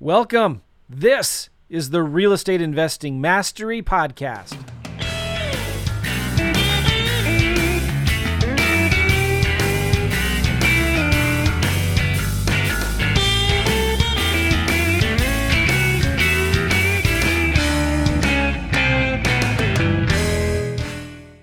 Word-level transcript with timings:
Welcome. 0.00 0.62
This 0.88 1.50
is 1.68 1.90
the 1.90 2.04
Real 2.04 2.32
Estate 2.32 2.62
Investing 2.62 3.20
Mastery 3.20 3.82
Podcast. 3.82 4.54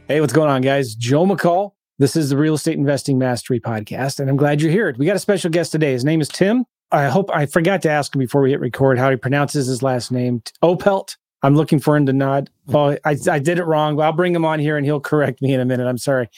Hey, 0.07 0.21
what's 0.21 0.31
going 0.31 0.49
on, 0.49 0.61
guys? 0.61 0.95
Joe 0.95 1.25
McCall. 1.25 1.71
This 1.99 2.15
is 2.15 2.29
the 2.29 2.37
Real 2.37 2.53
Estate 2.53 2.77
Investing 2.77 3.17
Mastery 3.17 3.59
Podcast, 3.59 4.21
and 4.21 4.29
I'm 4.29 4.37
glad 4.37 4.61
you're 4.61 4.71
here. 4.71 4.95
We 4.97 5.05
got 5.05 5.17
a 5.17 5.19
special 5.19 5.49
guest 5.49 5.73
today. 5.73 5.91
His 5.91 6.05
name 6.05 6.21
is 6.21 6.29
Tim. 6.29 6.65
I 6.91 7.05
hope 7.05 7.29
I 7.33 7.45
forgot 7.45 7.81
to 7.83 7.89
ask 7.89 8.15
him 8.15 8.19
before 8.19 8.41
we 8.41 8.51
hit 8.51 8.59
record 8.59 8.97
how 8.97 9.09
he 9.09 9.15
pronounces 9.15 9.67
his 9.67 9.83
last 9.83 10.11
name. 10.11 10.41
Oppelt. 10.63 11.17
I'm 11.41 11.55
looking 11.55 11.79
for 11.79 11.95
him 11.95 12.05
to 12.07 12.13
nod. 12.13 12.49
Oh, 12.73 12.97
I, 13.05 13.17
I 13.29 13.39
did 13.39 13.59
it 13.59 13.65
wrong. 13.65 13.95
But 13.95 14.03
I'll 14.03 14.13
bring 14.13 14.33
him 14.33 14.45
on 14.45 14.59
here 14.59 14.77
and 14.77 14.85
he'll 14.85 14.99
correct 14.99 15.41
me 15.41 15.53
in 15.53 15.59
a 15.59 15.65
minute. 15.65 15.87
I'm 15.87 15.97
sorry. 15.97 16.29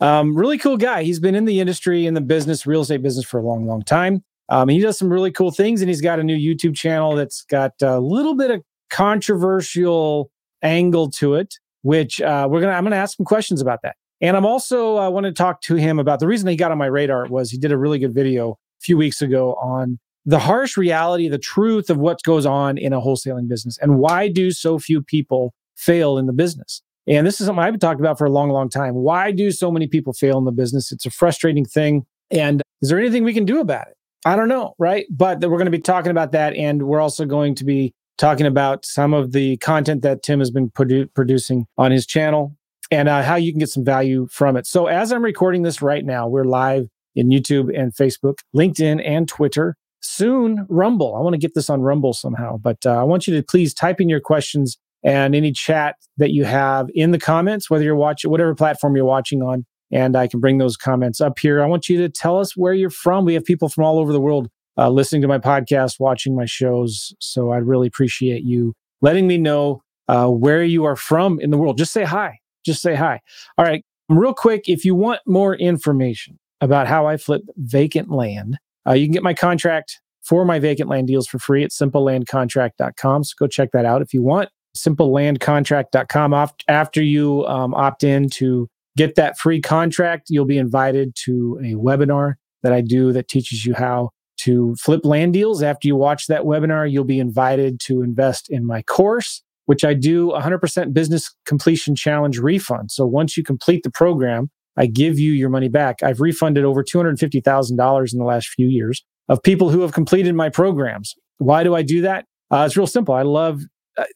Um, 0.00 0.36
really 0.36 0.58
cool 0.58 0.76
guy. 0.76 1.02
He's 1.02 1.20
been 1.20 1.34
in 1.34 1.46
the 1.46 1.60
industry, 1.60 2.06
in 2.06 2.14
the 2.14 2.20
business, 2.20 2.66
real 2.66 2.82
estate 2.82 3.02
business 3.02 3.24
for 3.24 3.40
a 3.40 3.42
long, 3.42 3.66
long 3.66 3.82
time. 3.82 4.22
Um, 4.50 4.68
he 4.68 4.80
does 4.80 4.98
some 4.98 5.10
really 5.10 5.30
cool 5.30 5.52
things, 5.52 5.80
and 5.80 5.88
he's 5.88 6.00
got 6.00 6.18
a 6.18 6.24
new 6.24 6.36
YouTube 6.36 6.74
channel 6.74 7.14
that's 7.14 7.42
got 7.42 7.72
a 7.80 8.00
little 8.00 8.34
bit 8.34 8.50
of 8.50 8.62
controversial 8.90 10.30
angle 10.62 11.08
to 11.10 11.34
it 11.34 11.54
which 11.82 12.20
uh, 12.20 12.46
we're 12.50 12.60
gonna 12.60 12.72
I'm 12.72 12.84
gonna 12.84 12.96
ask 12.96 13.16
some 13.16 13.26
questions 13.26 13.60
about 13.60 13.80
that. 13.82 13.96
And 14.20 14.36
I'm 14.36 14.44
also 14.44 14.98
uh, 14.98 15.08
want 15.10 15.24
to 15.24 15.32
talk 15.32 15.62
to 15.62 15.76
him 15.76 15.98
about 15.98 16.20
the 16.20 16.26
reason 16.26 16.48
he 16.48 16.56
got 16.56 16.70
on 16.70 16.78
my 16.78 16.86
radar 16.86 17.26
was 17.28 17.50
he 17.50 17.56
did 17.56 17.72
a 17.72 17.78
really 17.78 17.98
good 17.98 18.14
video 18.14 18.58
few 18.80 18.96
weeks 18.96 19.22
ago 19.22 19.54
on 19.54 19.98
the 20.26 20.38
harsh 20.38 20.76
reality, 20.76 21.28
the 21.28 21.38
truth 21.38 21.90
of 21.90 21.98
what 21.98 22.22
goes 22.22 22.46
on 22.46 22.78
in 22.78 22.92
a 22.92 23.00
wholesaling 23.00 23.48
business, 23.48 23.78
and 23.80 23.98
why 23.98 24.28
do 24.28 24.50
so 24.50 24.78
few 24.78 25.02
people 25.02 25.54
fail 25.76 26.18
in 26.18 26.26
the 26.26 26.32
business. 26.32 26.82
And 27.06 27.26
this 27.26 27.40
is 27.40 27.46
something 27.46 27.62
I've 27.62 27.72
been 27.72 27.80
talking 27.80 28.00
about 28.00 28.18
for 28.18 28.26
a 28.26 28.30
long, 28.30 28.50
long 28.50 28.68
time. 28.68 28.94
Why 28.94 29.32
do 29.32 29.50
so 29.50 29.70
many 29.70 29.86
people 29.86 30.12
fail 30.12 30.38
in 30.38 30.44
the 30.44 30.52
business? 30.52 30.92
It's 30.92 31.06
a 31.06 31.10
frustrating 31.10 31.64
thing. 31.64 32.04
And 32.30 32.62
is 32.82 32.90
there 32.90 32.98
anything 32.98 33.24
we 33.24 33.34
can 33.34 33.44
do 33.44 33.60
about 33.60 33.88
it? 33.88 33.94
I 34.24 34.36
don't 34.36 34.48
know, 34.48 34.74
right? 34.78 35.06
But 35.10 35.40
we're 35.40 35.56
going 35.56 35.64
to 35.64 35.70
be 35.70 35.80
talking 35.80 36.10
about 36.10 36.32
that. 36.32 36.54
And 36.54 36.82
we're 36.82 37.00
also 37.00 37.24
going 37.24 37.54
to 37.56 37.64
be 37.64 37.94
talking 38.18 38.46
about 38.46 38.84
some 38.84 39.14
of 39.14 39.32
the 39.32 39.56
content 39.56 40.02
that 40.02 40.22
Tim 40.22 40.40
has 40.40 40.50
been 40.50 40.70
produ- 40.70 41.12
producing 41.14 41.66
on 41.78 41.90
his 41.90 42.06
channel 42.06 42.54
and 42.90 43.08
uh, 43.08 43.22
how 43.22 43.36
you 43.36 43.50
can 43.50 43.58
get 43.58 43.70
some 43.70 43.84
value 43.84 44.28
from 44.30 44.56
it. 44.56 44.66
So, 44.66 44.86
as 44.86 45.10
I'm 45.10 45.24
recording 45.24 45.62
this 45.62 45.80
right 45.80 46.04
now, 46.04 46.28
we're 46.28 46.44
live 46.44 46.88
in 47.14 47.28
YouTube 47.28 47.76
and 47.76 47.94
Facebook, 47.94 48.38
LinkedIn, 48.54 49.02
and 49.04 49.28
Twitter. 49.28 49.76
Soon, 50.02 50.66
Rumble. 50.68 51.14
I 51.14 51.20
want 51.20 51.34
to 51.34 51.38
get 51.38 51.54
this 51.54 51.68
on 51.68 51.82
Rumble 51.82 52.14
somehow, 52.14 52.56
but 52.56 52.78
uh, 52.86 52.98
I 52.98 53.02
want 53.02 53.26
you 53.26 53.36
to 53.36 53.42
please 53.42 53.74
type 53.74 54.00
in 54.00 54.08
your 54.08 54.20
questions 54.20 54.78
and 55.02 55.34
any 55.34 55.52
chat 55.52 55.96
that 56.16 56.30
you 56.30 56.44
have 56.44 56.88
in 56.94 57.10
the 57.10 57.18
comments, 57.18 57.68
whether 57.68 57.84
you're 57.84 57.96
watching, 57.96 58.30
whatever 58.30 58.54
platform 58.54 58.96
you're 58.96 59.04
watching 59.04 59.42
on, 59.42 59.66
and 59.90 60.16
I 60.16 60.26
can 60.26 60.40
bring 60.40 60.58
those 60.58 60.76
comments 60.76 61.20
up 61.20 61.38
here. 61.38 61.62
I 61.62 61.66
want 61.66 61.88
you 61.88 61.98
to 61.98 62.08
tell 62.08 62.38
us 62.38 62.56
where 62.56 62.72
you're 62.72 62.90
from. 62.90 63.24
We 63.24 63.34
have 63.34 63.44
people 63.44 63.68
from 63.68 63.84
all 63.84 63.98
over 63.98 64.12
the 64.12 64.20
world 64.20 64.48
uh, 64.78 64.88
listening 64.88 65.22
to 65.22 65.28
my 65.28 65.38
podcast, 65.38 66.00
watching 66.00 66.34
my 66.34 66.46
shows. 66.46 67.14
So 67.20 67.52
I'd 67.52 67.64
really 67.64 67.86
appreciate 67.86 68.42
you 68.42 68.74
letting 69.02 69.26
me 69.26 69.38
know 69.38 69.82
uh, 70.08 70.28
where 70.28 70.62
you 70.62 70.84
are 70.84 70.96
from 70.96 71.40
in 71.40 71.50
the 71.50 71.58
world. 71.58 71.78
Just 71.78 71.92
say 71.92 72.04
hi. 72.04 72.38
Just 72.64 72.82
say 72.82 72.94
hi. 72.94 73.20
All 73.58 73.64
right. 73.64 73.84
Real 74.08 74.34
quick, 74.34 74.62
if 74.66 74.84
you 74.84 74.94
want 74.94 75.20
more 75.26 75.54
information 75.54 76.38
about 76.60 76.86
how 76.86 77.06
I 77.06 77.16
flip 77.16 77.42
vacant 77.56 78.10
land, 78.10 78.58
uh, 78.86 78.92
you 78.92 79.06
can 79.06 79.12
get 79.12 79.22
my 79.22 79.34
contract 79.34 80.00
for 80.22 80.44
my 80.44 80.58
vacant 80.58 80.88
land 80.88 81.06
deals 81.06 81.26
for 81.26 81.38
free 81.38 81.64
at 81.64 81.70
simplelandcontract.com. 81.70 83.24
So 83.24 83.34
go 83.38 83.46
check 83.46 83.70
that 83.72 83.84
out 83.84 84.02
if 84.02 84.12
you 84.12 84.22
want. 84.22 84.50
Simplelandcontract.com. 84.76 86.48
After 86.68 87.02
you 87.02 87.46
um, 87.46 87.74
opt 87.74 88.04
in 88.04 88.28
to 88.30 88.68
get 88.96 89.14
that 89.16 89.38
free 89.38 89.60
contract, 89.60 90.26
you'll 90.28 90.44
be 90.44 90.58
invited 90.58 91.14
to 91.24 91.58
a 91.62 91.74
webinar 91.74 92.34
that 92.62 92.72
I 92.72 92.80
do 92.80 93.12
that 93.12 93.28
teaches 93.28 93.64
you 93.64 93.74
how 93.74 94.10
to 94.38 94.74
flip 94.76 95.04
land 95.04 95.32
deals. 95.32 95.62
After 95.62 95.88
you 95.88 95.96
watch 95.96 96.26
that 96.26 96.42
webinar, 96.42 96.90
you'll 96.90 97.04
be 97.04 97.18
invited 97.18 97.80
to 97.80 98.02
invest 98.02 98.50
in 98.50 98.66
my 98.66 98.82
course, 98.82 99.42
which 99.66 99.84
I 99.84 99.94
do 99.94 100.28
100% 100.28 100.92
business 100.92 101.34
completion 101.46 101.94
challenge 101.94 102.38
refund. 102.38 102.90
So 102.90 103.06
once 103.06 103.36
you 103.36 103.42
complete 103.42 103.82
the 103.82 103.90
program, 103.90 104.50
I 104.76 104.86
give 104.86 105.18
you 105.18 105.32
your 105.32 105.48
money 105.48 105.68
back. 105.68 106.02
I've 106.02 106.20
refunded 106.20 106.64
over 106.64 106.82
$250,000 106.82 108.12
in 108.12 108.18
the 108.18 108.24
last 108.24 108.48
few 108.48 108.68
years 108.68 109.04
of 109.28 109.42
people 109.42 109.70
who 109.70 109.80
have 109.80 109.92
completed 109.92 110.34
my 110.34 110.48
programs. 110.48 111.14
Why 111.38 111.64
do 111.64 111.74
I 111.74 111.82
do 111.82 112.02
that? 112.02 112.26
Uh, 112.50 112.64
it's 112.66 112.76
real 112.76 112.86
simple. 112.86 113.14
I 113.14 113.22
love, 113.22 113.62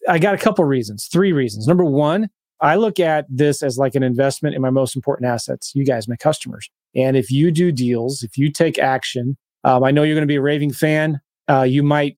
I 0.09 0.19
got 0.19 0.35
a 0.35 0.39
couple 0.39 0.65
reasons, 0.65 1.09
three 1.11 1.33
reasons. 1.33 1.67
Number 1.67 1.85
one, 1.85 2.29
I 2.61 2.77
look 2.77 2.99
at 2.99 3.27
this 3.29 3.63
as 3.63 3.79
like 3.79 3.95
an 3.95 4.03
investment 4.03 4.55
in 4.55 4.63
my 4.63 4.71
most 4.71 4.97
important 4.97 5.29
assets, 5.29 5.73
you 5.75 5.85
guys, 5.85 6.09
my 6.09 6.17
customers. 6.17 6.69
And 6.95 7.17
if 7.17 7.31
you 7.31 7.51
do 7.51 7.73
deals, 7.73 8.23
if 8.23 8.39
you 8.39 8.51
take 8.51 8.79
action, 8.79 9.37
um, 9.65 9.83
I 9.83 9.91
know 9.91 10.03
you're 10.03 10.15
going 10.15 10.23
to 10.23 10.33
be 10.33 10.37
a 10.37 10.43
raving 10.43 10.73
fan. 10.73 11.21
Uh, 11.49 11.63
you 11.63 11.83
might 11.83 12.17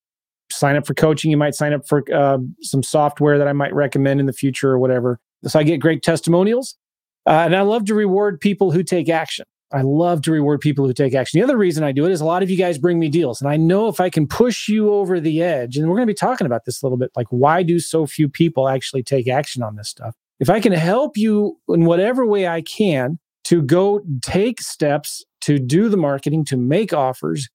sign 0.51 0.77
up 0.77 0.87
for 0.87 0.95
coaching. 0.95 1.31
You 1.31 1.37
might 1.37 1.55
sign 1.55 1.73
up 1.73 1.87
for 1.87 2.05
uh, 2.15 2.39
some 2.61 2.83
software 2.83 3.39
that 3.39 3.49
I 3.49 3.53
might 3.53 3.75
recommend 3.75 4.21
in 4.21 4.27
the 4.27 4.33
future 4.33 4.71
or 4.71 4.79
whatever. 4.79 5.19
So 5.45 5.59
I 5.59 5.63
get 5.63 5.79
great 5.79 6.03
testimonials. 6.03 6.77
Uh, 7.27 7.31
and 7.31 7.57
I 7.57 7.63
love 7.63 7.85
to 7.87 7.95
reward 7.95 8.41
people 8.41 8.71
who 8.71 8.83
take 8.83 9.09
action. 9.09 9.45
I 9.73 9.83
love 9.83 10.23
to 10.23 10.33
reward 10.33 10.61
people 10.61 10.87
who 10.87 10.93
take 10.93 11.15
action. 11.15 11.41
The 11.41 11.45
other 11.45 11.57
reason 11.57 11.83
I 11.83 11.91
do 11.91 12.07
it 12.07 12.13
is 12.13 12.21
a 12.21 12.25
lot 12.25 12.43
of 12.45 12.51
you 12.51 12.57
guys 12.57 12.79
bring 12.79 13.01
me 13.01 13.09
deals. 13.09 13.41
And 13.41 13.51
I 13.51 13.57
know 13.57 13.89
if 13.89 13.99
I 13.99 14.09
can 14.11 14.29
push 14.29 14.69
you 14.69 14.93
over 14.93 15.19
the 15.19 15.43
edge, 15.43 15.77
and 15.77 15.89
we're 15.89 15.97
going 15.97 16.07
to 16.07 16.11
be 16.13 16.15
talking 16.15 16.47
about 16.47 16.65
this 16.65 16.81
a 16.81 16.87
little 16.87 16.99
bit 16.99 17.11
like, 17.17 17.27
why 17.31 17.65
do 17.65 17.81
so 17.81 18.07
few 18.07 18.29
people 18.29 18.69
actually 18.69 19.03
take 19.03 19.29
action 19.29 19.65
on 19.65 19.75
this 19.75 19.89
stuff? 19.89 20.15
If 20.39 20.51
I 20.51 20.61
can 20.61 20.73
help 20.73 21.17
you 21.17 21.59
in 21.69 21.85
whatever 21.85 22.25
way 22.25 22.47
I 22.47 22.63
can 22.63 23.19
to 23.45 23.63
go 23.63 24.03
take 24.23 24.61
steps 24.61 25.25
to 25.43 25.59
do 25.59 25.89
the 25.89 25.97
marketing, 25.97 26.45
to 26.45 26.57
make 26.57 26.93
offers. 26.93 27.49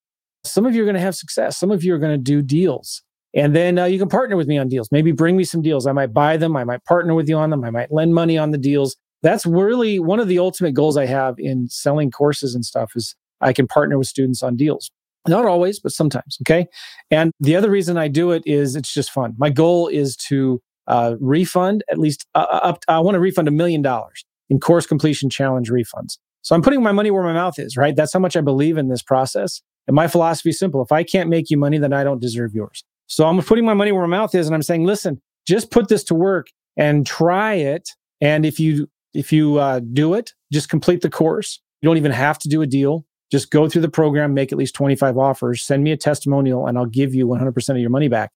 Some 0.46 0.66
of 0.66 0.74
you 0.74 0.82
are 0.82 0.86
going 0.86 0.96
to 0.96 1.02
have 1.02 1.16
success. 1.16 1.58
Some 1.58 1.72
of 1.72 1.84
you 1.84 1.94
are 1.94 1.98
going 1.98 2.14
to 2.14 2.18
do 2.18 2.42
deals. 2.42 3.04
And 3.34 3.54
then 3.54 3.78
uh, 3.78 3.86
you 3.86 4.00
can 4.00 4.08
partner 4.08 4.38
with 4.38 4.48
me 4.48 4.58
on 4.58 4.70
deals. 4.70 4.88
Maybe 4.92 5.12
bring 5.12 5.36
me 5.36 5.44
some 5.44 5.62
deals. 5.62 5.86
I 5.86 5.92
might 5.92 6.14
buy 6.14 6.38
them. 6.38 6.56
I 6.56 6.64
might 6.64 6.84
partner 6.86 7.14
with 7.14 7.28
you 7.28 7.36
on 7.36 7.50
them. 7.50 7.66
I 7.66 7.70
might 7.70 7.92
lend 7.92 8.14
money 8.14 8.38
on 8.38 8.52
the 8.52 8.58
deals. 8.58 8.96
That's 9.22 9.46
really 9.46 10.00
one 10.00 10.20
of 10.20 10.28
the 10.28 10.40
ultimate 10.40 10.74
goals 10.74 10.98
I 10.98 11.06
have 11.06 11.36
in 11.38 11.68
selling 11.70 12.12
courses 12.12 12.56
and 12.56 12.66
stuff 12.66 12.94
is 12.96 13.16
I 13.40 13.54
can 13.54 13.68
partner 13.68 13.98
with 13.98 14.08
students 14.08 14.42
on 14.44 14.56
deals. 14.56 14.92
Not 15.28 15.46
always, 15.46 15.80
but 15.80 15.92
sometimes. 15.92 16.38
Okay. 16.44 16.66
And 17.12 17.32
the 17.40 17.56
other 17.56 17.70
reason 17.70 17.98
I 17.98 18.08
do 18.08 18.32
it 18.32 18.42
is 18.46 18.76
it's 18.76 18.94
just 18.94 19.12
fun. 19.12 19.36
My 19.38 19.50
goal 19.50 19.88
is 19.88 20.16
to 20.28 20.60
uh, 20.88 21.16
refund 21.20 21.84
at 21.92 22.00
least 22.00 22.26
uh, 22.34 22.48
up. 22.64 22.84
I 22.88 23.00
want 23.00 23.16
to 23.16 23.20
refund 23.20 23.48
a 23.48 23.52
million 23.52 23.82
dollars 23.84 24.26
in 24.50 24.60
course 24.60 24.88
completion 24.88 25.30
challenge 25.30 25.70
refunds. 25.70 26.18
So 26.42 26.56
I'm 26.56 26.64
putting 26.64 26.82
my 26.82 26.92
money 26.92 27.12
where 27.12 27.24
my 27.24 27.34
mouth 27.34 27.60
is, 27.60 27.78
right? 27.78 27.96
That's 27.96 28.14
how 28.14 28.20
much 28.20 28.36
I 28.36 28.42
believe 28.42 28.78
in 28.78 28.90
this 28.90 29.04
process. 29.04 29.62
And 29.88 29.96
my 29.96 30.08
philosophy 30.08 30.50
is 30.50 30.60
simple. 30.60 30.82
If 30.82 30.92
I 30.92 31.04
can't 31.04 31.30
make 31.30 31.50
you 31.50 31.58
money, 31.58 31.78
then 31.78 31.94
I 31.94 32.04
don't 32.04 32.20
deserve 32.20 32.54
yours. 32.54 32.84
So 33.08 33.28
I'm 33.28 33.40
putting 33.42 33.66
my 33.66 33.74
money 33.74 33.92
where 33.92 34.08
my 34.08 34.18
mouth 34.18 34.34
is 34.34 34.48
and 34.48 34.56
I'm 34.56 34.64
saying, 34.64 34.86
listen, 34.86 35.22
just 35.48 35.70
put 35.70 35.88
this 35.88 36.04
to 36.06 36.16
work 36.16 36.48
and 36.78 37.06
try 37.06 37.54
it. 37.56 37.90
And 38.22 38.46
if 38.46 38.60
you, 38.60 38.88
if 39.14 39.32
you 39.32 39.58
uh, 39.58 39.80
do 39.80 40.14
it, 40.14 40.34
just 40.52 40.70
complete 40.70 41.02
the 41.02 41.10
course. 41.10 41.60
You 41.82 41.88
don't 41.88 41.98
even 41.98 42.12
have 42.12 42.38
to 42.40 42.50
do 42.50 42.62
a 42.62 42.68
deal. 42.68 43.06
Just 43.32 43.50
go 43.50 43.70
through 43.70 43.82
the 43.82 43.90
program, 43.90 44.34
make 44.34 44.52
at 44.52 44.58
least 44.58 44.76
25 44.76 45.18
offers, 45.18 45.64
send 45.64 45.84
me 45.84 45.92
a 45.92 45.98
testimonial, 45.98 46.68
and 46.68 46.78
I'll 46.78 46.86
give 46.86 47.16
you 47.16 47.28
100% 47.28 47.70
of 47.70 47.78
your 47.78 47.90
money 47.90 48.10
back. 48.10 48.32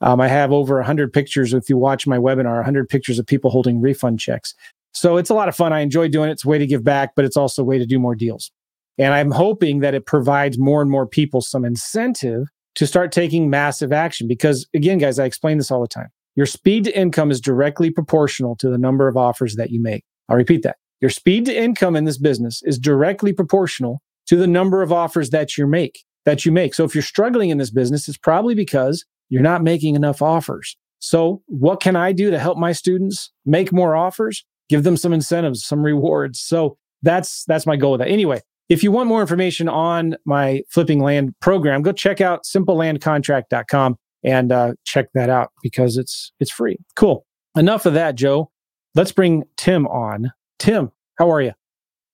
Um, 0.00 0.20
I 0.20 0.28
have 0.28 0.52
over 0.52 0.76
100 0.76 1.12
pictures. 1.12 1.52
If 1.52 1.68
you 1.68 1.76
watch 1.76 2.06
my 2.06 2.18
webinar, 2.18 2.54
100 2.56 2.88
pictures 2.88 3.18
of 3.18 3.26
people 3.26 3.50
holding 3.50 3.80
refund 3.80 4.20
checks. 4.20 4.54
So 4.92 5.16
it's 5.16 5.30
a 5.30 5.34
lot 5.34 5.48
of 5.48 5.56
fun. 5.56 5.72
I 5.72 5.80
enjoy 5.80 6.08
doing 6.08 6.28
it. 6.28 6.32
It's 6.32 6.44
a 6.44 6.48
way 6.48 6.58
to 6.58 6.66
give 6.66 6.84
back, 6.84 7.14
but 7.16 7.24
it's 7.24 7.36
also 7.36 7.62
a 7.62 7.64
way 7.64 7.78
to 7.78 7.86
do 7.86 7.98
more 7.98 8.14
deals. 8.14 8.52
And 8.96 9.12
I'm 9.12 9.30
hoping 9.30 9.80
that 9.80 9.94
it 9.94 10.06
provides 10.06 10.58
more 10.58 10.82
and 10.82 10.90
more 10.90 11.06
people 11.06 11.40
some 11.40 11.64
incentive 11.64 12.48
to 12.76 12.86
start 12.86 13.12
taking 13.12 13.50
massive 13.50 13.92
action. 13.92 14.28
Because 14.28 14.68
again, 14.74 14.98
guys, 14.98 15.18
I 15.18 15.24
explain 15.24 15.58
this 15.58 15.70
all 15.70 15.80
the 15.80 15.88
time. 15.88 16.10
Your 16.38 16.46
speed 16.46 16.84
to 16.84 16.98
income 16.98 17.30
is 17.30 17.40
directly 17.40 17.90
proportional 17.90 18.56
to 18.56 18.70
the 18.70 18.78
number 18.78 19.08
of 19.08 19.16
offers 19.16 19.56
that 19.56 19.70
you 19.70 19.82
make. 19.82 20.04
I'll 20.28 20.36
repeat 20.36 20.62
that. 20.62 20.76
Your 21.00 21.10
speed 21.10 21.44
to 21.46 21.54
income 21.54 21.96
in 21.96 22.04
this 22.04 22.18
business 22.18 22.62
is 22.62 22.78
directly 22.78 23.32
proportional 23.32 24.00
to 24.28 24.36
the 24.36 24.46
number 24.46 24.80
of 24.80 24.92
offers 24.92 25.30
that 25.30 25.58
you 25.58 25.66
make, 25.66 26.04
that 26.24 26.46
you 26.46 26.52
make. 26.52 26.74
So 26.74 26.84
if 26.84 26.94
you're 26.94 27.02
struggling 27.02 27.50
in 27.50 27.58
this 27.58 27.70
business, 27.70 28.08
it's 28.08 28.16
probably 28.16 28.54
because 28.54 29.04
you're 29.28 29.42
not 29.42 29.62
making 29.62 29.96
enough 29.96 30.22
offers. 30.22 30.76
So 31.00 31.42
what 31.46 31.80
can 31.80 31.96
I 31.96 32.12
do 32.12 32.30
to 32.30 32.38
help 32.38 32.56
my 32.56 32.72
students 32.72 33.32
make 33.44 33.72
more 33.72 33.96
offers? 33.96 34.44
give 34.68 34.84
them 34.84 34.96
some 34.96 35.12
incentives, 35.12 35.64
some 35.64 35.82
rewards. 35.82 36.40
So 36.40 36.76
that's 37.02 37.44
that's 37.44 37.66
my 37.66 37.76
goal 37.76 37.92
with 37.92 38.00
that. 38.00 38.08
Anyway, 38.08 38.40
if 38.68 38.82
you 38.82 38.92
want 38.92 39.08
more 39.08 39.20
information 39.20 39.68
on 39.68 40.16
my 40.24 40.62
flipping 40.70 41.00
land 41.00 41.34
program, 41.40 41.82
go 41.82 41.92
check 41.92 42.20
out 42.20 42.44
simplelandcontract.com 42.44 43.96
and 44.24 44.52
uh, 44.52 44.72
check 44.84 45.06
that 45.14 45.30
out 45.30 45.52
because 45.62 45.96
it's 45.96 46.32
it's 46.40 46.50
free. 46.50 46.78
Cool. 46.96 47.24
Enough 47.56 47.86
of 47.86 47.94
that, 47.94 48.14
Joe. 48.14 48.50
Let's 48.94 49.12
bring 49.12 49.44
Tim 49.56 49.86
on. 49.86 50.32
Tim, 50.58 50.90
how 51.18 51.30
are 51.30 51.40
you? 51.40 51.52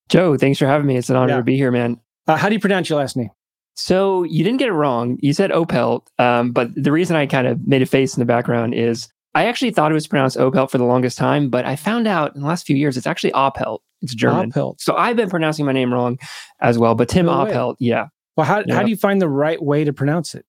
Joe, 0.09 0.37
thanks 0.37 0.59
for 0.59 0.67
having 0.67 0.87
me. 0.87 0.97
It's 0.97 1.09
an 1.09 1.15
honor 1.15 1.33
yeah. 1.33 1.37
to 1.37 1.43
be 1.43 1.55
here, 1.55 1.71
man. 1.71 1.99
Uh, 2.27 2.35
how 2.37 2.47
do 2.49 2.53
you 2.55 2.59
pronounce 2.59 2.89
your 2.89 2.99
last 2.99 3.17
name? 3.17 3.29
So 3.75 4.23
you 4.23 4.43
didn't 4.43 4.59
get 4.59 4.69
it 4.69 4.73
wrong. 4.73 5.17
You 5.21 5.33
said 5.33 5.51
Oppelt, 5.51 6.07
um, 6.17 6.51
but 6.51 6.69
the 6.75 6.91
reason 6.91 7.15
I 7.15 7.25
kind 7.25 7.47
of 7.47 7.65
made 7.67 7.81
a 7.81 7.85
face 7.85 8.15
in 8.15 8.21
the 8.21 8.25
background 8.25 8.73
is 8.73 9.09
I 9.33 9.45
actually 9.45 9.71
thought 9.71 9.91
it 9.91 9.95
was 9.95 10.07
pronounced 10.07 10.37
Oppelt 10.37 10.71
for 10.71 10.77
the 10.77 10.85
longest 10.85 11.17
time, 11.17 11.49
but 11.49 11.65
I 11.65 11.75
found 11.75 12.07
out 12.07 12.35
in 12.35 12.41
the 12.41 12.47
last 12.47 12.65
few 12.65 12.75
years 12.75 12.95
it's 12.95 13.07
actually 13.07 13.33
Oppelt. 13.33 13.79
It's 14.01 14.15
German. 14.15 14.51
Oppelt. 14.51 14.79
So 14.79 14.95
I've 14.95 15.17
been 15.17 15.29
pronouncing 15.29 15.65
my 15.65 15.73
name 15.73 15.93
wrong 15.93 16.17
as 16.61 16.77
well. 16.77 16.95
But 16.95 17.09
Tim 17.09 17.25
No. 17.25 17.33
Oppelt, 17.33 17.75
yeah. 17.79 18.07
Well, 18.37 18.45
how, 18.45 18.63
Yeah. 18.65 18.75
how 18.75 18.83
do 18.83 18.89
you 18.89 18.95
find 18.95 19.21
the 19.21 19.29
right 19.29 19.61
way 19.61 19.83
to 19.83 19.91
pronounce 19.91 20.35
it? 20.35 20.45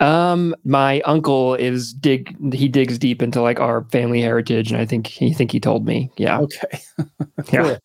Um, 0.00 0.54
my 0.64 1.00
uncle 1.02 1.54
is 1.54 1.92
dig. 1.92 2.36
He 2.52 2.68
digs 2.68 2.98
deep 2.98 3.22
into 3.22 3.40
like 3.40 3.60
our 3.60 3.84
family 3.90 4.20
heritage, 4.20 4.70
and 4.70 4.80
I 4.80 4.84
think 4.84 5.06
he 5.06 5.32
think 5.32 5.52
he 5.52 5.60
told 5.60 5.86
me. 5.86 6.10
Yeah, 6.16 6.40
Okay. 6.40 6.80
yeah. 7.52 7.78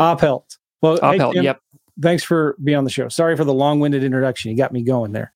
Oppelt. 0.00 0.58
Well, 0.82 0.94
hey, 0.96 1.18
Oppelt. 1.18 1.42
Yep. 1.42 1.60
thanks 2.00 2.22
for 2.22 2.56
being 2.62 2.76
on 2.76 2.84
the 2.84 2.90
show. 2.90 3.08
Sorry 3.08 3.36
for 3.36 3.44
the 3.44 3.54
long-winded 3.54 4.04
introduction. 4.04 4.50
You 4.50 4.56
got 4.56 4.72
me 4.72 4.82
going 4.82 5.12
there. 5.12 5.32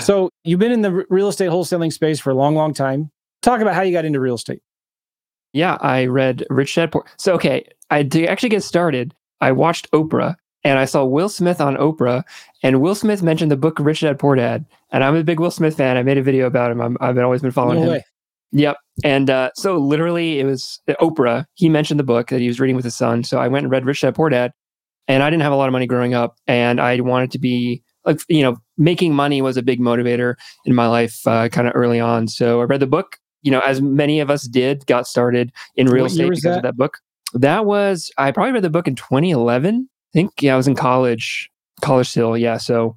So 0.00 0.30
you've 0.44 0.60
been 0.60 0.72
in 0.72 0.82
the 0.82 1.04
real 1.10 1.28
estate 1.28 1.50
wholesaling 1.50 1.92
space 1.92 2.20
for 2.20 2.30
a 2.30 2.34
long, 2.34 2.54
long 2.54 2.72
time. 2.74 3.10
Talk 3.42 3.60
about 3.60 3.74
how 3.74 3.82
you 3.82 3.92
got 3.92 4.04
into 4.04 4.20
real 4.20 4.34
estate. 4.34 4.62
Yeah, 5.52 5.76
I 5.80 6.06
read 6.06 6.44
Rich 6.50 6.74
Dad 6.76 6.92
Poor. 6.92 7.04
So 7.18 7.34
okay, 7.34 7.66
I 7.90 8.02
to 8.04 8.26
actually 8.26 8.48
get 8.50 8.62
started, 8.62 9.14
I 9.40 9.52
watched 9.52 9.90
Oprah 9.92 10.36
and 10.64 10.78
I 10.78 10.84
saw 10.84 11.04
Will 11.04 11.28
Smith 11.28 11.60
on 11.60 11.76
Oprah, 11.76 12.22
and 12.62 12.80
Will 12.80 12.94
Smith 12.94 13.22
mentioned 13.22 13.50
the 13.50 13.56
book 13.56 13.78
Rich 13.78 14.00
Dad 14.00 14.18
Poor 14.18 14.36
Dad, 14.36 14.64
and 14.92 15.02
I'm 15.04 15.16
a 15.16 15.24
big 15.24 15.40
Will 15.40 15.50
Smith 15.50 15.76
fan. 15.76 15.96
I 15.96 16.02
made 16.02 16.18
a 16.18 16.22
video 16.22 16.46
about 16.46 16.70
him. 16.70 16.80
I'm, 16.80 16.96
I've 17.00 17.14
been, 17.14 17.24
always 17.24 17.42
been 17.42 17.50
following 17.50 17.78
No 17.80 17.84
him. 17.86 17.92
way. 17.92 18.04
Yep. 18.52 18.76
And 19.02 19.30
uh, 19.30 19.50
so 19.54 19.78
literally, 19.78 20.38
it 20.38 20.44
was 20.44 20.80
Oprah. 21.00 21.46
He 21.54 21.68
mentioned 21.68 21.98
the 21.98 22.04
book 22.04 22.28
that 22.28 22.40
he 22.40 22.48
was 22.48 22.60
reading 22.60 22.76
with 22.76 22.84
his 22.84 22.94
son. 22.94 23.24
So 23.24 23.38
I 23.38 23.48
went 23.48 23.64
and 23.64 23.72
read 23.72 23.86
Rich 23.86 24.02
Dad 24.02 24.14
Poor 24.14 24.28
Dad, 24.28 24.52
and 25.08 25.22
I 25.22 25.30
didn't 25.30 25.42
have 25.42 25.52
a 25.52 25.56
lot 25.56 25.68
of 25.68 25.72
money 25.72 25.86
growing 25.86 26.14
up, 26.14 26.36
and 26.46 26.80
I 26.80 27.00
wanted 27.00 27.30
to 27.32 27.38
be 27.38 27.82
like 28.04 28.20
you 28.28 28.42
know 28.42 28.56
making 28.76 29.14
money 29.14 29.40
was 29.42 29.56
a 29.56 29.62
big 29.62 29.80
motivator 29.80 30.34
in 30.66 30.74
my 30.74 30.86
life 30.86 31.26
uh, 31.26 31.48
kind 31.48 31.66
of 31.66 31.72
early 31.74 31.98
on. 32.00 32.28
So 32.28 32.60
I 32.60 32.64
read 32.64 32.80
the 32.80 32.86
book. 32.86 33.16
You 33.44 33.50
know, 33.50 33.60
as 33.60 33.80
many 33.82 34.20
of 34.20 34.30
us 34.30 34.44
did, 34.46 34.86
got 34.86 35.06
started 35.08 35.50
in 35.74 35.88
real 35.88 36.04
What 36.04 36.12
estate 36.12 36.28
because 36.28 36.42
that? 36.42 36.56
of 36.58 36.62
that 36.62 36.76
book. 36.76 36.98
That 37.34 37.64
was 37.64 38.10
I 38.18 38.30
probably 38.30 38.52
read 38.52 38.62
the 38.62 38.70
book 38.70 38.86
in 38.86 38.94
2011. 38.94 39.88
I 40.12 40.18
think 40.18 40.42
yeah, 40.42 40.54
I 40.54 40.56
was 40.56 40.68
in 40.68 40.74
college, 40.74 41.50
college 41.80 42.08
still. 42.08 42.36
Yeah, 42.36 42.58
so 42.58 42.94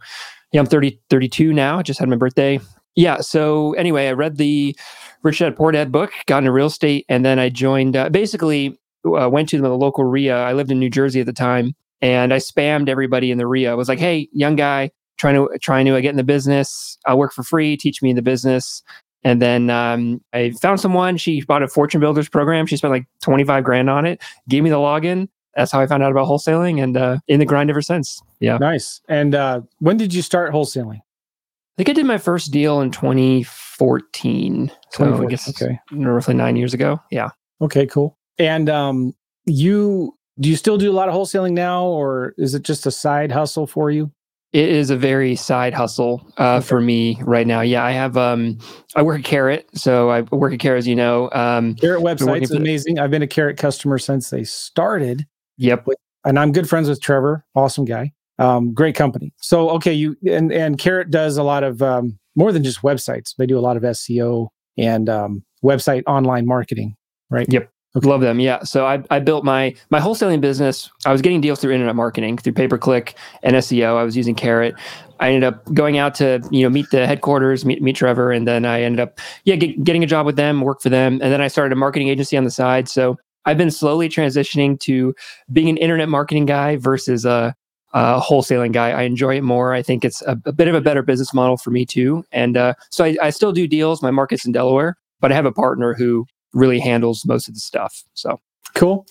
yeah, 0.51 0.59
I'm 0.59 0.67
30, 0.67 0.99
32 1.09 1.53
now. 1.53 1.79
I 1.79 1.81
just 1.81 1.99
had 1.99 2.09
my 2.09 2.15
birthday. 2.15 2.59
Yeah. 2.95 3.19
So 3.19 3.73
anyway, 3.73 4.07
I 4.07 4.13
read 4.13 4.37
the 4.37 4.77
Rich 5.23 5.39
Dad 5.39 5.55
Poor 5.55 5.71
Dad 5.71 5.91
book, 5.91 6.11
got 6.27 6.39
into 6.39 6.51
real 6.51 6.67
estate, 6.67 7.05
and 7.09 7.25
then 7.25 7.39
I 7.39 7.49
joined. 7.49 7.95
Uh, 7.95 8.09
basically, 8.09 8.79
uh, 9.05 9.29
went 9.29 9.49
to 9.49 9.61
the 9.61 9.69
local 9.69 10.05
REIA. 10.05 10.37
I 10.37 10.53
lived 10.53 10.71
in 10.71 10.79
New 10.79 10.89
Jersey 10.89 11.19
at 11.19 11.25
the 11.25 11.33
time, 11.33 11.73
and 12.01 12.33
I 12.33 12.37
spammed 12.37 12.89
everybody 12.89 13.31
in 13.31 13.37
the 13.37 13.47
REIA. 13.47 13.71
I 13.71 13.75
was 13.75 13.89
like, 13.89 13.99
"Hey, 13.99 14.29
young 14.31 14.55
guy, 14.55 14.91
trying 15.17 15.35
to 15.35 15.49
trying 15.61 15.85
to 15.85 16.01
get 16.01 16.09
in 16.09 16.17
the 16.17 16.23
business. 16.23 16.97
I'll 17.05 17.17
work 17.17 17.33
for 17.33 17.43
free. 17.43 17.75
Teach 17.75 18.01
me 18.01 18.13
the 18.13 18.21
business." 18.21 18.81
And 19.23 19.41
then 19.41 19.71
um, 19.71 20.21
I 20.33 20.51
found 20.61 20.79
someone. 20.79 21.17
She 21.17 21.41
bought 21.41 21.63
a 21.63 21.67
Fortune 21.67 21.99
Builders 21.99 22.29
program. 22.29 22.65
She 22.65 22.77
spent 22.77 22.91
like 22.91 23.05
twenty 23.21 23.43
five 23.43 23.63
grand 23.63 23.89
on 23.89 24.05
it. 24.05 24.21
Gave 24.47 24.63
me 24.63 24.69
the 24.69 24.77
login. 24.77 25.27
That's 25.55 25.71
how 25.71 25.79
I 25.79 25.87
found 25.87 26.03
out 26.03 26.11
about 26.11 26.27
wholesaling, 26.27 26.83
and 26.83 26.97
uh, 26.97 27.17
in 27.27 27.39
the 27.39 27.45
grind 27.45 27.69
ever 27.69 27.81
since. 27.81 28.21
Yeah, 28.39 28.57
Nice. 28.57 29.01
And 29.07 29.35
uh, 29.35 29.61
when 29.79 29.97
did 29.97 30.13
you 30.13 30.21
start 30.21 30.53
wholesaling? 30.53 30.97
I 30.97 31.77
think 31.77 31.89
I 31.89 31.93
did 31.93 32.05
my 32.05 32.17
first 32.17 32.51
deal 32.51 32.81
in 32.81 32.91
2014. 32.91 34.71
So 34.91 35.21
I 35.21 35.25
guess 35.25 35.49
okay. 35.49 35.79
roughly 35.91 36.33
nine 36.33 36.55
years 36.55 36.73
ago. 36.73 37.01
Yeah. 37.11 37.29
Okay, 37.61 37.85
cool. 37.85 38.17
And 38.37 38.69
um, 38.69 39.13
you 39.45 40.15
do 40.39 40.49
you 40.49 40.55
still 40.55 40.77
do 40.77 40.91
a 40.91 40.93
lot 40.93 41.09
of 41.09 41.15
wholesaling 41.15 41.53
now, 41.53 41.85
or 41.85 42.33
is 42.37 42.55
it 42.55 42.63
just 42.63 42.85
a 42.85 42.91
side 42.91 43.31
hustle 43.31 43.67
for 43.67 43.91
you? 43.91 44.11
It 44.53 44.69
is 44.69 44.89
a 44.89 44.95
very 44.95 45.35
side 45.35 45.73
hustle 45.73 46.25
uh, 46.37 46.61
for 46.61 46.79
me 46.79 47.19
right 47.23 47.45
now. 47.45 47.59
Yeah, 47.59 47.83
I 47.83 47.91
have. 47.91 48.15
Um, 48.15 48.57
I 48.95 49.01
work 49.01 49.19
at 49.19 49.25
Carrot, 49.25 49.67
so 49.73 50.09
I 50.09 50.21
work 50.21 50.53
at 50.53 50.59
Carrot, 50.59 50.79
as 50.79 50.87
you 50.87 50.95
know. 50.95 51.29
Um, 51.33 51.75
Carrot 51.75 52.01
website's 52.01 52.51
amazing. 52.51 52.97
I've 52.97 53.11
been 53.11 53.21
a 53.21 53.27
Carrot 53.27 53.57
customer 53.57 53.97
since 53.97 54.29
they 54.29 54.45
started, 54.45 55.27
yep. 55.57 55.85
and 56.25 56.39
I'm 56.39 56.51
good 56.51 56.69
friends 56.69 56.89
with 56.89 57.01
Trevor. 57.01 57.45
Awesome 57.55 57.85
guy. 57.85 58.11
Um, 58.37 58.73
great 58.73 58.95
company. 58.95 59.33
So 59.37 59.69
okay, 59.71 59.93
you 59.93 60.17
and 60.29 60.51
and 60.51 60.77
Carrot 60.77 61.09
does 61.09 61.37
a 61.37 61.43
lot 61.43 61.63
of 61.63 61.81
um, 61.81 62.19
more 62.35 62.51
than 62.51 62.63
just 62.63 62.81
websites. 62.81 63.35
They 63.37 63.45
do 63.45 63.57
a 63.57 63.61
lot 63.61 63.77
of 63.77 63.83
SEO 63.83 64.49
and 64.77 65.09
um, 65.09 65.43
website 65.63 66.03
online 66.05 66.45
marketing, 66.45 66.95
right? 67.29 67.51
Yep. 67.51 67.69
Love 68.03 68.19
them. 68.19 68.41
Yeah. 68.41 68.61
So 68.63 68.85
I, 68.85 69.01
I 69.09 69.19
built 69.19 69.45
my 69.45 69.73
my 69.89 70.01
wholesaling 70.01 70.41
business. 70.41 70.91
I 71.05 71.13
was 71.13 71.21
getting 71.21 71.39
deals 71.39 71.61
through 71.61 71.71
internet 71.71 71.95
marketing, 71.95 72.37
through 72.37 72.51
pay 72.51 72.67
per 72.67 72.77
click 72.77 73.15
and 73.41 73.55
SEO. 73.55 73.95
I 73.95 74.03
was 74.03 74.17
using 74.17 74.35
Carrot. 74.35 74.75
I 75.21 75.29
ended 75.29 75.45
up 75.45 75.63
going 75.73 75.97
out 75.97 76.13
to 76.15 76.45
you 76.51 76.63
know 76.63 76.69
meet 76.69 76.89
the 76.91 77.07
headquarters, 77.07 77.63
meet 77.63 77.81
meet 77.81 77.95
Trevor, 77.95 78.33
and 78.33 78.45
then 78.45 78.65
I 78.65 78.81
ended 78.81 78.99
up 78.99 79.21
yeah 79.45 79.55
get, 79.55 79.81
getting 79.81 80.03
a 80.03 80.07
job 80.07 80.25
with 80.25 80.35
them, 80.35 80.59
work 80.59 80.81
for 80.81 80.89
them, 80.89 81.13
and 81.21 81.31
then 81.31 81.39
I 81.39 81.47
started 81.47 81.71
a 81.71 81.77
marketing 81.77 82.09
agency 82.09 82.35
on 82.35 82.43
the 82.43 82.51
side. 82.51 82.89
So 82.89 83.17
I've 83.45 83.57
been 83.57 83.71
slowly 83.71 84.09
transitioning 84.09 84.79
to 84.81 85.13
being 85.51 85.69
an 85.69 85.77
internet 85.77 86.09
marketing 86.09 86.45
guy 86.45 86.75
versus 86.77 87.25
a, 87.25 87.55
a 87.93 88.19
wholesaling 88.19 88.71
guy. 88.71 88.91
I 88.91 89.03
enjoy 89.03 89.37
it 89.37 89.43
more. 89.43 89.73
I 89.73 89.81
think 89.81 90.03
it's 90.03 90.21
a, 90.23 90.39
a 90.45 90.51
bit 90.51 90.67
of 90.67 90.75
a 90.75 90.81
better 90.81 91.01
business 91.01 91.33
model 91.33 91.57
for 91.57 91.71
me 91.71 91.85
too. 91.85 92.25
And 92.31 92.57
uh, 92.57 92.73
so 92.91 93.05
I, 93.05 93.17
I 93.21 93.29
still 93.29 93.51
do 93.51 93.67
deals. 93.67 94.01
My 94.01 94.11
market's 94.11 94.45
in 94.45 94.51
Delaware, 94.51 94.97
but 95.19 95.31
I 95.31 95.35
have 95.35 95.45
a 95.45 95.51
partner 95.51 95.93
who 95.93 96.25
really 96.53 96.79
handles 96.79 97.25
most 97.25 97.47
of 97.47 97.53
the 97.53 97.59
stuff. 97.59 98.03
So 98.13 98.39
Cool. 98.75 99.07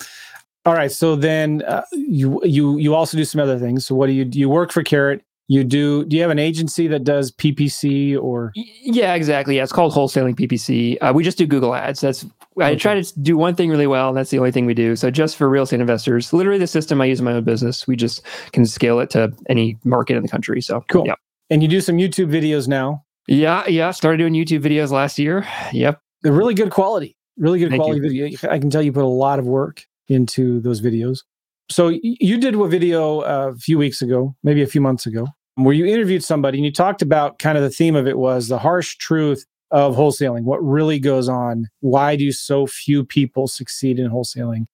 All 0.67 0.75
right. 0.75 0.93
So 0.93 1.17
then 1.17 1.63
uh, 1.63 1.83
you 1.93 2.41
you 2.45 2.79
you 2.79 2.95
also 2.95 3.17
do 3.17 3.25
some 3.25 3.41
other 3.41 3.59
things. 3.59 3.85
So 3.85 3.95
what 3.95 4.07
do 4.07 4.13
you 4.13 4.25
do? 4.25 4.39
You 4.39 4.49
work 4.49 4.71
for 4.71 4.83
Carrot. 4.83 5.23
You 5.49 5.63
do. 5.63 6.05
Do 6.07 6.17
you 6.17 6.23
have 6.23 6.31
an 6.31 6.39
agency 6.39 6.87
that 6.89 7.05
does 7.05 7.31
PPC 7.33 8.19
or? 8.19 8.53
Yeah, 8.55 9.15
exactly. 9.15 9.57
Yeah, 9.57 9.63
it's 9.63 9.73
called 9.73 9.93
wholesaling 9.93 10.35
PPC. 10.37 10.97
Uh, 11.03 11.13
we 11.15 11.23
just 11.23 11.37
do 11.37 11.47
Google 11.47 11.75
Ads. 11.75 12.01
That's 12.01 12.25
I 12.59 12.71
Okay. 12.71 12.77
try 12.77 13.01
to 13.01 13.21
do 13.21 13.37
one 13.37 13.55
thing 13.55 13.69
really 13.69 13.87
well, 13.87 14.09
and 14.09 14.17
that's 14.17 14.31
the 14.31 14.39
only 14.39 14.53
thing 14.53 14.65
we 14.65 14.75
do. 14.75 14.97
So 14.97 15.11
just 15.11 15.37
for 15.37 15.49
real 15.51 15.65
estate 15.65 15.81
investors, 15.81 16.33
literally 16.33 16.59
the 16.59 16.67
system 16.67 17.01
I 17.01 17.07
use 17.07 17.19
in 17.19 17.25
my 17.25 17.33
own 17.33 17.45
business. 17.45 17.87
We 17.87 17.97
just 17.97 18.23
can 18.53 18.65
scale 18.65 19.01
it 19.01 19.11
to 19.11 19.33
any 19.51 19.77
market 19.85 20.17
in 20.17 20.23
the 20.23 20.29
country. 20.29 20.61
So 20.63 20.85
Cool. 20.89 21.07
Yeah, 21.07 21.15
And 21.51 21.63
you 21.63 21.69
do 21.69 21.81
some 21.81 21.97
YouTube 21.99 22.31
videos 22.31 22.67
now. 22.69 23.05
yeah, 23.27 23.67
yeah. 23.69 23.91
Started 23.91 24.19
doing 24.19 24.33
YouTube 24.35 24.61
videos 24.63 24.91
last 24.93 25.19
year. 25.19 25.47
Yep. 25.73 26.01
They're 26.23 26.33
really 26.33 26.55
good 26.55 26.71
quality. 26.71 27.17
Really 27.37 27.59
good 27.59 27.71
Thank 27.71 27.83
quality 27.83 28.01
video. 28.01 28.39
I 28.49 28.59
can 28.59 28.71
tell 28.71 28.81
you 28.81 28.93
put 28.93 29.03
a 29.05 29.07
lot 29.07 29.39
of 29.41 29.47
work 29.47 29.85
into 30.09 30.61
those 30.61 30.81
videos. 30.81 31.19
So 31.71 31.89
you 32.03 32.39
did 32.39 32.55
a 32.55 32.67
video 32.69 33.21
uh, 33.21 33.53
a 33.55 33.59
few 33.59 33.79
weeks 33.79 34.03
ago, 34.03 34.35
maybe 34.43 34.63
a 34.63 34.67
few 34.67 34.81
months 34.81 35.07
ago, 35.07 35.27
where 35.55 35.75
you 35.75 35.87
interviewed 35.87 36.23
somebody 36.23 36.59
and 36.59 36.65
you 36.65 36.73
talked 36.73 37.01
about 37.03 37.39
kind 37.39 37.57
of 37.57 37.65
the 37.65 37.71
theme 37.71 37.97
of 37.97 38.07
it 38.07 38.19
was 38.19 38.49
the 38.49 38.59
harsh 38.59 38.97
truth 38.99 39.45
of 39.71 39.97
wholesaling. 39.97 40.43
What 40.43 40.63
really 40.63 40.99
goes 40.99 41.29
on? 41.29 41.67
Why 41.81 42.17
do 42.17 42.31
so 42.33 42.67
few 42.67 43.05
people 43.05 43.49
succeed 43.49 43.99
in 43.99 44.11
wholesaling? 44.11 44.67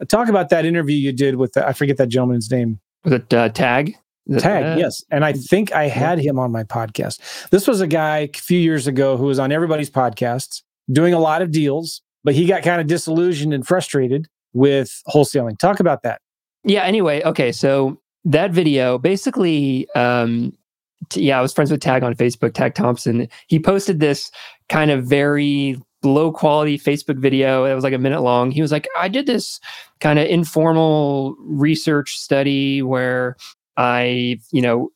Uh, 0.00 0.06
Talk 0.06 0.28
about 0.28 0.48
that 0.48 0.64
interview 0.64 0.96
you 0.96 1.12
did 1.12 1.36
with 1.36 1.52
the, 1.52 1.66
I 1.66 1.72
forget 1.74 1.96
that 1.98 2.08
gentleman's 2.08 2.50
name. 2.50 2.80
Was 3.04 3.12
it 3.14 3.32
uh, 3.34 3.50
Tag? 3.50 3.94
Is 4.26 4.36
it- 4.36 4.40
Tag, 4.40 4.64
uh, 4.64 4.76
yes. 4.80 5.04
And 5.10 5.24
I 5.24 5.34
think 5.34 5.72
I 5.72 5.88
had 5.88 6.18
him 6.18 6.38
on 6.38 6.50
my 6.50 6.64
podcast. 6.64 7.48
This 7.50 7.68
was 7.68 7.80
a 7.80 7.86
guy 7.86 8.18
a 8.34 8.38
few 8.38 8.58
years 8.58 8.86
ago 8.86 9.16
who 9.16 9.26
was 9.26 9.38
on 9.38 9.52
everybody's 9.52 9.90
podcasts 9.90 10.62
doing 10.90 11.12
a 11.12 11.18
lot 11.20 11.42
of 11.42 11.50
deals, 11.52 12.00
but 12.24 12.34
he 12.34 12.46
got 12.46 12.62
kind 12.62 12.80
of 12.80 12.86
disillusioned 12.86 13.52
and 13.52 13.66
frustrated 13.66 14.26
with 14.54 15.02
wholesaling. 15.08 15.58
Talk 15.58 15.78
about 15.78 16.02
that. 16.04 16.20
Yeah. 16.68 16.82
Anyway, 16.84 17.22
okay. 17.24 17.50
So 17.50 17.98
that 18.24 18.50
video 18.52 18.98
basically, 18.98 19.88
um, 19.94 20.52
t- 21.08 21.22
yeah, 21.22 21.38
I 21.38 21.42
was 21.42 21.52
friends 21.52 21.70
with 21.70 21.80
Tag 21.80 22.02
on 22.02 22.14
Facebook, 22.14 22.52
Tag 22.52 22.74
Thompson. 22.74 23.26
He 23.46 23.58
posted 23.58 24.00
this 24.00 24.30
kind 24.68 24.90
of 24.90 25.04
very 25.04 25.80
low 26.04 26.30
quality 26.30 26.78
Facebook 26.78 27.18
video. 27.18 27.64
It 27.64 27.74
was 27.74 27.84
like 27.84 27.94
a 27.94 27.98
minute 27.98 28.20
long. 28.20 28.50
He 28.50 28.60
was 28.60 28.70
like, 28.70 28.86
I 28.96 29.08
did 29.08 29.26
this 29.26 29.60
kind 30.00 30.18
of 30.18 30.26
informal 30.26 31.36
research 31.40 32.18
study 32.18 32.82
where 32.82 33.36
I, 33.78 34.38
you 34.52 34.60
know, 34.60 34.90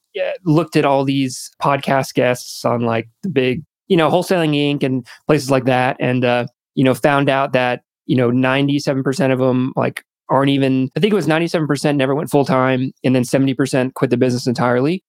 looked 0.45 0.77
at 0.77 0.85
all 0.85 1.05
these 1.05 1.51
podcast 1.61 2.13
guests 2.13 2.67
on 2.67 2.83
like 2.83 3.09
the 3.23 3.31
big, 3.31 3.63
you 3.89 3.97
know, 3.97 4.11
Wholesaling 4.11 4.55
Inc. 4.55 4.83
and 4.83 5.07
places 5.27 5.51
like 5.51 5.65
that. 5.65 5.97
And, 6.01 6.23
uh, 6.23 6.47
you 6.75 6.85
know, 6.85 6.95
found 6.95 7.31
out 7.31 7.55
that, 7.55 7.83
you 8.05 8.17
know, 8.17 8.31
97% 8.31 9.33
of 9.33 9.39
them 9.39 9.73
like 9.75 10.05
aren't 10.33 10.51
even, 10.51 10.91
I 10.97 11.01
think 11.01 11.13
it 11.13 11.17
was 11.17 11.27
97% 11.27 11.97
never 11.97 12.15
went 12.15 12.31
full 12.31 12.45
time 12.45 12.93
and 13.05 13.15
then 13.15 13.23
70% 13.23 13.95
quit 13.95 14.11
the 14.11 14.17
business 14.17 14.47
entirely. 14.47 15.05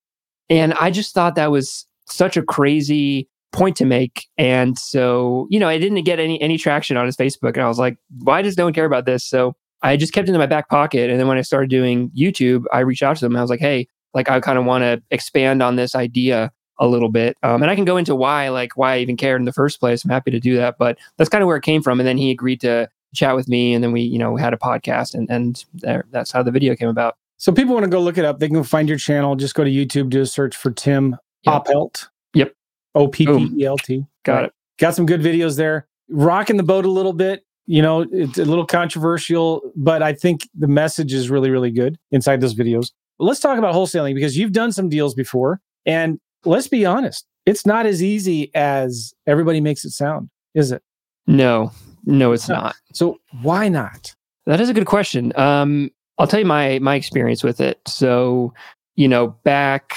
And 0.49 0.73
I 0.73 0.91
just 0.91 1.13
thought 1.13 1.35
that 1.35 1.49
was 1.49 1.87
such 2.05 2.35
a 2.35 2.43
crazy 2.43 3.29
point 3.53 3.77
to 3.77 3.85
make. 3.85 4.27
And 4.37 4.77
so, 4.77 5.47
you 5.49 5.59
know, 5.59 5.69
I 5.69 5.77
didn't 5.77 6.03
get 6.03 6.19
any 6.19 6.41
any 6.41 6.57
traction 6.57 6.97
on 6.97 7.05
his 7.05 7.15
Facebook. 7.15 7.53
And 7.53 7.61
I 7.61 7.67
was 7.67 7.79
like, 7.79 7.97
why 8.19 8.41
does 8.41 8.57
no 8.57 8.65
one 8.65 8.73
care 8.73 8.85
about 8.85 9.05
this? 9.05 9.23
So 9.23 9.55
I 9.81 9.95
just 9.95 10.11
kept 10.11 10.27
it 10.27 10.33
in 10.33 10.39
my 10.39 10.45
back 10.45 10.69
pocket. 10.69 11.09
And 11.09 11.19
then 11.19 11.27
when 11.27 11.37
I 11.37 11.41
started 11.41 11.69
doing 11.69 12.11
YouTube, 12.11 12.65
I 12.73 12.79
reached 12.79 13.03
out 13.03 13.15
to 13.17 13.25
them. 13.25 13.37
I 13.37 13.41
was 13.41 13.49
like, 13.49 13.61
hey, 13.61 13.87
like 14.13 14.29
I 14.29 14.39
kind 14.41 14.57
of 14.57 14.65
want 14.65 14.83
to 14.83 15.01
expand 15.11 15.63
on 15.63 15.77
this 15.77 15.95
idea 15.95 16.51
a 16.79 16.87
little 16.87 17.09
bit. 17.09 17.37
Um, 17.43 17.61
and 17.61 17.71
I 17.71 17.75
can 17.75 17.85
go 17.85 17.97
into 17.97 18.15
why, 18.15 18.49
like 18.49 18.75
why 18.75 18.95
I 18.95 18.99
even 18.99 19.15
cared 19.15 19.39
in 19.39 19.45
the 19.45 19.53
first 19.53 19.79
place. 19.79 20.03
I'm 20.03 20.09
happy 20.09 20.31
to 20.31 20.39
do 20.39 20.55
that. 20.57 20.77
But 20.77 20.97
that's 21.17 21.29
kind 21.29 21.43
of 21.43 21.47
where 21.47 21.57
it 21.57 21.63
came 21.63 21.81
from. 21.81 21.99
And 21.99 22.07
then 22.07 22.17
he 22.17 22.31
agreed 22.31 22.61
to 22.61 22.89
chat 23.13 23.35
with 23.35 23.47
me 23.47 23.73
and 23.73 23.83
then 23.83 23.91
we, 23.91 24.01
you 24.01 24.17
know, 24.19 24.35
had 24.35 24.53
a 24.53 24.57
podcast 24.57 25.13
and, 25.13 25.29
and 25.29 25.65
there, 25.73 26.05
that's 26.11 26.31
how 26.31 26.43
the 26.43 26.51
video 26.51 26.75
came 26.75 26.89
about. 26.89 27.15
So 27.37 27.51
people 27.51 27.73
want 27.73 27.83
to 27.83 27.89
go 27.89 27.99
look 27.99 28.17
it 28.17 28.25
up. 28.25 28.39
They 28.39 28.47
can 28.47 28.63
find 28.63 28.87
your 28.87 28.97
channel. 28.97 29.35
Just 29.35 29.55
go 29.55 29.63
to 29.63 29.69
YouTube, 29.69 30.09
do 30.09 30.21
a 30.21 30.25
search 30.25 30.55
for 30.55 30.71
Tim 30.71 31.17
Yep. 31.43 31.65
Oppelt. 31.65 32.07
Yep. 32.33 32.53
O 32.95 33.07
P 33.07 33.25
P 33.25 33.49
E 33.57 33.65
L 33.65 33.77
T. 33.77 34.05
Got 34.23 34.45
it. 34.45 34.53
Got 34.79 34.95
some 34.95 35.05
good 35.05 35.21
videos 35.21 35.57
there. 35.57 35.87
Rocking 36.09 36.57
the 36.57 36.63
boat 36.63 36.85
a 36.85 36.91
little 36.91 37.13
bit. 37.13 37.43
You 37.65 37.81
know, 37.81 38.05
it's 38.11 38.37
a 38.37 38.45
little 38.45 38.65
controversial, 38.65 39.61
but 39.75 40.03
I 40.03 40.13
think 40.13 40.49
the 40.53 40.67
message 40.67 41.13
is 41.13 41.29
really, 41.29 41.49
really 41.49 41.71
good 41.71 41.97
inside 42.11 42.41
those 42.41 42.53
videos. 42.55 42.91
Let's 43.19 43.39
talk 43.39 43.57
about 43.57 43.73
wholesaling 43.73 44.15
because 44.15 44.37
you've 44.37 44.51
done 44.51 44.71
some 44.73 44.89
deals 44.89 45.13
before. 45.13 45.61
And 45.85 46.19
let's 46.43 46.67
be 46.67 46.85
honest, 46.85 47.25
it's 47.45 47.65
not 47.65 47.85
as 47.85 48.03
easy 48.03 48.53
as 48.53 49.13
everybody 49.27 49.61
makes 49.61 49.85
it 49.85 49.91
sound, 49.91 50.29
is 50.53 50.71
it? 50.73 50.81
No, 51.25 51.71
no, 52.05 52.31
it's 52.31 52.49
No. 52.49 52.55
not. 52.55 52.75
So 52.93 53.17
why 53.41 53.69
not? 53.69 54.13
That 54.45 54.59
is 54.59 54.69
a 54.69 54.73
good 54.73 54.85
question. 54.87 55.31
Um, 55.37 55.89
I'll 56.17 56.27
tell 56.27 56.39
you 56.39 56.45
my 56.45 56.79
my 56.79 56.95
experience 56.95 57.43
with 57.43 57.59
it. 57.61 57.79
So, 57.87 58.53
you 58.95 59.07
know, 59.07 59.29
back 59.43 59.93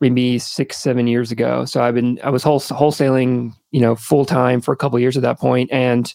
maybe 0.00 0.38
six, 0.38 0.76
seven 0.76 1.06
years 1.06 1.32
ago. 1.32 1.64
So 1.64 1.82
I've 1.82 1.94
been 1.94 2.20
I 2.22 2.30
was 2.30 2.42
whole, 2.42 2.60
wholesaling, 2.60 3.52
you 3.72 3.80
know, 3.80 3.96
full 3.96 4.24
time 4.24 4.60
for 4.60 4.72
a 4.72 4.76
couple 4.76 4.96
of 4.96 5.00
years 5.02 5.16
at 5.16 5.22
that 5.22 5.38
point, 5.40 5.70
and 5.72 6.12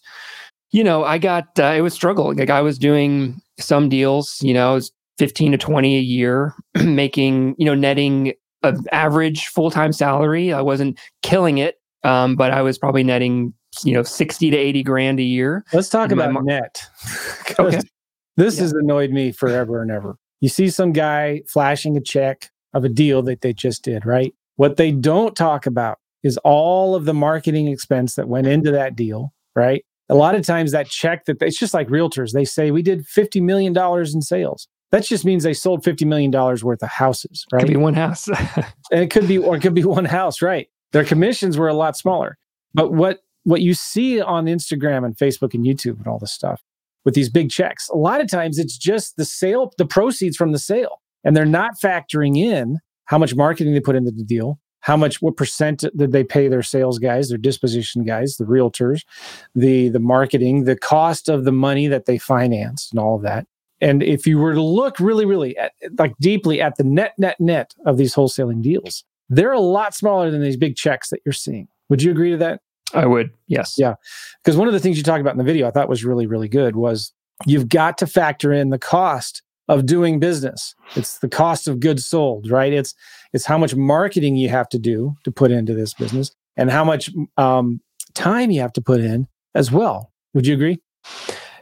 you 0.71 0.83
know, 0.83 1.03
I 1.03 1.17
got 1.17 1.60
uh, 1.60 1.74
it 1.75 1.81
was 1.81 1.93
struggling. 1.93 2.38
Like 2.38 2.50
I 2.50 2.62
was 2.62 2.77
doing 2.77 3.41
some 3.60 3.89
deals, 3.89 4.38
you 4.41 4.53
know, 4.53 4.79
fifteen 5.17 5.51
to 5.51 5.57
twenty 5.57 5.98
a 5.98 6.01
year, 6.01 6.53
making 6.86 7.55
you 7.57 7.65
know 7.65 7.75
netting 7.75 8.33
an 8.63 8.77
average 8.91 9.48
full 9.48 9.71
time 9.71 9.91
salary. 9.91 10.53
I 10.53 10.62
wasn't 10.62 11.00
killing 11.24 11.57
it, 11.57 11.75
um, 12.03 12.36
but 12.36 12.51
I 12.51 12.62
was 12.62 12.77
probably 12.77 13.03
netting 13.03 13.53
you 13.85 13.93
know 13.93 14.03
sixty 14.03 14.50
to 14.50 14.57
eighty 14.57 14.83
grand 14.83 15.19
a 15.19 15.23
year. 15.23 15.63
Let's 15.73 15.89
talk 15.89 16.11
about 16.11 16.31
mar- 16.33 16.43
net. 16.43 16.83
Okay. 17.59 17.81
This 18.38 18.55
Yeah. 18.55 18.61
has 18.63 18.73
annoyed 18.73 19.11
me 19.11 19.31
forever 19.31 19.81
and 19.81 19.91
ever. 19.91 20.15
You 20.39 20.50
see 20.50 20.69
some 20.69 20.93
guy 20.93 21.41
flashing 21.47 21.97
a 21.97 22.01
check 22.01 22.50
of 22.73 22.83
a 22.85 22.89
deal 22.89 23.21
that 23.23 23.41
they 23.41 23.53
just 23.53 23.83
did, 23.83 24.05
right? 24.05 24.33
What 24.55 24.77
they 24.77 24.91
don't 24.91 25.35
talk 25.35 25.65
about 25.65 26.00
is 26.23 26.38
all 26.43 26.95
of 26.95 27.05
the 27.05 27.13
marketing 27.13 27.67
expense 27.67 28.15
that 28.15 28.27
went 28.29 28.47
into 28.47 28.71
that 28.71 28.95
deal, 28.95 29.33
right? 29.55 29.83
A 30.09 30.15
lot 30.15 30.35
of 30.35 30.45
times 30.45 30.71
that 30.71 30.88
check 30.88 31.25
that 31.25 31.41
it's 31.41 31.59
just 31.59 31.73
like 31.73 31.88
realtors, 31.89 32.31
they 32.31 32.45
say 32.45 32.71
we 32.71 32.81
did 32.81 33.05
$50 33.05 33.41
million 33.41 33.75
in 33.77 34.21
sales. 34.21 34.67
That 34.91 35.03
just 35.03 35.25
means 35.25 35.43
they 35.43 35.53
sold 35.53 35.83
$50 35.83 36.05
million 36.07 36.31
worth 36.31 36.83
of 36.83 36.89
houses, 36.89 37.45
right? 37.51 37.59
Could 37.61 37.69
be 37.69 37.75
one 37.77 37.93
house. 37.93 38.27
and 38.91 39.01
it 39.03 39.09
could 39.09 39.27
be 39.27 39.38
or 39.38 39.55
it 39.57 39.61
could 39.61 39.73
be 39.75 39.83
one 39.83 40.05
house 40.05 40.41
right 40.41 40.67
their 40.91 41.05
commissions 41.05 41.57
were 41.57 41.69
a 41.69 41.73
lot 41.73 41.95
smaller 41.95 42.38
but 42.73 42.91
what 42.91 43.19
what 43.43 43.62
you 43.62 43.74
see 43.74 44.21
on 44.21 44.45
instagram 44.45 45.05
and 45.05 45.17
facebook 45.17 45.53
and 45.53 45.65
youtube 45.65 45.98
and 45.98 46.07
all 46.07 46.19
this 46.19 46.31
stuff 46.31 46.62
with 47.05 47.13
these 47.13 47.29
big 47.29 47.50
checks 47.50 47.89
a 47.89 47.98
lot 47.98 48.21
of 48.21 48.29
times 48.29 48.57
it's 48.57 48.77
just 48.77 49.15
the 49.17 49.25
sale 49.25 49.71
the 49.77 49.86
proceeds 49.86 50.38
from 50.38 50.51
the 50.51 50.60
sale 50.60 51.01
and 51.24 51.36
they're 51.36 51.45
not 51.45 51.79
factoring 51.81 52.38
in 52.38 52.79
how 53.05 53.17
much 53.17 53.36
marketing 53.36 53.74
they 53.74 53.79
put 53.79 53.95
into 53.95 54.12
the 54.12 54.24
deal 54.24 54.60
how 54.81 54.98
much 54.98 55.21
what 55.21 55.38
percent 55.38 55.83
did 55.95 56.12
they 56.12 56.24
pay 56.24 56.48
their 56.48 56.63
sales 56.63 57.00
guys 57.00 57.29
their 57.29 57.38
disposition 57.38 58.03
guys 58.03 58.38
the 58.38 58.45
realtors 58.45 59.01
the 59.55 59.89
the 59.89 60.00
marketing 60.00 60.65
the 60.65 60.75
cost 60.75 61.29
of 61.29 61.45
the 61.45 61.51
money 61.51 61.88
that 61.88 62.05
they 62.05 62.17
financed 62.17 62.91
and 62.91 63.00
all 63.00 63.15
of 63.15 63.21
that 63.21 63.45
and 63.81 64.03
if 64.03 64.27
you 64.27 64.38
were 64.38 64.53
to 64.53 64.62
look 64.62 65.00
really, 65.00 65.25
really 65.25 65.57
at, 65.57 65.74
like 65.98 66.13
deeply 66.21 66.62
at 66.62 66.77
the 66.77 66.83
net, 66.83 67.13
net, 67.17 67.39
net 67.39 67.74
of 67.86 67.98
these 67.98 68.13
wholesaling 68.13 68.62
deals, 68.62 69.03
they're 69.27 69.51
a 69.51 69.60
lot 69.60 69.95
smaller 69.95 70.29
than 70.29 70.43
these 70.43 70.57
big 70.57 70.75
checks 70.75 71.10
that 71.10 71.21
you're 71.25 71.33
seeing. 71.33 71.67
Would 71.89 72.03
you 72.03 72.12
agree 72.12 72.31
to 72.31 72.38
that? 72.38 72.62
I 72.93 73.05
would, 73.05 73.31
yes. 73.48 73.75
Yeah. 73.77 73.95
Because 74.43 74.57
one 74.57 74.67
of 74.67 74.74
the 74.74 74.79
things 74.79 74.98
you 74.98 75.03
talked 75.03 75.21
about 75.21 75.33
in 75.33 75.38
the 75.38 75.43
video 75.43 75.67
I 75.67 75.71
thought 75.71 75.89
was 75.89 76.03
really, 76.03 76.27
really 76.27 76.48
good 76.48 76.75
was 76.75 77.13
you've 77.45 77.69
got 77.69 77.98
to 78.00 78.07
factor 78.07 78.51
in 78.51 78.69
the 78.69 78.79
cost 78.79 79.41
of 79.67 79.86
doing 79.86 80.19
business. 80.19 80.75
It's 80.95 81.19
the 81.19 81.29
cost 81.29 81.67
of 81.67 81.79
goods 81.79 82.05
sold, 82.05 82.50
right? 82.50 82.74
It's 82.74 82.93
it's 83.33 83.45
how 83.45 83.57
much 83.57 83.75
marketing 83.75 84.36
you 84.36 84.50
have 84.50 84.67
to 84.69 84.79
do 84.79 85.15
to 85.24 85.31
put 85.31 85.51
into 85.51 85.74
this 85.74 85.93
business 85.93 86.31
and 86.57 86.69
how 86.69 86.83
much 86.83 87.10
um, 87.38 87.79
time 88.13 88.51
you 88.51 88.60
have 88.62 88.74
to 88.74 88.81
put 88.81 89.00
in 89.00 89.27
as 89.55 89.71
well. 89.71 90.12
Would 90.33 90.45
you 90.45 90.55
agree? 90.55 90.79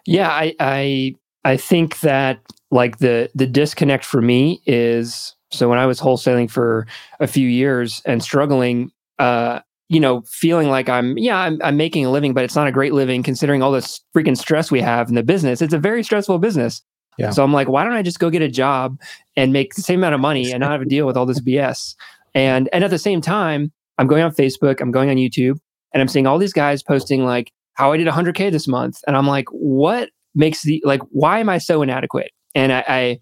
Yeah, 0.05 0.29
I 0.29 0.55
I 0.59 1.15
I 1.45 1.57
think 1.57 1.99
that 1.99 2.39
like 2.71 2.97
the 2.97 3.29
the 3.35 3.47
disconnect 3.47 4.05
for 4.05 4.21
me 4.21 4.61
is 4.65 5.35
so 5.51 5.69
when 5.69 5.79
I 5.79 5.85
was 5.85 5.99
wholesaling 5.99 6.49
for 6.49 6.87
a 7.19 7.27
few 7.27 7.47
years 7.47 8.01
and 8.05 8.23
struggling, 8.23 8.91
uh, 9.17 9.59
you 9.89 9.99
know, 9.99 10.21
feeling 10.21 10.69
like 10.69 10.87
I'm 10.87 11.17
yeah, 11.17 11.37
I'm 11.37 11.59
I'm 11.63 11.75
making 11.75 12.05
a 12.05 12.11
living, 12.11 12.33
but 12.33 12.43
it's 12.43 12.55
not 12.55 12.67
a 12.67 12.71
great 12.71 12.93
living 12.93 13.23
considering 13.23 13.63
all 13.63 13.71
this 13.71 13.99
freaking 14.15 14.37
stress 14.37 14.71
we 14.71 14.81
have 14.81 15.09
in 15.09 15.15
the 15.15 15.23
business. 15.23 15.61
It's 15.61 15.73
a 15.73 15.79
very 15.79 16.03
stressful 16.03 16.37
business. 16.37 16.81
Yeah. 17.17 17.31
So 17.31 17.43
I'm 17.43 17.51
like, 17.51 17.67
why 17.67 17.83
don't 17.83 17.93
I 17.93 18.01
just 18.01 18.19
go 18.19 18.29
get 18.29 18.41
a 18.41 18.47
job 18.47 18.97
and 19.35 19.51
make 19.51 19.73
the 19.73 19.81
same 19.81 19.99
amount 19.99 20.15
of 20.15 20.21
money 20.21 20.51
and 20.51 20.61
not 20.61 20.71
have 20.71 20.79
to 20.79 20.85
deal 20.85 21.05
with 21.05 21.17
all 21.17 21.25
this 21.25 21.41
BS? 21.41 21.95
And 22.33 22.69
and 22.71 22.83
at 22.83 22.91
the 22.91 22.99
same 22.99 23.19
time, 23.19 23.71
I'm 23.97 24.07
going 24.07 24.23
on 24.23 24.31
Facebook, 24.31 24.79
I'm 24.79 24.91
going 24.91 25.09
on 25.09 25.17
YouTube, 25.17 25.59
and 25.93 26.01
I'm 26.01 26.07
seeing 26.07 26.27
all 26.27 26.37
these 26.37 26.53
guys 26.53 26.83
posting 26.83 27.25
like 27.25 27.51
how 27.73 27.91
I 27.91 27.97
did 27.97 28.07
100k 28.07 28.51
this 28.51 28.67
month, 28.67 28.99
and 29.07 29.17
I'm 29.17 29.27
like, 29.27 29.49
what 29.49 30.09
makes 30.35 30.61
the 30.61 30.81
like 30.85 31.01
why 31.09 31.39
am 31.39 31.49
I 31.49 31.57
so 31.57 31.81
inadequate? 31.81 32.31
And 32.53 32.71
I, 32.71 32.83
I 32.87 33.19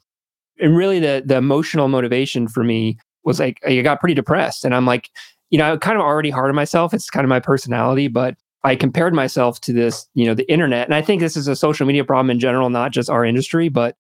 and 0.60 0.76
really 0.76 1.00
the 1.00 1.24
the 1.26 1.38
emotional 1.38 1.88
motivation 1.88 2.50
for 2.50 2.64
me 2.64 2.98
was 3.24 3.40
like 3.40 3.60
I 3.66 3.82
got 3.82 4.02
pretty 4.02 4.16
depressed, 4.16 4.66
and 4.66 4.76
I'm 4.76 4.86
like, 4.86 5.10
you 5.50 5.58
know, 5.58 5.74
I'm 5.74 5.80
kind 5.80 5.98
of 5.98 6.04
already 6.04 6.30
hard 6.30 6.50
on 6.50 6.56
myself. 6.56 6.94
It's 6.94 7.10
kind 7.10 7.24
of 7.24 7.30
my 7.30 7.40
personality, 7.40 8.08
but 8.08 8.36
I 8.64 8.76
compared 8.76 9.14
myself 9.14 9.62
to 9.62 9.74
this, 9.74 10.08
you 10.14 10.26
know, 10.26 10.34
the 10.34 10.50
internet, 10.52 10.88
and 10.88 10.96
I 10.96 11.02
think 11.02 11.22
this 11.22 11.38
is 11.38 11.48
a 11.48 11.56
social 11.56 11.86
media 11.86 12.04
problem 12.04 12.30
in 12.30 12.40
general, 12.40 12.70
not 12.70 12.92
just 12.92 13.10
our 13.10 13.24
industry, 13.24 13.70
but 13.70 13.96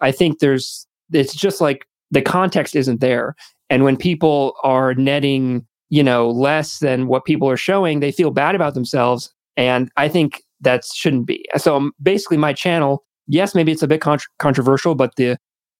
I 0.00 0.12
think 0.12 0.38
there's 0.38 0.86
it's 1.12 1.34
just 1.34 1.60
like 1.60 1.86
the 2.10 2.22
context 2.22 2.74
isn't 2.76 3.00
there, 3.00 3.34
and 3.68 3.84
when 3.84 3.96
people 3.96 4.54
are 4.62 4.94
netting, 4.94 5.66
you 5.90 6.02
know, 6.02 6.30
less 6.30 6.78
than 6.78 7.08
what 7.08 7.24
people 7.24 7.48
are 7.48 7.56
showing, 7.56 8.00
they 8.00 8.12
feel 8.12 8.30
bad 8.30 8.54
about 8.54 8.74
themselves, 8.74 9.32
and 9.56 9.90
I 9.96 10.08
think 10.08 10.42
that 10.62 10.84
shouldn't 10.84 11.26
be. 11.26 11.44
So 11.56 11.76
um, 11.76 11.92
basically, 12.02 12.36
my 12.36 12.52
channel, 12.52 13.04
yes, 13.26 13.54
maybe 13.54 13.72
it's 13.72 13.82
a 13.82 13.88
bit 13.88 14.00
contr 14.00 14.24
controversial, 14.38 14.94
but 14.94 15.16
the 15.16 15.36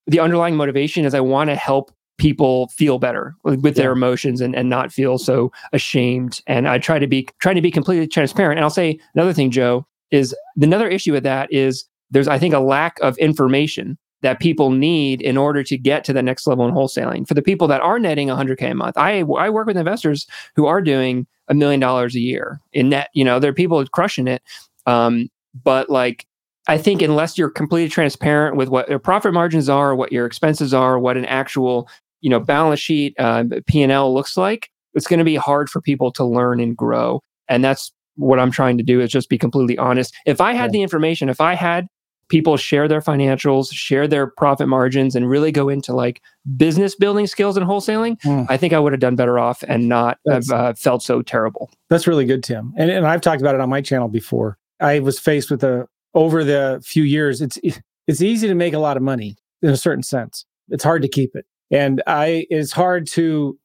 the 0.07 0.21
underlying 0.21 0.57
motivation 0.57 1.05
is 1.05 1.15
I 1.15 1.21
want 1.21 1.49
to 1.51 1.57
help 1.57 1.93
people 2.21 2.69
feel 2.69 2.99
better 2.99 3.35
with, 3.45 3.63
with 3.63 3.77
their 3.77 3.93
emotions 3.93 4.43
and, 4.43 4.55
and 4.55 4.69
not 4.69 4.93
feel 4.93 5.17
so 5.17 5.51
ashamed. 5.73 6.43
And 6.47 6.69
I 6.69 6.79
try 6.79 6.99
to 6.99 7.07
be 7.07 7.27
trying 7.41 7.57
to 7.57 7.63
be 7.63 7.71
completely 7.71 8.07
transparent. 8.07 8.59
And 8.59 8.65
I'll 8.65 8.71
say 8.71 9.01
another 9.15 9.33
thing, 9.33 9.51
Joe, 9.51 9.87
is 10.11 10.37
another 10.61 10.87
issue 10.87 11.13
with 11.13 11.25
that 11.25 11.51
is 11.51 11.87
there's 12.11 12.29
I 12.29 12.39
think 12.39 12.53
a 12.53 12.61
lack 12.61 13.01
of 13.01 13.17
information 13.17 13.97
that 14.21 14.39
people 14.39 14.71
need 14.71 15.23
in 15.23 15.39
order 15.39 15.63
to 15.63 15.79
get 15.79 16.05
to 16.05 16.13
the 16.13 16.23
next 16.23 16.47
level 16.47 16.69
in 16.69 16.75
wholesaling. 16.75 17.27
For 17.27 17.33
the 17.33 17.41
people 17.41 17.67
that 17.69 17.81
are 17.81 17.99
netting 17.99 18.29
100k 18.29 18.71
a 18.71 18.75
month, 18.75 18.99
I 18.99 19.21
I 19.39 19.49
work 19.49 19.67
with 19.67 19.79
investors 19.79 20.27
who 20.57 20.67
are 20.67 20.83
doing 20.83 21.27
a 21.49 21.55
million 21.55 21.81
dollars 21.81 22.15
a 22.15 22.21
year 22.21 22.61
in 22.75 22.91
net. 22.91 23.09
You 23.15 23.25
know, 23.25 23.39
there 23.39 23.51
are 23.51 23.55
people 23.55 23.85
crushing 23.87 24.29
it. 24.29 24.43
Um, 24.87 25.31
but 25.65 25.89
like 25.89 26.27
I 26.69 26.77
think 26.77 27.01
unless 27.01 27.39
you're 27.39 27.51
completely 27.51 27.89
transparent 27.89 28.57
with 28.57 28.69
what 28.69 28.91
your 28.91 28.99
profit 28.99 29.33
margins 29.33 29.71
are, 29.71 29.97
what 29.97 30.13
your 30.13 30.27
expenses 30.27 30.75
are, 30.75 30.99
what 30.99 31.17
an 31.17 31.25
actual 31.25 31.89
you 32.21 32.31
know 32.31 32.41
balance 32.41 32.81
sheet 32.81 33.15
uh, 33.19 33.45
P 33.67 33.83
and 33.83 33.93
L 33.93 34.13
looks 34.13 34.37
like, 34.37 34.69
it's 34.95 35.07
going 35.07 35.19
to 35.19 35.25
be 35.25 35.37
hard 35.37 35.69
for 35.71 35.81
people 35.81 36.11
to 36.13 36.25
learn 36.25 36.61
and 36.61 36.77
grow. 36.77 37.21
And 37.49 37.65
that's 37.65 37.93
what 38.17 38.39
I'm 38.39 38.51
trying 38.51 38.77
to 38.79 38.85
do 38.85 39.01
is 39.01 39.11
just 39.11 39.29
be 39.29 39.39
completely 39.39 39.79
honest. 39.79 40.15
If 40.27 40.41
I 40.41 40.53
had 40.53 40.67
Yeah. 40.67 40.73
the 40.79 40.83
information, 40.83 41.29
if 41.29 41.41
I 41.41 41.55
had 41.55 41.87
people 42.29 42.57
share 42.57 42.87
their 42.87 43.01
financials, 43.01 43.73
share 43.73 44.07
their 44.07 44.29
profit 44.29 44.69
margins, 44.69 45.17
and 45.17 45.29
really 45.29 45.51
go 45.51 45.69
into 45.69 45.93
like 45.93 46.21
business 46.57 46.95
building 46.95 47.27
skills 47.27 47.57
and 47.57 47.67
wholesaling, 47.67 48.17
Hmm. 48.23 48.43
I 48.49 48.57
think 48.57 48.73
I 48.73 48.79
would 48.79 48.93
have 48.93 49.01
done 49.01 49.17
better 49.17 49.39
off 49.39 49.65
and 49.67 49.89
not 49.89 50.19
have 50.29 50.49
uh, 50.51 50.75
felt 50.75 51.03
so 51.03 51.23
terrible. 51.23 51.71
That's 51.89 52.07
really 52.07 52.25
good, 52.25 52.45
Tim. 52.45 52.73
And, 52.77 52.91
and 52.91 53.07
I've 53.07 53.21
talked 53.21 53.41
about 53.41 53.55
it 53.57 53.61
on 53.61 53.69
my 53.69 53.81
channel 53.81 54.09
before. 54.09 54.59
I 54.81 55.01
was 55.01 55.19
faced 55.19 55.51
with 55.51 55.65
a 55.65 55.87
over 56.15 56.45
the 56.45 56.81
few 56.85 57.03
years. 57.05 57.41
It's 57.41 57.59
it's 58.07 58.21
easy 58.23 58.47
to 58.49 58.55
make 58.55 58.75
a 58.75 58.79
lot 58.79 58.97
of 58.97 59.03
money 59.03 59.37
in 59.63 59.71
a 59.71 59.77
certain 59.77 60.03
sense. 60.03 60.45
It's 60.69 60.85
hard 60.85 61.03
to 61.03 61.09
keep 61.09 61.35
it, 61.35 61.47
and 61.71 62.03
I 62.07 62.47
it's 62.51 62.73
hard 62.73 63.07
to. 63.09 63.59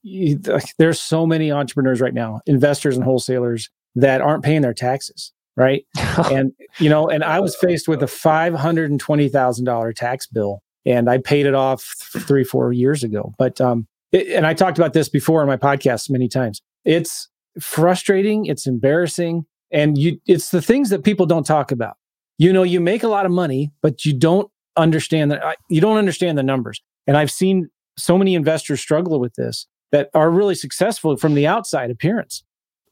There's 0.77 0.99
so 0.99 1.25
many 1.25 1.51
entrepreneurs 1.51 2.01
right 2.01 2.13
now, 2.13 2.41
investors 2.45 2.95
and 2.95 3.03
wholesalers 3.03 3.69
that 3.95 4.21
aren't 4.21 4.43
paying 4.43 4.61
their 4.61 4.73
taxes, 4.73 5.33
right? 5.55 5.85
and 6.31 6.53
you 6.79 6.89
know, 6.89 7.09
and 7.09 7.23
I 7.23 7.39
was 7.39 7.55
faced 7.55 7.87
with 7.87 8.03
a 8.03 8.07
five 8.07 8.53
hundred 8.53 8.91
and 8.91 8.99
twenty 8.99 9.27
thousand 9.27 9.65
dollar 9.65 9.91
tax 9.91 10.27
bill, 10.27 10.61
and 10.85 11.09
I 11.09 11.17
paid 11.17 11.45
it 11.45 11.55
off 11.55 11.95
three 12.19 12.43
four 12.43 12.71
years 12.71 13.03
ago. 13.03 13.33
But 13.37 13.59
um, 13.59 13.87
it, 14.11 14.27
and 14.27 14.45
I 14.45 14.53
talked 14.53 14.77
about 14.77 14.93
this 14.93 15.09
before 15.09 15.41
in 15.41 15.47
my 15.47 15.57
podcast 15.57 16.09
many 16.09 16.27
times. 16.27 16.61
It's 16.83 17.27
frustrating. 17.59 18.45
It's 18.45 18.67
embarrassing, 18.67 19.45
and 19.71 19.97
you. 19.97 20.19
It's 20.27 20.51
the 20.51 20.61
things 20.61 20.89
that 20.91 21.03
people 21.03 21.25
don't 21.25 21.45
talk 21.45 21.71
about. 21.71 21.95
You 22.37 22.53
know, 22.53 22.63
you 22.63 22.79
make 22.81 23.01
a 23.01 23.07
lot 23.07 23.25
of 23.25 23.31
money, 23.31 23.71
but 23.81 24.05
you 24.05 24.13
don't 24.13 24.51
understand 24.77 25.31
that. 25.31 25.57
You 25.69 25.81
don't 25.81 25.97
understand 25.97 26.37
the 26.37 26.43
numbers. 26.43 26.81
And 27.07 27.17
I've 27.17 27.31
seen 27.31 27.69
so 27.97 28.17
many 28.17 28.35
investors 28.35 28.81
struggle 28.81 29.19
with 29.19 29.35
this 29.35 29.67
that 29.91 30.09
are 30.13 30.29
really 30.31 30.55
successful 30.55 31.17
from 31.17 31.35
the 31.35 31.47
outside 31.47 31.91
appearance, 31.91 32.43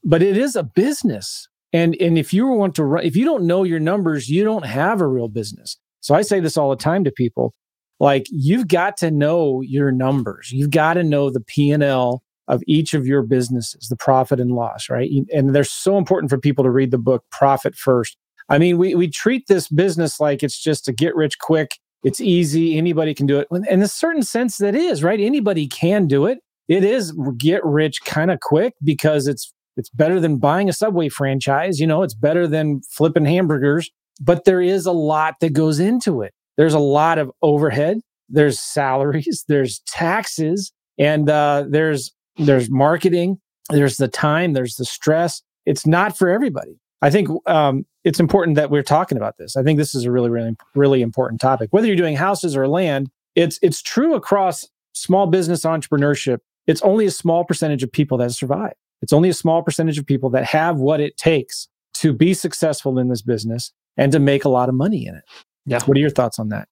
but 0.04 0.22
it 0.24 0.38
is 0.38 0.56
a 0.56 0.64
business. 0.64 1.48
And 1.74 1.96
and 2.00 2.18
if 2.18 2.34
you 2.34 2.48
want 2.48 2.76
to 2.76 2.84
run, 2.84 3.04
if 3.06 3.16
you 3.16 3.26
don't 3.26 3.46
know 3.48 3.64
your 3.64 3.80
numbers, 3.80 4.30
you 4.30 4.44
don't 4.44 4.66
have 4.66 5.02
a 5.02 5.08
real 5.08 5.28
business. 5.28 5.78
So 6.02 6.16
I 6.16 6.22
say 6.22 6.40
this 6.40 6.58
all 6.58 6.70
the 6.70 6.76
time 6.76 7.04
to 7.06 7.12
people. 7.12 7.54
like 8.00 8.26
you've 8.30 8.68
got 8.68 8.98
to 8.98 9.12
know 9.12 9.62
your 9.62 9.92
numbers. 9.92 10.52
You've 10.52 10.72
got 10.72 10.96
to 10.96 11.04
know 11.04 11.30
the 11.30 11.40
P&L 11.40 12.22
of 12.50 12.62
each 12.68 12.94
of 12.94 13.08
your 13.08 13.22
businesses, 13.24 13.88
the 13.88 13.96
profit 13.96 14.40
and 14.40 14.52
loss, 14.52 14.90
right? 14.90 15.10
And 15.34 15.56
they're 15.56 15.64
so 15.64 15.98
important 15.98 16.30
for 16.30 16.38
people 16.38 16.64
to 16.66 16.70
read 16.72 16.92
the 16.92 16.98
book 16.98 17.24
Profit 17.32 17.76
First. 17.76 18.18
I 18.50 18.58
mean, 18.58 18.78
we 18.78 18.94
we 18.96 19.10
treat 19.10 19.48
this 19.48 19.70
business 19.70 20.20
like 20.20 20.44
it's 20.44 20.62
just 20.62 20.88
a 20.90 20.94
get 20.94 21.16
rich 21.16 21.40
quick. 21.40 21.80
It's 22.04 22.20
easy. 22.20 22.78
Anybody 22.78 23.14
can 23.14 23.26
do 23.26 23.40
it. 23.40 23.48
In 23.70 23.82
a 23.82 23.88
certain 23.88 24.24
sense, 24.24 24.58
that 24.58 24.76
is 24.76 25.04
right. 25.04 25.20
Anybody 25.20 25.68
can 25.68 26.08
do 26.08 26.26
it. 26.26 26.40
It 26.68 26.84
is 26.84 27.14
get 27.38 27.64
rich 27.66 28.04
kind 28.06 28.32
of 28.32 28.40
quick 28.40 28.74
because 28.84 29.28
it's 29.28 29.54
it's 29.76 29.90
better 29.90 30.20
than 30.20 30.38
buying 30.38 30.70
a 30.70 30.74
Subway 30.74 31.10
franchise. 31.10 31.80
You 31.80 31.88
know, 31.88 32.04
it's 32.04 32.14
better 32.14 32.48
than 32.48 32.82
flipping 32.92 33.26
hamburgers. 33.26 33.90
But 34.22 34.46
there 34.46 34.62
is 34.62 34.86
a 34.86 34.92
lot 34.92 35.36
that 35.42 35.54
goes 35.54 35.80
into 35.80 36.22
it. 36.22 36.34
There's 36.58 36.76
a 36.76 36.80
lot 36.80 37.18
of 37.18 37.32
overhead. 37.42 37.98
There's 38.30 38.60
salaries. 38.60 39.44
There's 39.48 39.82
taxes, 39.88 40.72
and 40.98 41.30
uh, 41.30 41.66
there's 41.68 42.12
there's 42.38 42.70
marketing. 42.70 43.40
There's 43.70 43.98
the 43.98 44.08
time. 44.08 44.54
There's 44.54 44.76
the 44.76 44.86
stress. 44.86 45.42
It's 45.66 45.86
not 45.86 46.18
for 46.18 46.30
everybody. 46.30 46.80
I 47.04 47.10
think 47.10 47.28
um, 47.48 47.86
it's 48.06 48.22
important 48.22 48.56
that 48.56 48.72
we're 48.72 48.82
talking 48.82 49.18
about 49.18 49.38
this. 49.38 49.58
I 49.58 49.62
think 49.62 49.78
this 49.78 49.94
is 49.94 50.06
a 50.06 50.12
really, 50.12 50.30
really, 50.30 50.56
really 50.74 51.02
important 51.02 51.42
topic. 51.42 51.68
Whether 51.72 51.88
you're 51.88 51.98
doing 51.98 52.16
houses 52.16 52.56
or 52.56 52.66
land, 52.66 53.10
it's 53.36 53.60
it's 53.62 53.82
true 53.82 54.16
across 54.16 54.66
small 54.94 55.28
business 55.28 55.64
entrepreneurship. 55.64 56.38
It's 56.66 56.82
only 56.82 57.06
a 57.06 57.12
small 57.12 57.44
percentage 57.44 57.84
of 57.84 57.92
people 57.92 58.18
that 58.20 58.32
survive. 58.32 58.72
It's 59.02 59.12
only 59.12 59.28
a 59.28 59.34
small 59.34 59.64
percentage 59.64 59.98
of 59.98 60.06
people 60.06 60.30
that 60.30 60.46
have 60.46 60.78
what 60.78 61.02
it 61.02 61.18
takes 61.18 61.68
to 61.96 62.14
be 62.14 62.34
successful 62.34 62.98
in 62.98 63.10
this 63.10 63.22
business 63.22 63.74
and 63.98 64.14
to 64.14 64.20
make 64.20 64.46
a 64.46 64.50
lot 64.50 64.70
of 64.70 64.76
money 64.76 65.06
in 65.06 65.16
it. 65.16 65.24
Yeah. 65.66 65.84
What 65.84 65.98
are 65.98 66.00
your 66.00 66.10
thoughts 66.10 66.40
on 66.40 66.50
that? 66.50 66.70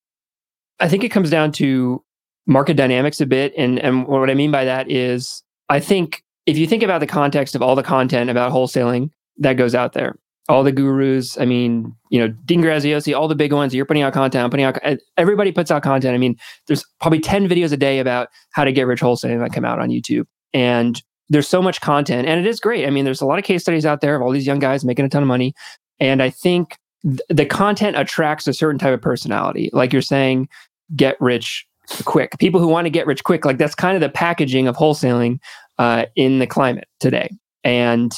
I 0.79 0.87
think 0.87 1.03
it 1.03 1.09
comes 1.09 1.29
down 1.29 1.51
to 1.53 2.05
market 2.47 2.77
dynamics 2.77 3.19
a 3.19 3.25
bit. 3.25 3.53
And, 3.57 3.79
and 3.79 4.07
what 4.07 4.29
I 4.29 4.33
mean 4.33 4.49
by 4.49 4.63
that 4.63 4.89
is, 4.89 5.43
I 5.67 5.81
think 5.81 6.23
if 6.45 6.57
you 6.57 6.67
think 6.67 6.83
about 6.83 7.01
the 7.01 7.07
context 7.07 7.53
of 7.53 7.61
all 7.61 7.75
the 7.75 7.83
content 7.83 8.29
about 8.29 8.53
wholesaling 8.53 9.11
that 9.41 9.53
goes 9.53 9.75
out 9.75 9.93
there, 9.93 10.15
all 10.49 10.63
the 10.63 10.71
gurus, 10.71 11.37
I 11.39 11.45
mean, 11.45 11.95
you 12.09 12.19
know, 12.19 12.27
Dean 12.45 12.61
Graziosi, 12.61 13.17
all 13.17 13.27
the 13.27 13.35
big 13.35 13.53
ones, 13.53 13.73
you're 13.73 13.85
putting 13.85 14.03
out 14.03 14.13
content, 14.13 14.43
I'm 14.43 14.49
putting 14.49 14.65
out, 14.65 14.77
everybody 15.17 15.51
puts 15.51 15.71
out 15.71 15.83
content. 15.83 16.15
I 16.15 16.17
mean, 16.17 16.37
there's 16.67 16.85
probably 16.99 17.19
10 17.19 17.47
videos 17.47 17.71
a 17.71 17.77
day 17.77 17.99
about 17.99 18.29
how 18.51 18.63
to 18.63 18.71
get 18.71 18.87
rich 18.87 19.01
wholesaling 19.01 19.39
that 19.39 19.53
come 19.53 19.65
out 19.65 19.79
on 19.79 19.89
YouTube. 19.89 20.25
And 20.53 21.01
there's 21.29 21.47
so 21.47 21.61
much 21.61 21.79
content 21.81 22.27
and 22.27 22.39
it 22.39 22.47
is 22.47 22.59
great. 22.59 22.85
I 22.85 22.89
mean, 22.89 23.05
there's 23.05 23.21
a 23.21 23.25
lot 23.25 23.39
of 23.39 23.45
case 23.45 23.61
studies 23.61 23.85
out 23.85 24.01
there 24.01 24.15
of 24.15 24.21
all 24.21 24.31
these 24.31 24.47
young 24.47 24.59
guys 24.59 24.83
making 24.83 25.05
a 25.05 25.09
ton 25.09 25.21
of 25.23 25.27
money. 25.27 25.53
And 25.99 26.21
I 26.21 26.29
think 26.29 26.77
th- 27.03 27.21
the 27.29 27.45
content 27.45 27.97
attracts 27.97 28.47
a 28.47 28.53
certain 28.53 28.79
type 28.79 28.93
of 28.93 29.01
personality. 29.01 29.69
Like 29.71 29.93
you're 29.93 30.01
saying, 30.01 30.49
get 30.95 31.19
rich 31.21 31.65
quick. 32.03 32.37
People 32.39 32.59
who 32.59 32.67
want 32.67 32.85
to 32.85 32.89
get 32.89 33.07
rich 33.07 33.23
quick, 33.23 33.45
like 33.45 33.57
that's 33.57 33.75
kind 33.75 33.95
of 33.95 34.01
the 34.01 34.09
packaging 34.09 34.67
of 34.67 34.75
wholesaling 34.75 35.39
uh, 35.79 36.05
in 36.15 36.39
the 36.39 36.47
climate 36.47 36.87
today. 36.99 37.29
And, 37.63 38.11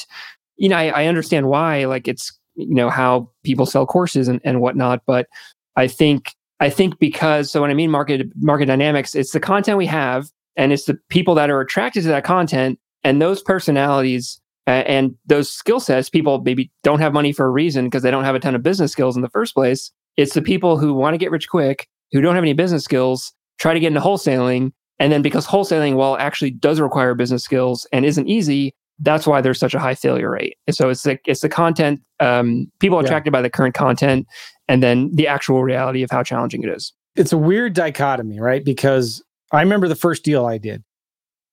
you 0.58 0.70
know, 0.70 0.78
I, 0.78 0.88
I 0.88 1.06
understand 1.08 1.48
why, 1.48 1.86
like 1.86 2.08
it's, 2.08 2.38
you 2.56 2.74
know, 2.76 2.90
how 2.90 3.30
people 3.44 3.66
sell 3.66 3.86
courses 3.86 4.28
and, 4.28 4.40
and 4.44 4.62
whatnot. 4.62 5.02
But 5.06 5.28
I 5.76 5.88
think, 5.88 6.34
I 6.60 6.70
think 6.70 7.00
because, 7.00 7.52
so 7.52 7.62
when 7.62 7.72
I 7.72 7.74
mean 7.74 7.90
market, 7.90 8.28
market 8.36 8.66
dynamics, 8.66 9.16
it's 9.16 9.32
the 9.32 9.40
content 9.40 9.78
we 9.78 9.88
have 9.88 10.30
and 10.56 10.72
it's 10.72 10.86
the 10.86 10.98
people 11.10 11.36
that 11.36 11.50
are 11.50 11.62
attracted 11.62 12.04
to 12.04 12.10
that 12.10 12.24
content 12.24 12.80
and 13.04 13.22
those 13.22 13.42
personalities 13.42 14.40
uh, 14.68 14.84
and 14.86 15.16
those 15.26 15.50
skill 15.50 15.80
sets, 15.80 16.10
people 16.10 16.42
maybe 16.42 16.72
don't 16.84 17.00
have 17.00 17.14
money 17.14 17.34
for 17.34 17.46
a 17.46 17.50
reason 17.50 17.86
because 17.86 18.04
they 18.04 18.12
don't 18.12 18.24
have 18.24 18.36
a 18.36 18.40
ton 18.40 18.56
of 18.56 18.64
business 18.64 18.92
skills 18.92 19.16
in 19.16 19.22
the 19.22 19.30
first 19.30 19.54
place. 19.54 19.92
It's 20.16 20.36
the 20.36 20.42
people 20.42 20.78
who 20.78 20.94
want 20.94 21.16
to 21.16 21.18
get 21.18 21.32
rich 21.32 21.50
quick, 21.50 21.88
who 22.12 22.22
don't 22.22 22.36
have 22.36 22.44
any 22.44 22.54
business 22.54 22.84
skills, 22.84 23.34
try 23.60 23.74
to 23.74 23.80
get 23.80 23.88
into 23.88 24.00
wholesaling. 24.00 24.72
And 25.00 25.12
then 25.12 25.22
because 25.22 25.46
wholesaling, 25.46 25.96
well, 25.96 26.16
actually 26.18 26.52
does 26.52 26.80
require 26.80 27.16
business 27.16 27.44
skills 27.44 27.86
and 27.92 28.06
isn't 28.06 28.30
easy, 28.30 28.74
that's 29.04 29.28
why 29.28 29.42
there's 29.42 29.60
such 29.60 29.74
a 29.74 29.80
high 29.80 29.96
failure 29.96 30.32
rate. 30.32 30.58
so 30.72 30.90
it's 30.90 31.04
the, 31.04 31.20
it's 31.26 31.42
the 31.42 31.50
content, 31.50 32.02
um, 32.20 32.72
people 32.80 33.00
attracted 33.00 33.32
yeah. 33.32 33.38
by 33.38 33.42
the 33.42 33.50
current 33.50 33.76
content, 33.76 34.28
and 34.68 34.82
then 34.82 35.12
the 35.14 35.28
actual 35.28 35.64
reality 35.64 36.04
of 36.04 36.12
how 36.12 36.24
challenging 36.24 36.64
it 36.64 36.70
is. 36.70 36.94
It's 37.16 37.32
a 37.32 37.38
weird 37.38 37.74
dichotomy, 37.74 38.40
right? 38.40 38.64
Because 38.64 39.24
I 39.52 39.62
remember 39.62 39.88
the 39.88 39.96
first 39.96 40.24
deal 40.24 40.46
I 40.46 40.58
did 40.58 40.84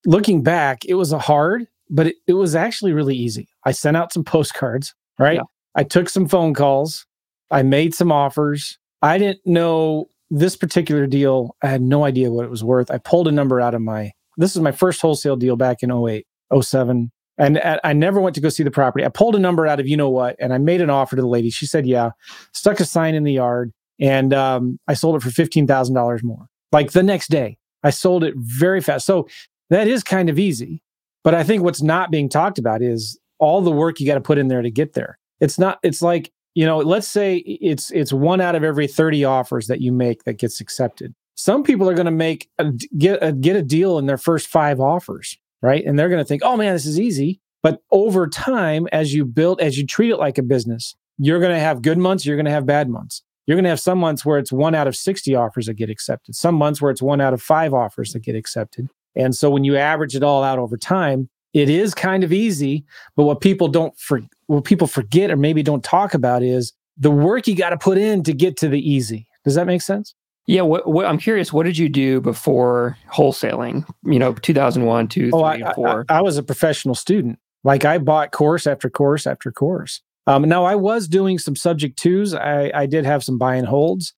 looking 0.06 0.42
back, 0.42 0.84
it 0.84 0.94
was 0.94 1.12
a 1.12 1.18
hard, 1.18 1.66
but 1.88 2.08
it, 2.08 2.16
it 2.26 2.34
was 2.34 2.54
actually 2.54 2.92
really 2.92 3.16
easy. 3.16 3.48
I 3.64 3.72
sent 3.72 3.96
out 3.96 4.12
some 4.12 4.24
postcards, 4.24 4.94
right? 5.18 5.36
Yeah. 5.36 5.42
I 5.74 5.84
took 5.84 6.08
some 6.08 6.26
phone 6.26 6.54
calls. 6.54 7.06
I 7.50 7.62
made 7.62 7.94
some 7.94 8.12
offers. 8.12 8.78
I 9.02 9.18
didn't 9.18 9.44
know 9.44 10.08
this 10.30 10.56
particular 10.56 11.06
deal. 11.06 11.56
I 11.62 11.68
had 11.68 11.82
no 11.82 12.04
idea 12.04 12.30
what 12.30 12.44
it 12.44 12.50
was 12.50 12.62
worth. 12.62 12.90
I 12.90 12.98
pulled 12.98 13.28
a 13.28 13.32
number 13.32 13.60
out 13.60 13.74
of 13.74 13.82
my, 13.82 14.12
this 14.36 14.54
is 14.54 14.62
my 14.62 14.72
first 14.72 15.00
wholesale 15.00 15.36
deal 15.36 15.56
back 15.56 15.82
in 15.82 15.90
08, 15.90 16.26
07. 16.60 17.10
And 17.40 17.58
I 17.82 17.94
never 17.94 18.20
went 18.20 18.34
to 18.34 18.40
go 18.42 18.50
see 18.50 18.62
the 18.62 18.70
property. 18.70 19.02
I 19.02 19.08
pulled 19.08 19.34
a 19.34 19.38
number 19.38 19.66
out 19.66 19.80
of 19.80 19.88
you 19.88 19.96
know 19.96 20.10
what, 20.10 20.36
and 20.38 20.52
I 20.52 20.58
made 20.58 20.82
an 20.82 20.90
offer 20.90 21.16
to 21.16 21.22
the 21.22 21.28
lady. 21.28 21.48
She 21.48 21.64
said, 21.64 21.86
yeah, 21.86 22.10
stuck 22.52 22.80
a 22.80 22.84
sign 22.84 23.14
in 23.14 23.24
the 23.24 23.32
yard, 23.32 23.72
and 23.98 24.34
um, 24.34 24.78
I 24.86 24.92
sold 24.92 25.16
it 25.16 25.22
for 25.22 25.30
$15,000 25.30 26.22
more. 26.22 26.48
Like 26.70 26.92
the 26.92 27.02
next 27.02 27.28
day, 27.28 27.56
I 27.82 27.90
sold 27.90 28.24
it 28.24 28.34
very 28.36 28.82
fast. 28.82 29.06
So 29.06 29.26
that 29.70 29.88
is 29.88 30.04
kind 30.04 30.28
of 30.28 30.38
easy. 30.38 30.82
But 31.24 31.34
I 31.34 31.42
think 31.42 31.62
what's 31.62 31.80
not 31.80 32.10
being 32.10 32.28
talked 32.28 32.58
about 32.58 32.82
is 32.82 33.18
all 33.38 33.62
the 33.62 33.72
work 33.72 34.00
you 34.00 34.06
got 34.06 34.14
to 34.14 34.20
put 34.20 34.36
in 34.36 34.48
there 34.48 34.60
to 34.60 34.70
get 34.70 34.92
there. 34.92 35.18
It's 35.40 35.58
not, 35.58 35.78
it's 35.82 36.02
like, 36.02 36.30
you 36.54 36.66
know, 36.66 36.78
let's 36.78 37.08
say 37.08 37.36
it's 37.36 37.90
it's 37.92 38.12
one 38.12 38.40
out 38.40 38.54
of 38.54 38.64
every 38.64 38.86
30 38.86 39.24
offers 39.24 39.66
that 39.68 39.80
you 39.80 39.92
make 39.92 40.24
that 40.24 40.34
gets 40.34 40.60
accepted. 40.60 41.14
Some 41.36 41.62
people 41.62 41.88
are 41.88 41.94
going 41.94 42.06
to 42.06 42.10
make 42.10 42.50
a, 42.58 42.72
get 42.98 43.22
a, 43.22 43.32
get 43.32 43.56
a 43.56 43.62
deal 43.62 43.98
in 43.98 44.06
their 44.06 44.18
first 44.18 44.48
five 44.48 44.78
offers, 44.80 45.38
right? 45.62 45.84
And 45.84 45.98
they're 45.98 46.08
going 46.08 46.22
to 46.22 46.24
think, 46.24 46.42
"Oh 46.44 46.56
man, 46.56 46.74
this 46.74 46.86
is 46.86 46.98
easy." 46.98 47.40
But 47.62 47.80
over 47.90 48.26
time 48.26 48.88
as 48.92 49.12
you 49.12 49.24
build 49.24 49.60
as 49.60 49.78
you 49.78 49.86
treat 49.86 50.10
it 50.10 50.16
like 50.16 50.38
a 50.38 50.42
business, 50.42 50.96
you're 51.18 51.40
going 51.40 51.52
to 51.52 51.60
have 51.60 51.82
good 51.82 51.98
months, 51.98 52.24
you're 52.24 52.36
going 52.36 52.46
to 52.46 52.50
have 52.50 52.66
bad 52.66 52.88
months. 52.88 53.22
You're 53.46 53.56
going 53.56 53.64
to 53.64 53.70
have 53.70 53.80
some 53.80 53.98
months 53.98 54.24
where 54.24 54.38
it's 54.38 54.52
one 54.52 54.74
out 54.74 54.86
of 54.86 54.94
60 54.94 55.34
offers 55.34 55.66
that 55.66 55.74
get 55.74 55.90
accepted, 55.90 56.34
some 56.34 56.54
months 56.54 56.80
where 56.80 56.90
it's 56.90 57.02
one 57.02 57.20
out 57.20 57.34
of 57.34 57.42
5 57.42 57.74
offers 57.74 58.12
that 58.12 58.20
get 58.20 58.36
accepted. 58.36 58.88
And 59.16 59.34
so 59.34 59.50
when 59.50 59.64
you 59.64 59.76
average 59.76 60.14
it 60.14 60.22
all 60.22 60.44
out 60.44 60.58
over 60.58 60.76
time, 60.76 61.28
it 61.52 61.68
is 61.68 61.94
kind 61.94 62.22
of 62.22 62.32
easy. 62.32 62.84
But 63.16 63.24
what 63.24 63.40
people 63.40 63.68
don't 63.68 63.98
for, 63.98 64.20
what 64.46 64.64
people 64.64 64.86
forget 64.86 65.30
or 65.30 65.36
maybe 65.36 65.62
don't 65.62 65.82
talk 65.82 66.14
about 66.14 66.42
is 66.42 66.72
the 66.96 67.10
work 67.10 67.48
you 67.48 67.56
got 67.56 67.70
to 67.70 67.78
put 67.78 67.98
in 67.98 68.22
to 68.22 68.32
get 68.32 68.56
to 68.58 68.68
the 68.68 68.78
easy. 68.78 69.26
Does 69.44 69.56
that 69.56 69.66
make 69.66 69.82
sense? 69.82 70.14
Yeah, 70.50 70.62
what, 70.62 70.84
what, 70.88 71.06
I'm 71.06 71.18
curious. 71.18 71.52
What 71.52 71.62
did 71.62 71.78
you 71.78 71.88
do 71.88 72.20
before 72.20 72.98
wholesaling? 73.12 73.88
You 74.04 74.18
know, 74.18 74.32
2001, 74.32 75.06
2, 75.06 75.30
oh, 75.32 75.44
I, 75.44 75.72
four. 75.74 76.04
I, 76.08 76.18
I, 76.18 76.22
was 76.22 76.38
a 76.38 76.42
professional 76.42 76.96
student. 76.96 77.38
Like 77.62 77.84
I 77.84 77.98
bought 77.98 78.32
course 78.32 78.66
after 78.66 78.90
course 78.90 79.28
after 79.28 79.52
course. 79.52 80.02
Um, 80.26 80.48
now 80.48 80.64
I 80.64 80.74
was 80.74 81.06
doing 81.06 81.38
some 81.38 81.54
subject 81.54 82.00
twos. 82.00 82.34
I, 82.34 82.72
I 82.74 82.86
did 82.86 83.04
have 83.04 83.22
some 83.22 83.38
buy 83.38 83.54
and 83.54 83.66
holds, 83.68 84.12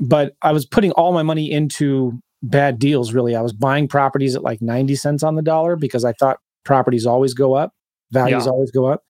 but 0.00 0.32
I 0.40 0.52
was 0.52 0.64
putting 0.64 0.92
all 0.92 1.12
my 1.12 1.22
money 1.22 1.52
into 1.52 2.18
bad 2.42 2.78
deals 2.78 3.12
really. 3.12 3.36
I 3.36 3.42
was 3.42 3.52
buying 3.52 3.86
properties 3.86 4.34
at 4.34 4.42
like 4.42 4.62
90 4.62 4.96
cents 4.96 5.22
on 5.22 5.34
the 5.34 5.42
dollar 5.42 5.76
because 5.76 6.02
I 6.02 6.14
thought 6.14 6.38
properties 6.64 7.04
always 7.04 7.34
go 7.34 7.52
up, 7.52 7.74
values 8.10 8.46
yeah. 8.46 8.52
always 8.52 8.70
go 8.70 8.86
up. 8.86 9.02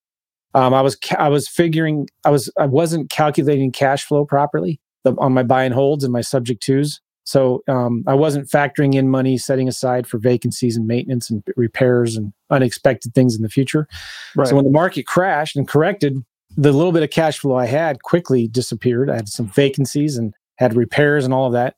Um, 0.54 0.74
I 0.74 0.82
was 0.82 0.98
I 1.16 1.28
was 1.28 1.46
figuring 1.46 2.08
I 2.24 2.30
was 2.30 2.50
I 2.58 2.66
wasn't 2.66 3.10
calculating 3.10 3.70
cash 3.70 4.04
flow 4.04 4.24
properly 4.24 4.80
on 5.18 5.32
my 5.32 5.42
buy 5.42 5.64
and 5.64 5.74
holds 5.74 6.04
and 6.04 6.12
my 6.12 6.20
subject 6.20 6.62
twos. 6.62 7.00
So 7.24 7.62
um, 7.68 8.04
I 8.06 8.14
wasn't 8.14 8.48
factoring 8.48 8.94
in 8.94 9.08
money 9.08 9.38
setting 9.38 9.66
aside 9.66 10.06
for 10.06 10.18
vacancies 10.18 10.76
and 10.76 10.86
maintenance 10.86 11.30
and 11.30 11.42
repairs 11.56 12.16
and 12.16 12.32
unexpected 12.50 13.14
things 13.14 13.34
in 13.34 13.42
the 13.42 13.48
future. 13.48 13.88
Right. 14.36 14.46
So 14.46 14.56
when 14.56 14.64
the 14.64 14.70
market 14.70 15.06
crashed 15.06 15.56
and 15.56 15.66
corrected, 15.66 16.22
the 16.56 16.72
little 16.72 16.92
bit 16.92 17.02
of 17.02 17.10
cash 17.10 17.38
flow 17.38 17.56
I 17.56 17.66
had 17.66 18.02
quickly 18.02 18.46
disappeared. 18.46 19.10
I 19.10 19.16
had 19.16 19.28
some 19.28 19.48
vacancies 19.48 20.16
and 20.18 20.34
had 20.56 20.76
repairs 20.76 21.24
and 21.24 21.32
all 21.32 21.46
of 21.46 21.52
that. 21.54 21.76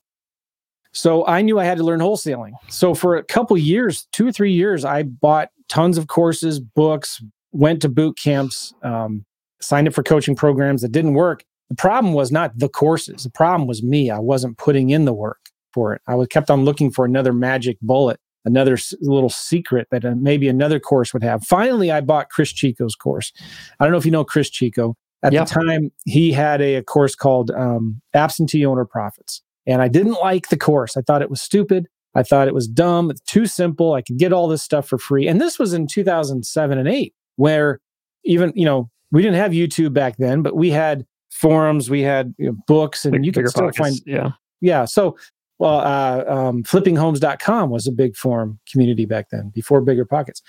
So 0.91 1.25
I 1.25 1.41
knew 1.41 1.59
I 1.59 1.63
had 1.63 1.77
to 1.77 1.83
learn 1.83 1.99
wholesaling. 1.99 2.53
So 2.69 2.93
for 2.93 3.15
a 3.15 3.23
couple 3.23 3.57
years, 3.57 4.07
two 4.11 4.27
or 4.27 4.31
three 4.31 4.51
years, 4.51 4.83
I 4.83 5.03
bought 5.03 5.49
tons 5.69 5.97
of 5.97 6.07
courses, 6.07 6.59
books, 6.59 7.21
went 7.51 7.81
to 7.83 7.89
boot 7.89 8.17
camps, 8.21 8.73
um, 8.83 9.25
signed 9.61 9.87
up 9.87 9.93
for 9.93 10.03
coaching 10.03 10.35
programs 10.35 10.81
that 10.81 10.91
didn't 10.91 11.13
work. 11.13 11.43
The 11.69 11.75
problem 11.75 12.13
was 12.13 12.31
not 12.31 12.57
the 12.57 12.69
courses. 12.69 13.23
The 13.23 13.29
problem 13.29 13.67
was 13.67 13.83
me. 13.83 14.09
I 14.09 14.19
wasn't 14.19 14.57
putting 14.57 14.89
in 14.89 15.05
the 15.05 15.13
work 15.13 15.49
for 15.73 15.93
it. 15.93 16.01
I 16.07 16.15
was 16.15 16.27
kept 16.27 16.49
on 16.49 16.63
looking 16.63 16.91
for 16.91 17.05
another 17.05 17.33
magic 17.33 17.77
bullet, 17.81 18.19
another 18.45 18.73
s- 18.73 18.93
little 19.01 19.29
secret 19.29 19.87
that 19.91 20.05
uh, 20.05 20.15
maybe 20.17 20.47
another 20.47 20.79
course 20.79 21.13
would 21.13 21.23
have. 21.23 21.43
Finally, 21.43 21.91
I 21.91 22.01
bought 22.01 22.29
Chris 22.29 22.51
Chico's 22.51 22.95
course. 22.95 23.33
I 23.79 23.85
don't 23.85 23.91
know 23.91 23.97
if 23.97 24.05
you 24.05 24.11
know 24.11 24.23
Chris 24.23 24.49
Chico. 24.49 24.95
At 25.23 25.33
yep. 25.33 25.47
the 25.47 25.55
time, 25.55 25.91
he 26.05 26.31
had 26.31 26.61
a, 26.61 26.75
a 26.75 26.83
course 26.83 27.15
called 27.15 27.51
um, 27.51 28.01
Absentee 28.13 28.65
Owner 28.65 28.85
Profits. 28.85 29.41
And 29.65 29.81
I 29.81 29.87
didn't 29.87 30.13
like 30.13 30.47
the 30.47 30.57
course. 30.57 30.95
I 30.95 31.01
thought 31.01 31.21
it 31.21 31.29
was 31.29 31.41
stupid. 31.41 31.87
I 32.15 32.23
thought 32.23 32.47
it 32.47 32.53
was 32.53 32.67
dumb, 32.67 33.11
too 33.27 33.45
simple. 33.45 33.93
I 33.93 34.01
could 34.01 34.17
get 34.17 34.33
all 34.33 34.47
this 34.47 34.63
stuff 34.63 34.87
for 34.87 34.97
free. 34.97 35.27
And 35.27 35.41
this 35.41 35.59
was 35.59 35.73
in 35.73 35.85
2007 35.85 36.77
and 36.77 36.87
8, 36.87 37.13
where 37.35 37.79
even, 38.23 38.53
you 38.55 38.65
know, 38.65 38.89
we 39.11 39.21
didn't 39.21 39.37
have 39.37 39.51
YouTube 39.51 39.93
back 39.93 40.17
then, 40.17 40.41
but 40.41 40.55
we 40.55 40.71
had 40.71 41.05
forums, 41.37 41.89
we 41.89 42.01
had 42.01 42.33
you 42.37 42.47
know, 42.47 42.57
books, 42.67 43.05
and 43.05 43.13
Big, 43.13 43.25
you 43.25 43.31
could 43.31 43.49
still 43.49 43.71
find. 43.71 43.95
Yeah. 44.05 44.31
Yeah. 44.59 44.85
So 44.85 45.17
well, 45.59 45.79
uh, 45.79 46.23
um, 46.27 46.63
flippinghomes.com 46.63 47.69
was 47.69 47.87
a 47.87 47.91
big 47.91 48.15
forum 48.15 48.59
community 48.71 49.05
back 49.05 49.29
then 49.31 49.51
before 49.53 49.81
Bigger 49.81 50.05
Pockets. 50.05 50.41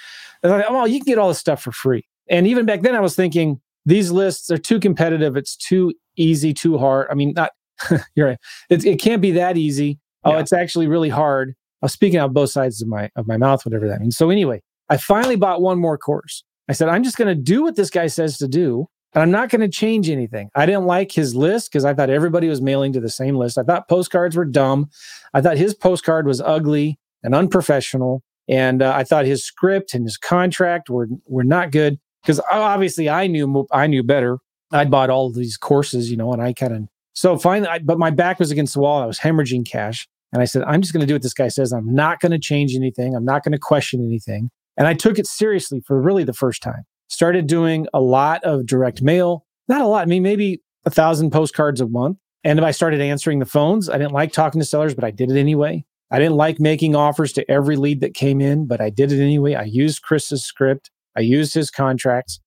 And 0.43 0.53
I 0.53 0.63
thought, 0.63 0.73
well, 0.73 0.87
you 0.87 0.99
can 1.01 1.07
get 1.07 1.19
all 1.19 1.29
this 1.29 1.39
stuff 1.39 1.63
for 1.63 1.73
free. 1.73 2.07
And 2.29 2.47
even 2.47 2.67
back 2.67 2.83
then, 2.83 2.95
I 2.95 3.01
was 3.01 3.17
thinking 3.17 3.61
these 3.87 4.11
lists 4.11 4.51
are 4.51 4.59
too 4.59 4.79
competitive. 4.79 5.37
It's 5.37 5.57
too 5.57 5.95
easy, 6.17 6.53
too 6.53 6.77
hard. 6.77 7.09
I 7.11 7.15
mean, 7.15 7.33
not, 7.35 7.53
you're 8.15 8.29
right. 8.29 8.39
It, 8.69 8.85
it 8.85 9.01
can't 9.01 9.23
be 9.23 9.31
that 9.33 9.57
easy. 9.57 9.99
Oh, 10.25 10.33
yeah. 10.33 10.41
it's 10.41 10.53
actually 10.53 10.89
really 10.89 11.09
hard. 11.09 11.55
I 11.81 11.87
was 11.87 11.93
speaking 11.93 12.19
out 12.19 12.35
both 12.35 12.51
sides 12.51 12.83
of 12.83 12.89
my 12.89 13.09
of 13.15 13.27
my 13.27 13.37
mouth, 13.37 13.65
whatever 13.65 13.89
that 13.89 14.01
means. 14.01 14.17
So 14.17 14.31
anyway, 14.31 14.61
I 14.91 14.97
finally 14.97 15.37
bought 15.37 15.63
one 15.63 15.79
more 15.79 15.97
course. 15.97 16.45
I 16.69 16.73
said, 16.73 16.89
I'm 16.89 17.03
just 17.03 17.17
going 17.17 17.29
to 17.29 17.41
do 17.41 17.63
what 17.63 17.77
this 17.77 17.89
guy 17.89 18.09
says 18.09 18.37
to 18.39 18.49
do. 18.49 18.89
And 19.15 19.23
I'm 19.23 19.31
not 19.31 19.49
going 19.49 19.63
to 19.63 19.69
change 19.69 20.11
anything. 20.11 20.51
I 20.55 20.67
didn't 20.67 20.85
like 20.85 21.13
his 21.13 21.35
list 21.35 21.73
because 21.73 21.85
I 21.85 21.95
thought 21.95 22.11
everybody 22.11 22.49
was 22.49 22.61
mailing 22.61 22.93
to 22.93 23.01
the 23.01 23.09
same 23.09 23.37
list. 23.37 23.57
I 23.57 23.63
thought 23.63 23.89
postcards 23.89 24.37
were 24.37 24.45
dumb. 24.45 24.91
I 25.33 25.41
thought 25.41 25.57
his 25.57 25.75
postcard 25.75 26.27
was 26.27 26.41
ugly 26.41 26.99
and 27.23 27.35
unprofessional. 27.35 28.23
And 28.49 28.83
uh, 28.83 28.93
I 28.95 29.05
thought 29.05 29.25
his 29.25 29.45
script 29.45 29.95
and 29.95 30.05
his 30.05 30.17
contract 30.17 30.89
were 30.89 31.09
were 31.27 31.45
not 31.45 31.71
good 31.71 31.99
because 32.23 32.41
obviously 32.51 33.09
I 33.09 33.27
knew 33.27 33.67
I 33.71 33.87
knew 33.87 34.03
better. 34.03 34.39
I'd 34.73 34.91
bought 34.91 35.11
all 35.11 35.33
these 35.33 35.57
courses, 35.57 36.11
you 36.11 36.17
know, 36.17 36.33
and 36.33 36.43
I 36.43 36.53
kind 36.53 36.75
of 36.75 36.83
so 37.19 37.37
finally, 37.37 37.69
I, 37.69 37.81
but 37.81 37.99
my 37.99 38.11
back 38.11 38.39
was 38.39 38.53
against 38.53 38.75
the 38.75 38.81
wall. 38.81 39.03
I 39.03 39.07
was 39.07 39.19
hemorrhaging 39.19 39.67
cash, 39.67 40.07
and 40.33 40.41
I 40.41 40.45
said, 40.45 40.63
I'm 40.63 40.81
just 40.81 40.93
going 40.93 41.01
to 41.01 41.07
do 41.07 41.15
what 41.15 41.23
this 41.23 41.35
guy 41.35 41.49
says. 41.49 41.73
I'm 41.73 41.93
not 41.93 42.21
going 42.21 42.31
to 42.31 42.39
change 42.39 42.77
anything. 42.77 43.17
I'm 43.17 43.25
not 43.25 43.43
going 43.43 43.53
to 43.53 43.59
question 43.59 44.01
anything. 44.01 44.51
And 44.77 44.87
I 44.87 44.95
took 44.95 45.19
it 45.19 45.27
seriously 45.27 45.83
for 45.85 46.01
really 46.01 46.23
the 46.23 46.33
first 46.33 46.63
time 46.63 46.85
started 47.09 47.47
doing 47.47 47.87
a 47.93 48.01
lot 48.01 48.43
of 48.45 48.67
direct 48.67 49.03
mail. 49.03 49.45
Not 49.67 49.81
a 49.81 49.87
lot. 49.87 50.03
I 50.03 50.07
mean, 50.07 50.23
maybe 50.23 50.63
a 50.85 50.91
thousand 50.91 51.31
postcards 51.31 51.81
a 51.81 51.87
month. 51.87 52.19
And 52.45 52.59
if 52.59 52.65
I 52.65 52.71
started 52.71 53.01
answering 53.01 53.41
the 53.41 53.47
phones, 53.47 53.89
I 53.91 53.99
didn't 53.99 54.13
like 54.13 54.33
talking 54.33 54.61
to 54.61 54.65
sellers, 54.65 54.95
but 54.95 55.05
I 55.05 55.11
did 55.11 55.31
it 55.31 55.39
anyway. 55.39 55.85
I 56.11 56.19
didn't 56.19 56.37
like 56.37 56.59
making 56.59 56.97
offers 56.97 57.33
to 57.35 57.51
every 57.51 57.77
lead 57.77 58.01
that 58.01 58.15
came 58.15 58.41
in, 58.41 58.67
but 58.67 58.81
I 58.81 58.91
did 58.91 59.13
it 59.13 59.23
anyway. 59.23 59.55
I 59.55 59.65
used 59.65 60.03
Chris's 60.03 60.45
script. 60.45 60.91
I 61.17 61.21
used 61.21 61.53
his 61.53 61.71
contracts 61.71 62.41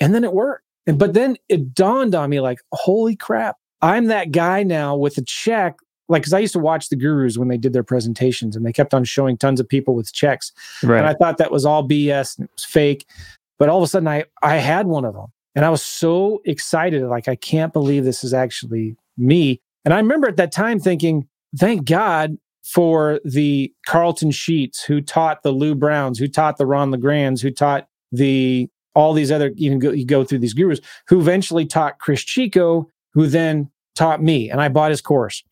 and 0.00 0.14
then 0.14 0.22
it 0.22 0.32
worked. 0.32 0.64
And, 0.86 0.98
but 0.98 1.14
then 1.14 1.36
it 1.48 1.74
dawned 1.74 2.14
on 2.14 2.30
me 2.30 2.40
like, 2.40 2.58
holy 2.72 3.16
crap, 3.16 3.56
I'm 3.80 4.06
that 4.06 4.30
guy 4.30 4.62
now 4.62 4.96
with 4.96 5.16
a 5.18 5.22
check. 5.22 5.76
Like, 6.08 6.24
cause 6.24 6.32
I 6.32 6.40
used 6.40 6.52
to 6.52 6.58
watch 6.58 6.88
the 6.88 6.96
gurus 6.96 7.38
when 7.38 7.48
they 7.48 7.56
did 7.56 7.72
their 7.72 7.82
presentations 7.82 8.54
and 8.54 8.66
they 8.66 8.72
kept 8.72 8.92
on 8.92 9.04
showing 9.04 9.38
tons 9.38 9.60
of 9.60 9.68
people 9.68 9.94
with 9.94 10.12
checks. 10.12 10.52
Right. 10.82 10.98
And 10.98 11.08
I 11.08 11.14
thought 11.14 11.38
that 11.38 11.50
was 11.50 11.64
all 11.64 11.86
BS 11.88 12.36
and 12.36 12.44
it 12.44 12.50
was 12.52 12.64
fake. 12.64 13.06
But 13.58 13.68
all 13.68 13.78
of 13.78 13.84
a 13.84 13.86
sudden, 13.86 14.08
I, 14.08 14.24
I 14.42 14.56
had 14.56 14.86
one 14.86 15.04
of 15.04 15.14
them 15.14 15.26
and 15.54 15.64
I 15.64 15.70
was 15.70 15.82
so 15.82 16.40
excited. 16.44 17.02
Like, 17.04 17.28
I 17.28 17.36
can't 17.36 17.72
believe 17.72 18.04
this 18.04 18.24
is 18.24 18.34
actually 18.34 18.96
me. 19.16 19.60
And 19.84 19.92
I 19.92 19.98
remember 19.98 20.28
at 20.28 20.36
that 20.36 20.52
time 20.52 20.78
thinking, 20.78 21.28
thank 21.56 21.84
God 21.84 22.38
for 22.64 23.20
the 23.24 23.72
Carleton 23.86 24.30
Sheets 24.30 24.82
who 24.84 25.00
taught 25.00 25.42
the 25.42 25.50
Lou 25.50 25.74
Browns, 25.74 26.18
who 26.18 26.28
taught 26.28 26.56
the 26.56 26.66
Ron 26.66 26.90
LeGrands, 26.90 27.42
who 27.42 27.50
taught 27.50 27.88
the 28.10 28.68
all 28.94 29.14
these 29.14 29.32
other 29.32 29.50
you 29.56 29.70
can 29.70 29.78
go 29.78 29.90
you 29.90 30.04
go 30.04 30.22
through 30.22 30.38
these 30.38 30.52
gurus 30.52 30.80
who 31.08 31.18
eventually 31.18 31.66
taught 31.66 31.98
Chris 31.98 32.22
Chico, 32.22 32.88
who 33.14 33.26
then 33.26 33.70
taught 33.94 34.22
me, 34.22 34.50
and 34.50 34.60
I 34.60 34.68
bought 34.68 34.90
his 34.90 35.00
course. 35.00 35.42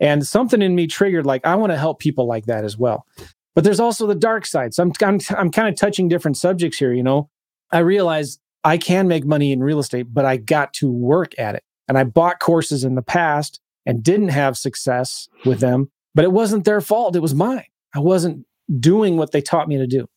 And 0.00 0.26
something 0.26 0.62
in 0.62 0.74
me 0.74 0.86
triggered 0.86 1.26
like 1.26 1.44
I 1.44 1.54
want 1.56 1.72
to 1.72 1.78
help 1.78 1.98
people 1.98 2.26
like 2.26 2.46
that 2.46 2.64
as 2.64 2.78
well. 2.78 3.06
But 3.54 3.64
there's 3.64 3.80
also 3.80 4.06
the 4.06 4.14
dark 4.14 4.46
side. 4.46 4.74
So 4.74 4.82
I'm 4.82 4.92
I'm, 5.02 5.20
I'm 5.36 5.50
kind 5.50 5.68
of 5.68 5.76
touching 5.76 6.08
different 6.08 6.36
subjects 6.36 6.78
here. 6.78 6.92
You 6.92 7.02
know, 7.02 7.30
I 7.74 7.80
realized 7.80 8.40
I 8.64 8.78
can 8.78 9.08
make 9.08 9.24
money 9.24 9.52
in 9.52 9.62
real 9.62 9.78
estate, 9.78 10.06
but 10.12 10.24
I 10.24 10.36
got 10.38 10.72
to 10.74 10.90
work 10.90 11.38
at 11.38 11.54
it. 11.54 11.62
And 11.88 11.98
I 11.98 12.04
bought 12.04 12.40
courses 12.40 12.84
in 12.84 12.94
the 12.94 13.02
past 13.02 13.60
and 13.84 14.02
didn't 14.02 14.30
have 14.30 14.56
success 14.56 15.28
with 15.44 15.60
them, 15.60 15.90
but 16.14 16.24
it 16.24 16.32
wasn't 16.32 16.64
their 16.64 16.80
fault. 16.80 17.14
It 17.14 17.20
was 17.20 17.34
mine. 17.34 17.66
I 17.94 17.98
wasn't 17.98 18.46
doing 18.80 19.18
what 19.18 19.32
they 19.32 19.42
taught 19.42 19.68
me 19.68 19.76
to 19.76 19.86
do. 19.86 20.08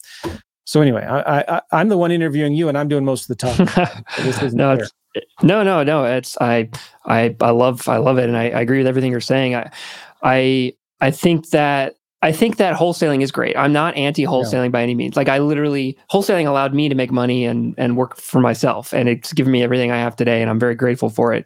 So 0.66 0.82
anyway, 0.82 1.06
I, 1.06 1.62
I, 1.72 1.82
am 1.82 1.90
the 1.90 1.98
one 1.98 2.12
interviewing 2.12 2.54
you, 2.54 2.68
and 2.68 2.78
I'm 2.78 2.88
doing 2.88 3.06
most 3.06 3.24
of 3.24 3.28
the 3.28 3.36
talking. 3.36 3.68
no, 4.54 4.78
no, 5.42 5.64
no, 5.64 5.84
no. 5.84 6.06
It's 6.06 6.38
I, 6.40 6.70
I, 7.06 7.36
I 7.42 7.50
love, 7.52 7.88
I 7.88 7.98
love 7.98 8.18
it, 8.18 8.28
and 8.28 8.38
I, 8.38 8.50
I 8.50 8.62
agree 8.62 8.80
with 8.80 8.88
everything 8.88 9.12
you're 9.12 9.22
saying. 9.22 9.56
I, 9.56 9.72
I, 10.24 10.74
I 11.00 11.12
think 11.12 11.50
that 11.50 11.97
I 12.22 12.32
think 12.32 12.58
that 12.58 12.76
wholesaling 12.76 13.22
is 13.22 13.32
great. 13.32 13.56
I'm 13.56 13.74
not 13.74 13.96
anti 13.96 14.24
wholesaling 14.24 14.66
yeah. 14.66 14.70
by 14.70 14.84
any 14.84 14.96
means. 14.96 15.16
Like 15.16 15.30
I 15.30 15.38
literally 15.38 15.98
wholesaling 16.12 16.48
allowed 16.48 16.74
me 16.74 16.90
to 16.90 16.96
make 16.96 17.12
money 17.12 17.46
and 17.46 17.76
and 17.78 17.96
work 17.96 18.18
for 18.18 18.40
myself 18.40 18.94
and 18.94 19.08
it's 19.08 19.34
given 19.34 19.52
me 19.52 19.64
everything 19.64 19.92
I 19.92 19.98
have 19.98 20.16
today 20.16 20.42
and 20.42 20.50
I'm 20.50 20.60
very 20.60 20.76
grateful 20.76 21.10
for 21.10 21.34
it. 21.34 21.46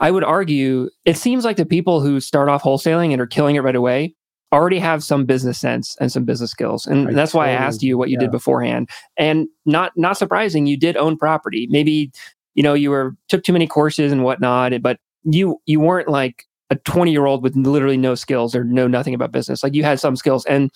I 0.00 0.10
would 0.10 0.24
argue 0.24 0.90
it 1.04 1.16
seems 1.16 1.44
like 1.44 1.56
the 1.56 1.66
people 1.66 2.00
who 2.00 2.20
start 2.20 2.48
off 2.48 2.62
wholesaling 2.62 3.12
and 3.12 3.20
are 3.20 3.26
killing 3.26 3.56
it 3.56 3.60
right 3.60 3.76
away 3.76 4.14
already 4.52 4.78
have 4.78 5.04
some 5.04 5.26
business 5.26 5.58
sense 5.58 5.96
and 6.00 6.10
some 6.10 6.24
business 6.24 6.50
skills. 6.50 6.86
And 6.86 7.08
I 7.08 7.12
that's 7.12 7.32
totally, 7.32 7.48
why 7.48 7.52
I 7.52 7.56
asked 7.56 7.82
you 7.82 7.98
what 7.98 8.08
you 8.08 8.14
yeah. 8.14 8.26
did 8.26 8.30
beforehand. 8.30 8.88
And 9.16 9.46
not 9.64 9.92
not 9.96 10.16
surprising, 10.16 10.66
you 10.66 10.76
did 10.76 10.96
own 10.96 11.16
property. 11.16 11.68
Maybe 11.70 12.10
you 12.54 12.62
know 12.62 12.74
you 12.74 12.90
were 12.90 13.16
took 13.28 13.44
too 13.44 13.52
many 13.52 13.66
courses 13.66 14.10
and 14.10 14.24
whatnot, 14.24 14.72
but 14.82 14.98
you 15.24 15.60
you 15.66 15.78
weren't 15.78 16.08
like 16.08 16.47
a 16.70 16.76
20 16.76 17.10
year 17.10 17.26
old 17.26 17.42
with 17.42 17.56
literally 17.56 17.96
no 17.96 18.14
skills 18.14 18.54
or 18.54 18.64
know 18.64 18.86
nothing 18.86 19.14
about 19.14 19.32
business. 19.32 19.62
Like 19.62 19.74
you 19.74 19.84
had 19.84 20.00
some 20.00 20.16
skills. 20.16 20.44
And 20.46 20.70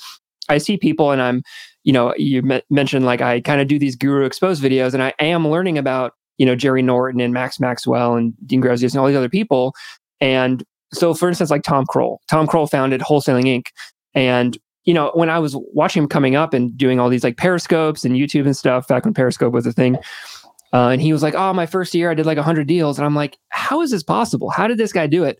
I 0.48 0.58
see 0.58 0.76
people 0.76 1.10
and 1.10 1.20
I'm, 1.20 1.42
you 1.84 1.92
know, 1.92 2.14
you 2.16 2.42
me- 2.42 2.62
mentioned 2.70 3.04
like 3.04 3.20
I 3.20 3.40
kind 3.40 3.60
of 3.60 3.68
do 3.68 3.78
these 3.78 3.96
guru 3.96 4.24
exposed 4.24 4.62
videos 4.62 4.94
and 4.94 5.02
I 5.02 5.14
am 5.18 5.46
learning 5.46 5.78
about, 5.78 6.14
you 6.38 6.46
know, 6.46 6.56
Jerry 6.56 6.82
Norton 6.82 7.20
and 7.20 7.32
Max 7.32 7.60
Maxwell 7.60 8.14
and 8.14 8.34
Dean 8.46 8.62
Graziosi 8.62 8.92
and 8.92 9.00
all 9.00 9.06
these 9.06 9.16
other 9.16 9.28
people. 9.28 9.74
And 10.20 10.64
so, 10.92 11.14
for 11.14 11.28
instance, 11.28 11.50
like 11.50 11.62
Tom 11.62 11.84
Krol, 11.86 12.18
Tom 12.28 12.46
Krol 12.46 12.70
founded 12.70 13.00
Wholesaling 13.00 13.44
Inc. 13.44 13.66
And, 14.14 14.58
you 14.84 14.94
know, 14.94 15.10
when 15.14 15.30
I 15.30 15.38
was 15.38 15.56
watching 15.72 16.02
him 16.02 16.08
coming 16.08 16.36
up 16.36 16.54
and 16.54 16.76
doing 16.76 17.00
all 17.00 17.08
these 17.08 17.24
like 17.24 17.36
periscopes 17.36 18.04
and 18.04 18.16
YouTube 18.16 18.46
and 18.46 18.56
stuff 18.56 18.88
back 18.88 19.04
when 19.04 19.14
Periscope 19.14 19.52
was 19.52 19.66
a 19.66 19.72
thing, 19.72 19.96
uh, 20.72 20.88
and 20.88 21.02
he 21.02 21.12
was 21.12 21.22
like, 21.22 21.34
"Oh, 21.34 21.52
my 21.52 21.66
first 21.66 21.94
year, 21.94 22.10
I 22.10 22.14
did 22.14 22.26
like 22.26 22.38
100 22.38 22.66
deals," 22.66 22.98
and 22.98 23.04
I'm 23.04 23.14
like, 23.14 23.38
"How 23.50 23.82
is 23.82 23.90
this 23.90 24.02
possible? 24.02 24.50
How 24.50 24.66
did 24.66 24.78
this 24.78 24.92
guy 24.92 25.06
do 25.06 25.22
it?" 25.22 25.38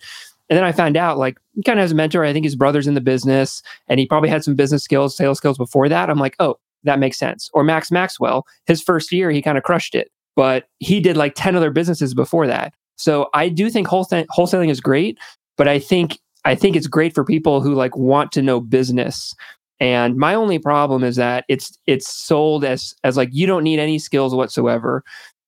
And 0.53 0.59
then 0.59 0.65
I 0.65 0.73
found 0.73 0.99
out 0.99 1.17
like 1.17 1.39
he 1.55 1.63
kind 1.63 1.79
of 1.79 1.85
has 1.85 1.93
a 1.93 1.95
mentor. 1.95 2.27
I 2.27 2.35
think 2.35 2.45
his 2.45 2.57
brother's 2.57 2.87
in 2.87 2.93
the 2.93 3.01
business 3.01 3.63
and 3.89 3.99
he 3.99 4.05
probably 4.05 4.29
had 4.29 4.45
some 4.45 4.55
business 4.55 4.85
skills, 4.85 5.17
sales 5.17 5.39
skills 5.39 5.57
before 5.57 5.89
that. 5.89 6.11
I'm 6.11 6.19
like, 6.19 6.37
oh, 6.41 6.59
that 6.85 6.99
makes 6.99 7.17
sense. 7.17 7.49
Or 7.55 7.65
Max 7.65 7.91
Maxwell, 7.91 8.47
his 8.67 8.83
first 8.83 9.11
year, 9.13 9.31
he 9.31 9.41
kind 9.41 9.57
of 9.57 9.65
crushed 9.65 9.95
it, 9.95 10.13
but 10.37 10.67
he 10.79 11.01
did 11.01 11.17
like 11.17 11.33
10 11.37 11.57
other 11.57 11.71
businesses 11.71 12.13
before 12.13 12.47
that. 12.49 12.75
So 12.97 13.31
I 13.33 13.49
do 13.49 13.71
think 13.71 13.89
wholesaling 13.89 14.69
is 14.69 14.83
great, 14.83 15.19
but 15.57 15.69
I 15.69 15.79
think 15.79 16.19
I 16.45 16.55
think 16.55 16.77
it's 16.77 16.87
great 16.87 17.15
for 17.15 17.25
people 17.25 17.63
who 17.63 17.73
like 17.75 17.97
want 17.97 18.31
to 18.33 18.43
know 18.43 18.61
business. 18.61 19.35
And 19.81 20.19
my 20.19 20.35
only 20.35 20.59
problem 20.59 21.03
is 21.03 21.17
that 21.17 21.47
it's 21.49 21.79
it's 21.87 22.15
sold 22.15 22.63
as 22.63 22.95
as 23.05 23.17
like 23.17 23.31
you 23.33 23.47
don't 23.47 23.65
need 23.65 23.79
any 23.79 23.99
skills 23.99 24.35
whatsoever. 24.35 25.03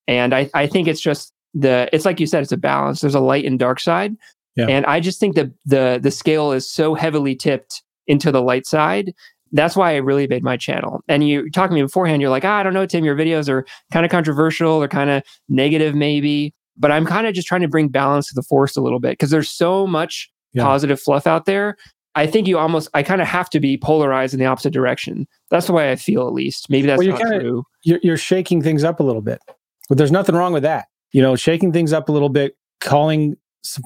And 0.08 0.34
I, 0.34 0.48
I 0.54 0.66
think 0.66 0.88
it's 0.88 1.02
just 1.02 1.30
the 1.52 1.90
it's 1.92 2.06
like 2.06 2.20
you 2.20 2.26
said, 2.26 2.42
it's 2.42 2.52
a 2.52 2.56
balance. 2.56 3.02
There's 3.02 3.14
a 3.14 3.20
light 3.20 3.44
and 3.44 3.58
dark 3.58 3.80
side. 3.80 4.16
Yeah. 4.56 4.66
And 4.66 4.86
I 4.86 5.00
just 5.00 5.18
think 5.20 5.34
that 5.34 5.50
the 5.64 5.98
the 6.02 6.10
scale 6.10 6.52
is 6.52 6.70
so 6.70 6.94
heavily 6.94 7.34
tipped 7.34 7.82
into 8.06 8.30
the 8.30 8.42
light 8.42 8.66
side. 8.66 9.12
That's 9.52 9.76
why 9.76 9.92
I 9.92 9.96
really 9.96 10.26
made 10.26 10.42
my 10.42 10.56
channel. 10.56 11.00
And 11.08 11.26
you 11.26 11.50
talking 11.50 11.76
to 11.76 11.80
me 11.80 11.82
beforehand, 11.82 12.20
you're 12.20 12.30
like, 12.30 12.44
ah, 12.44 12.58
I 12.58 12.62
don't 12.62 12.74
know, 12.74 12.86
Tim, 12.86 13.04
your 13.04 13.16
videos 13.16 13.48
are 13.48 13.64
kind 13.92 14.04
of 14.04 14.10
controversial 14.10 14.72
or 14.72 14.88
kind 14.88 15.10
of 15.10 15.22
negative, 15.48 15.94
maybe. 15.94 16.52
But 16.76 16.90
I'm 16.90 17.06
kind 17.06 17.26
of 17.26 17.34
just 17.34 17.46
trying 17.46 17.60
to 17.60 17.68
bring 17.68 17.88
balance 17.88 18.28
to 18.28 18.34
the 18.34 18.42
force 18.42 18.76
a 18.76 18.80
little 18.80 18.98
bit 18.98 19.12
because 19.12 19.30
there's 19.30 19.48
so 19.48 19.86
much 19.86 20.28
yeah. 20.52 20.64
positive 20.64 21.00
fluff 21.00 21.26
out 21.26 21.46
there. 21.46 21.76
I 22.16 22.26
think 22.26 22.46
you 22.46 22.58
almost, 22.58 22.88
I 22.94 23.02
kind 23.02 23.20
of 23.20 23.28
have 23.28 23.50
to 23.50 23.60
be 23.60 23.76
polarized 23.76 24.34
in 24.34 24.40
the 24.40 24.46
opposite 24.46 24.72
direction. 24.72 25.26
That's 25.50 25.66
the 25.66 25.72
way 25.72 25.90
I 25.90 25.96
feel, 25.96 26.26
at 26.26 26.32
least. 26.32 26.70
Maybe 26.70 26.86
that's 26.86 26.98
well, 26.98 27.08
not 27.08 27.18
kinda, 27.18 27.40
true. 27.40 27.64
You're, 27.82 28.00
you're 28.02 28.16
shaking 28.16 28.62
things 28.62 28.84
up 28.84 29.00
a 29.00 29.02
little 29.02 29.22
bit, 29.22 29.40
but 29.88 29.98
there's 29.98 30.12
nothing 30.12 30.34
wrong 30.34 30.52
with 30.52 30.62
that. 30.62 30.86
You 31.12 31.22
know, 31.22 31.36
shaking 31.36 31.72
things 31.72 31.92
up 31.92 32.08
a 32.08 32.12
little 32.12 32.28
bit, 32.28 32.56
calling 32.80 33.36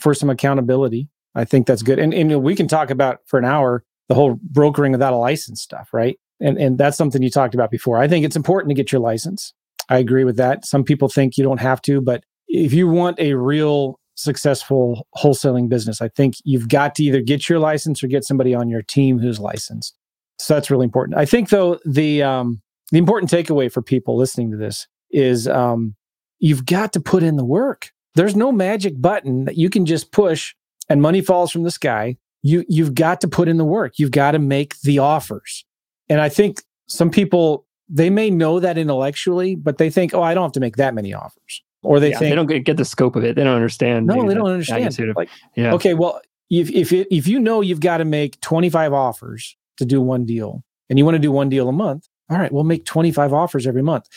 for 0.00 0.14
some 0.14 0.30
accountability. 0.30 1.08
I 1.34 1.44
think 1.44 1.66
that's 1.66 1.82
good. 1.82 1.98
And, 1.98 2.12
and 2.12 2.42
we 2.42 2.54
can 2.54 2.68
talk 2.68 2.90
about 2.90 3.20
for 3.26 3.38
an 3.38 3.44
hour 3.44 3.84
the 4.08 4.14
whole 4.14 4.38
brokering 4.42 4.92
without 4.92 5.12
a 5.12 5.16
license 5.16 5.62
stuff, 5.62 5.90
right? 5.92 6.18
And 6.40 6.58
and 6.58 6.78
that's 6.78 6.96
something 6.96 7.22
you 7.22 7.30
talked 7.30 7.54
about 7.54 7.70
before. 7.70 7.98
I 7.98 8.08
think 8.08 8.24
it's 8.24 8.36
important 8.36 8.70
to 8.70 8.74
get 8.74 8.92
your 8.92 9.00
license. 9.00 9.52
I 9.88 9.98
agree 9.98 10.24
with 10.24 10.36
that. 10.36 10.64
Some 10.64 10.84
people 10.84 11.08
think 11.08 11.36
you 11.36 11.44
don't 11.44 11.60
have 11.60 11.80
to, 11.82 12.00
but 12.00 12.24
if 12.46 12.72
you 12.72 12.88
want 12.88 13.18
a 13.20 13.34
real 13.34 13.98
successful 14.14 15.06
wholesaling 15.16 15.68
business, 15.68 16.02
I 16.02 16.08
think 16.08 16.34
you've 16.44 16.68
got 16.68 16.94
to 16.96 17.04
either 17.04 17.20
get 17.20 17.48
your 17.48 17.58
license 17.58 18.02
or 18.02 18.08
get 18.08 18.24
somebody 18.24 18.54
on 18.54 18.68
your 18.68 18.82
team 18.82 19.18
who's 19.18 19.38
licensed. 19.38 19.96
So 20.38 20.54
that's 20.54 20.70
really 20.70 20.84
important. 20.84 21.18
I 21.18 21.24
think 21.24 21.50
though 21.50 21.78
the 21.84 22.22
um, 22.22 22.62
the 22.90 22.98
important 22.98 23.30
takeaway 23.30 23.70
for 23.70 23.82
people 23.82 24.16
listening 24.16 24.50
to 24.52 24.56
this 24.56 24.86
is 25.10 25.48
um, 25.48 25.94
you've 26.38 26.66
got 26.66 26.92
to 26.92 27.00
put 27.00 27.22
in 27.22 27.36
the 27.36 27.44
work. 27.44 27.90
There's 28.14 28.36
no 28.36 28.52
magic 28.52 29.00
button 29.00 29.44
that 29.44 29.56
you 29.56 29.70
can 29.70 29.86
just 29.86 30.12
push 30.12 30.54
and 30.88 31.02
money 31.02 31.20
falls 31.20 31.50
from 31.50 31.62
the 31.62 31.70
sky. 31.70 32.16
You 32.42 32.64
you've 32.68 32.94
got 32.94 33.20
to 33.22 33.28
put 33.28 33.48
in 33.48 33.58
the 33.58 33.64
work. 33.64 33.98
You've 33.98 34.10
got 34.10 34.32
to 34.32 34.38
make 34.38 34.80
the 34.80 34.98
offers. 34.98 35.64
And 36.08 36.20
I 36.20 36.28
think 36.28 36.62
some 36.86 37.10
people 37.10 37.66
they 37.88 38.10
may 38.10 38.30
know 38.30 38.60
that 38.60 38.78
intellectually, 38.78 39.54
but 39.54 39.78
they 39.78 39.90
think, 39.90 40.14
"Oh, 40.14 40.22
I 40.22 40.34
don't 40.34 40.44
have 40.44 40.52
to 40.52 40.60
make 40.60 40.76
that 40.76 40.94
many 40.94 41.14
offers." 41.14 41.62
Or 41.82 42.00
they 42.00 42.10
yeah, 42.10 42.18
think 42.18 42.30
they 42.30 42.34
don't 42.34 42.64
get 42.64 42.76
the 42.76 42.84
scope 42.84 43.16
of 43.16 43.24
it. 43.24 43.36
They 43.36 43.44
don't 43.44 43.54
understand. 43.54 44.06
No, 44.06 44.26
they 44.26 44.34
don't 44.34 44.50
understand. 44.50 44.98
Of, 44.98 45.16
like, 45.16 45.30
yeah. 45.54 45.72
okay, 45.74 45.94
well, 45.94 46.20
if 46.50 46.70
if 46.70 46.92
it, 46.92 47.06
if 47.10 47.26
you 47.26 47.38
know 47.38 47.60
you've 47.60 47.80
got 47.80 47.98
to 47.98 48.04
make 48.04 48.40
25 48.40 48.92
offers 48.92 49.56
to 49.76 49.84
do 49.84 50.00
one 50.00 50.24
deal 50.24 50.64
and 50.90 50.98
you 50.98 51.04
want 51.04 51.14
to 51.14 51.20
do 51.20 51.30
one 51.30 51.48
deal 51.48 51.68
a 51.68 51.72
month, 51.72 52.08
all 52.30 52.38
right, 52.38 52.52
we'll 52.52 52.64
make 52.64 52.84
25 52.84 53.32
offers 53.32 53.66
every 53.66 53.82
month. 53.82 54.08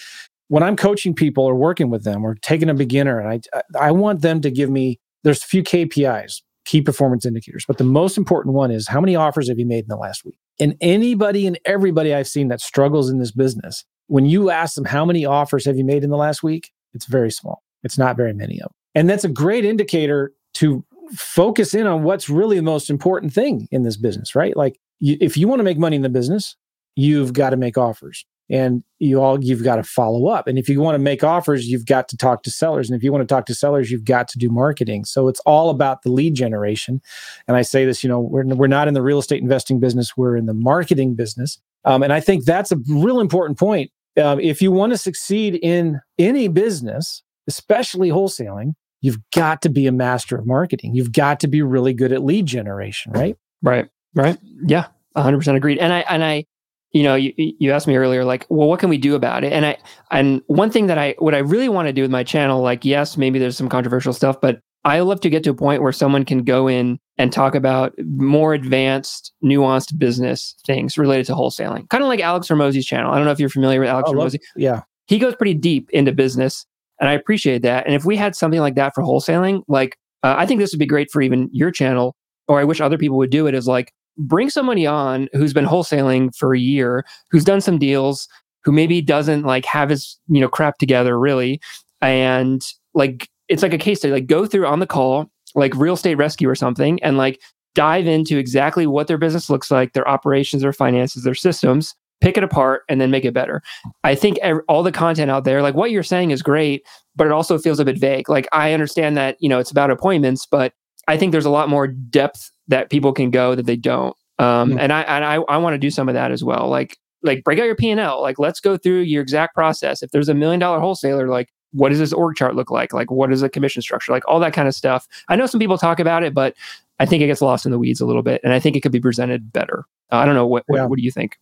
When 0.51 0.63
I'm 0.63 0.75
coaching 0.75 1.15
people 1.15 1.45
or 1.45 1.55
working 1.55 1.89
with 1.89 2.03
them 2.03 2.25
or 2.25 2.35
taking 2.35 2.69
a 2.69 2.73
beginner 2.73 3.21
and 3.21 3.41
I 3.53 3.61
I 3.79 3.91
want 3.91 4.21
them 4.21 4.41
to 4.41 4.51
give 4.51 4.69
me 4.69 4.99
there's 5.23 5.41
a 5.41 5.47
few 5.47 5.63
KPIs, 5.63 6.41
key 6.65 6.81
performance 6.81 7.25
indicators, 7.25 7.63
but 7.65 7.77
the 7.77 7.85
most 7.85 8.17
important 8.17 8.53
one 8.53 8.69
is 8.69 8.85
how 8.85 8.99
many 8.99 9.15
offers 9.15 9.47
have 9.47 9.57
you 9.57 9.65
made 9.65 9.85
in 9.85 9.87
the 9.87 9.95
last 9.95 10.25
week? 10.25 10.37
And 10.59 10.75
anybody 10.81 11.47
and 11.47 11.57
everybody 11.63 12.13
I've 12.13 12.27
seen 12.27 12.49
that 12.49 12.59
struggles 12.59 13.09
in 13.09 13.17
this 13.17 13.31
business, 13.31 13.85
when 14.07 14.25
you 14.25 14.49
ask 14.49 14.75
them 14.75 14.83
how 14.83 15.05
many 15.05 15.25
offers 15.25 15.63
have 15.63 15.77
you 15.77 15.85
made 15.85 16.03
in 16.03 16.09
the 16.09 16.17
last 16.17 16.43
week, 16.43 16.69
it's 16.93 17.05
very 17.05 17.31
small. 17.31 17.63
It's 17.83 17.97
not 17.97 18.17
very 18.17 18.33
many 18.33 18.55
of 18.55 18.65
them. 18.65 18.73
And 18.93 19.09
that's 19.09 19.23
a 19.23 19.29
great 19.29 19.63
indicator 19.63 20.33
to 20.55 20.83
focus 21.13 21.73
in 21.73 21.87
on 21.87 22.03
what's 22.03 22.27
really 22.27 22.57
the 22.57 22.61
most 22.61 22.89
important 22.89 23.31
thing 23.31 23.69
in 23.71 23.83
this 23.83 23.95
business, 23.95 24.35
right? 24.35 24.57
Like 24.57 24.77
you, 24.99 25.15
if 25.21 25.37
you 25.37 25.47
want 25.47 25.59
to 25.59 25.63
make 25.63 25.77
money 25.77 25.95
in 25.95 26.01
the 26.01 26.09
business, 26.09 26.57
you've 26.97 27.31
got 27.31 27.51
to 27.51 27.57
make 27.57 27.77
offers 27.77 28.25
and 28.51 28.83
you 28.99 29.21
all 29.21 29.43
you've 29.43 29.63
got 29.63 29.77
to 29.77 29.83
follow 29.83 30.27
up 30.27 30.47
and 30.47 30.59
if 30.59 30.69
you 30.69 30.81
want 30.81 30.95
to 30.95 30.99
make 30.99 31.23
offers 31.23 31.67
you've 31.67 31.85
got 31.85 32.07
to 32.07 32.17
talk 32.17 32.43
to 32.43 32.51
sellers 32.51 32.89
and 32.89 32.97
if 32.97 33.03
you 33.03 33.11
want 33.11 33.21
to 33.21 33.33
talk 33.33 33.45
to 33.45 33.55
sellers 33.55 33.89
you've 33.89 34.05
got 34.05 34.27
to 34.27 34.37
do 34.37 34.49
marketing 34.49 35.05
so 35.05 35.27
it's 35.27 35.39
all 35.41 35.69
about 35.69 36.03
the 36.03 36.11
lead 36.11 36.35
generation 36.35 37.01
and 37.47 37.57
i 37.57 37.61
say 37.61 37.85
this 37.85 38.03
you 38.03 38.09
know 38.09 38.19
we're, 38.19 38.45
we're 38.45 38.67
not 38.67 38.87
in 38.87 38.93
the 38.93 39.01
real 39.01 39.19
estate 39.19 39.41
investing 39.41 39.79
business 39.79 40.15
we're 40.15 40.35
in 40.35 40.45
the 40.45 40.53
marketing 40.53 41.15
business 41.15 41.59
um, 41.85 42.03
and 42.03 42.13
i 42.13 42.19
think 42.19 42.45
that's 42.45 42.71
a 42.71 42.77
real 42.89 43.19
important 43.19 43.57
point 43.57 43.89
um, 44.21 44.39
if 44.39 44.61
you 44.61 44.71
want 44.71 44.91
to 44.91 44.97
succeed 44.97 45.55
in 45.55 45.99
any 46.19 46.47
business 46.47 47.23
especially 47.47 48.09
wholesaling 48.09 48.73
you've 49.01 49.19
got 49.35 49.61
to 49.63 49.69
be 49.69 49.87
a 49.87 49.91
master 49.91 50.37
of 50.37 50.45
marketing. 50.45 50.95
You've 50.95 51.11
got 51.11 51.39
to 51.41 51.47
be 51.47 51.61
really 51.61 51.93
good 51.93 52.13
at 52.13 52.23
lead 52.23 52.45
generation, 52.45 53.11
right? 53.11 53.35
Right. 53.61 53.89
Right. 54.15 54.37
Yeah. 54.65 54.87
100% 55.17 55.55
agreed. 55.55 55.79
And 55.79 55.91
I, 55.91 55.99
and 56.01 56.23
I, 56.23 56.45
you 56.91 57.03
know, 57.03 57.15
you, 57.15 57.33
you 57.37 57.71
asked 57.71 57.87
me 57.87 57.95
earlier, 57.95 58.25
like, 58.25 58.45
well, 58.49 58.67
what 58.67 58.79
can 58.79 58.89
we 58.89 58.97
do 58.97 59.15
about 59.15 59.43
it? 59.43 59.53
And 59.53 59.65
I, 59.65 59.77
and 60.11 60.41
one 60.47 60.69
thing 60.69 60.87
that 60.87 60.97
I, 60.97 61.15
what 61.19 61.33
I 61.33 61.39
really 61.39 61.69
want 61.69 61.87
to 61.87 61.93
do 61.93 62.01
with 62.01 62.11
my 62.11 62.23
channel, 62.23 62.61
like, 62.61 62.83
yes, 62.83 63.17
maybe 63.17 63.39
there's 63.39 63.57
some 63.57 63.69
controversial 63.69 64.13
stuff, 64.13 64.41
but 64.41 64.59
I 64.83 64.99
love 65.01 65.21
to 65.21 65.29
get 65.29 65.43
to 65.43 65.51
a 65.51 65.55
point 65.55 65.83
where 65.83 65.91
someone 65.91 66.25
can 66.25 66.43
go 66.43 66.67
in 66.67 66.99
and 67.17 67.31
talk 67.31 67.53
about 67.53 67.93
more 68.03 68.53
advanced, 68.53 69.31
nuanced 69.43 69.97
business 69.97 70.55
things 70.65 70.97
related 70.97 71.27
to 71.27 71.33
wholesaling. 71.33 71.87
Kind 71.89 72.03
of 72.03 72.07
like 72.07 72.19
Alex 72.19 72.47
Hormozi's 72.47 72.85
channel. 72.85 73.13
I 73.13 73.17
don't 73.17 73.25
know 73.25 73.31
if 73.31 73.39
you're 73.39 73.49
familiar 73.49 73.79
with 73.79 73.89
Alex 73.89 74.09
Hormozi. 74.09 74.39
Yeah. 74.55 74.81
He 75.05 75.19
goes 75.19 75.35
pretty 75.35 75.53
deep 75.53 75.89
into 75.91 76.11
business 76.11 76.65
and 76.99 77.09
I 77.09 77.13
appreciate 77.13 77.61
that. 77.63 77.85
And 77.85 77.95
if 77.95 78.05
we 78.05 78.15
had 78.15 78.35
something 78.35 78.59
like 78.59 78.75
that 78.75 78.93
for 78.95 79.03
wholesaling, 79.03 79.63
like 79.67 79.97
uh, 80.23 80.35
I 80.37 80.45
think 80.45 80.59
this 80.59 80.71
would 80.71 80.79
be 80.79 80.85
great 80.85 81.11
for 81.11 81.21
even 81.21 81.49
your 81.51 81.71
channel, 81.71 82.15
or 82.47 82.59
I 82.59 82.63
wish 82.63 82.81
other 82.81 82.97
people 82.97 83.17
would 83.17 83.31
do 83.31 83.47
it, 83.47 83.55
is 83.55 83.67
like 83.67 83.91
bring 84.17 84.49
somebody 84.49 84.85
on 84.85 85.29
who's 85.33 85.53
been 85.53 85.65
wholesaling 85.65 86.35
for 86.35 86.53
a 86.53 86.59
year, 86.59 87.05
who's 87.29 87.43
done 87.43 87.61
some 87.61 87.77
deals, 87.77 88.27
who 88.63 88.71
maybe 88.71 89.01
doesn't 89.01 89.43
like 89.43 89.65
have 89.65 89.89
his, 89.89 90.19
you 90.27 90.39
know, 90.39 90.49
crap 90.49 90.77
together 90.77 91.19
really. 91.19 91.59
And 92.01 92.65
like 92.93 93.29
it's 93.47 93.63
like 93.63 93.73
a 93.73 93.77
case 93.77 93.99
study, 93.99 94.13
like 94.13 94.27
go 94.27 94.45
through 94.45 94.67
on 94.67 94.79
the 94.79 94.87
call, 94.87 95.29
like 95.55 95.75
real 95.75 95.95
estate 95.95 96.15
rescue 96.15 96.49
or 96.49 96.55
something, 96.55 97.01
and 97.03 97.17
like 97.17 97.41
dive 97.73 98.05
into 98.05 98.37
exactly 98.37 98.85
what 98.85 99.07
their 99.07 99.17
business 99.17 99.49
looks 99.49 99.71
like, 99.71 99.93
their 99.93 100.07
operations, 100.07 100.61
their 100.61 100.73
finances, 100.73 101.23
their 101.23 101.35
systems, 101.35 101.95
pick 102.19 102.37
it 102.37 102.43
apart 102.43 102.83
and 102.87 103.01
then 103.01 103.11
make 103.11 103.25
it 103.25 103.33
better. 103.33 103.61
I 104.03 104.15
think 104.15 104.37
all 104.67 104.83
the 104.83 104.91
content 104.91 105.31
out 105.31 105.43
there, 105.43 105.61
like 105.61 105.75
what 105.75 105.91
you're 105.91 106.03
saying 106.03 106.31
is 106.31 106.41
great, 106.41 106.85
but 107.15 107.27
it 107.27 107.33
also 107.33 107.57
feels 107.57 107.79
a 107.79 107.85
bit 107.85 107.97
vague. 107.97 108.29
Like 108.29 108.47
I 108.51 108.73
understand 108.73 109.17
that, 109.17 109.37
you 109.39 109.49
know, 109.49 109.59
it's 109.59 109.71
about 109.71 109.89
appointments, 109.89 110.45
but 110.45 110.73
I 111.07 111.17
think 111.17 111.31
there's 111.31 111.45
a 111.45 111.49
lot 111.49 111.67
more 111.67 111.87
depth 111.87 112.51
that 112.71 112.89
people 112.89 113.13
can 113.13 113.29
go 113.29 113.53
that 113.53 113.65
they 113.65 113.75
don't. 113.75 114.15
Um, 114.39 114.79
and 114.79 114.91
I, 114.91 115.01
and 115.01 115.23
I, 115.23 115.35
I 115.35 115.57
want 115.57 115.75
to 115.75 115.77
do 115.77 115.91
some 115.91 116.09
of 116.09 116.15
that 116.15 116.31
as 116.31 116.43
well. 116.43 116.67
Like, 116.67 116.97
like 117.21 117.43
break 117.43 117.59
out 117.59 117.65
your 117.65 117.75
P 117.75 117.91
and 117.91 117.99
L. 117.99 118.21
Like, 118.21 118.39
let's 118.39 118.59
go 118.59 118.75
through 118.75 119.01
your 119.01 119.21
exact 119.21 119.53
process. 119.53 120.01
If 120.01 120.09
there's 120.11 120.29
a 120.29 120.33
million 120.33 120.59
dollar 120.59 120.79
wholesaler, 120.79 121.27
like, 121.27 121.49
what 121.73 121.89
does 121.89 121.99
this 121.99 122.11
org 122.11 122.35
chart 122.35 122.55
look 122.55 122.71
like? 122.71 122.93
Like, 122.93 123.11
what 123.11 123.31
is 123.31 123.41
the 123.41 123.49
commission 123.49 123.81
structure? 123.81 124.11
Like, 124.11 124.27
all 124.27 124.39
that 124.39 124.53
kind 124.53 124.67
of 124.67 124.73
stuff. 124.73 125.07
I 125.29 125.35
know 125.35 125.45
some 125.45 125.59
people 125.59 125.77
talk 125.77 125.99
about 125.99 126.23
it, 126.23 126.33
but 126.33 126.55
I 126.99 127.05
think 127.05 127.21
it 127.21 127.27
gets 127.27 127.41
lost 127.41 127.65
in 127.65 127.71
the 127.71 127.79
weeds 127.79 128.01
a 128.01 128.05
little 128.05 128.23
bit, 128.23 128.41
and 128.43 128.53
I 128.53 128.59
think 128.59 128.75
it 128.75 128.81
could 128.81 128.91
be 128.91 128.99
presented 128.99 129.53
better. 129.53 129.85
Uh, 130.11 130.17
I 130.17 130.25
don't 130.25 130.35
know 130.35 130.47
what, 130.47 130.63
what, 130.67 130.77
yeah. 130.77 130.85
what 130.85 130.97
do 130.97 131.03
you 131.03 131.11
think? 131.11 131.37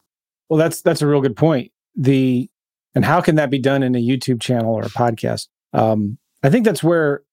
Well, 0.49 0.57
that's 0.57 0.81
that's 0.81 1.01
a 1.01 1.07
real 1.07 1.21
good 1.21 1.35
point. 1.35 1.71
The 1.95 2.49
and 2.95 3.05
how 3.05 3.21
can 3.21 3.35
that 3.35 3.49
be 3.49 3.59
done 3.59 3.83
in 3.83 3.95
a 3.95 3.99
YouTube 3.99 4.41
channel 4.41 4.73
or 4.73 4.81
a 4.81 4.89
podcast? 4.89 5.47
Um, 5.73 6.17
I 6.43 6.49
think 6.49 6.65
that's 6.65 6.83
where, 6.83 7.23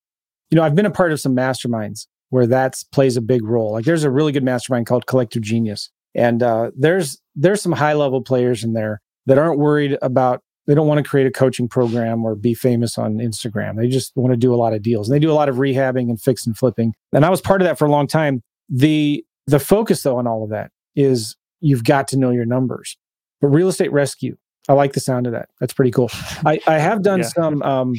you 0.50 0.56
know, 0.56 0.62
I've 0.62 0.74
been 0.74 0.87
a 0.87 0.90
part 0.90 1.12
of 1.12 1.20
some 1.20 1.35
masterminds 1.35 2.06
where 2.30 2.46
that 2.46 2.82
plays 2.92 3.16
a 3.16 3.20
big 3.20 3.44
role. 3.44 3.72
Like 3.72 3.84
there's 3.84 4.04
a 4.04 4.10
really 4.10 4.32
good 4.32 4.44
mastermind 4.44 4.86
called 4.86 5.06
Collective 5.06 5.42
Genius, 5.42 5.90
and 6.14 6.42
uh, 6.42 6.70
there's 6.76 7.20
there's 7.34 7.62
some 7.62 7.72
high 7.72 7.94
level 7.94 8.22
players 8.22 8.64
in 8.64 8.72
there 8.72 9.00
that 9.26 9.38
aren't 9.38 9.58
worried 9.58 9.98
about. 10.02 10.42
They 10.66 10.74
don't 10.74 10.88
want 10.88 10.98
to 10.98 11.08
create 11.08 11.28
a 11.28 11.30
coaching 11.30 11.68
program 11.68 12.24
or 12.24 12.34
be 12.34 12.52
famous 12.52 12.98
on 12.98 13.18
Instagram. 13.18 13.76
They 13.76 13.86
just 13.86 14.12
want 14.16 14.32
to 14.32 14.36
do 14.36 14.52
a 14.52 14.56
lot 14.56 14.72
of 14.72 14.82
deals. 14.82 15.08
And 15.08 15.14
they 15.14 15.20
do 15.20 15.30
a 15.30 15.34
lot 15.34 15.48
of 15.48 15.56
rehabbing 15.56 16.08
and 16.08 16.20
fix 16.20 16.44
and 16.44 16.58
flipping. 16.58 16.92
And 17.12 17.24
I 17.24 17.30
was 17.30 17.40
part 17.40 17.62
of 17.62 17.66
that 17.66 17.78
for 17.78 17.84
a 17.84 17.90
long 17.90 18.08
time. 18.08 18.42
The 18.68 19.24
the 19.46 19.60
focus 19.60 20.02
though 20.02 20.16
on 20.16 20.26
all 20.26 20.42
of 20.42 20.50
that 20.50 20.72
is 20.96 21.36
you've 21.60 21.84
got 21.84 22.08
to 22.08 22.16
know 22.16 22.30
your 22.30 22.46
numbers. 22.46 22.96
But 23.40 23.48
real 23.48 23.68
estate 23.68 23.92
rescue, 23.92 24.36
I 24.68 24.72
like 24.72 24.94
the 24.94 25.00
sound 25.00 25.26
of 25.26 25.32
that. 25.32 25.48
That's 25.60 25.72
pretty 25.72 25.90
cool. 25.90 26.10
I, 26.44 26.58
I 26.66 26.78
have 26.78 27.02
done 27.02 27.20
yeah. 27.20 27.28
some. 27.28 27.62
Um, 27.62 27.94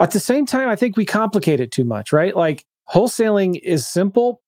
at 0.00 0.10
the 0.10 0.20
same 0.20 0.46
time, 0.46 0.68
I 0.68 0.76
think 0.76 0.96
we 0.96 1.04
complicate 1.04 1.60
it 1.60 1.70
too 1.70 1.84
much, 1.84 2.12
right? 2.12 2.36
Like 2.36 2.64
wholesaling 2.90 3.58
is 3.62 3.86
simple, 3.86 4.42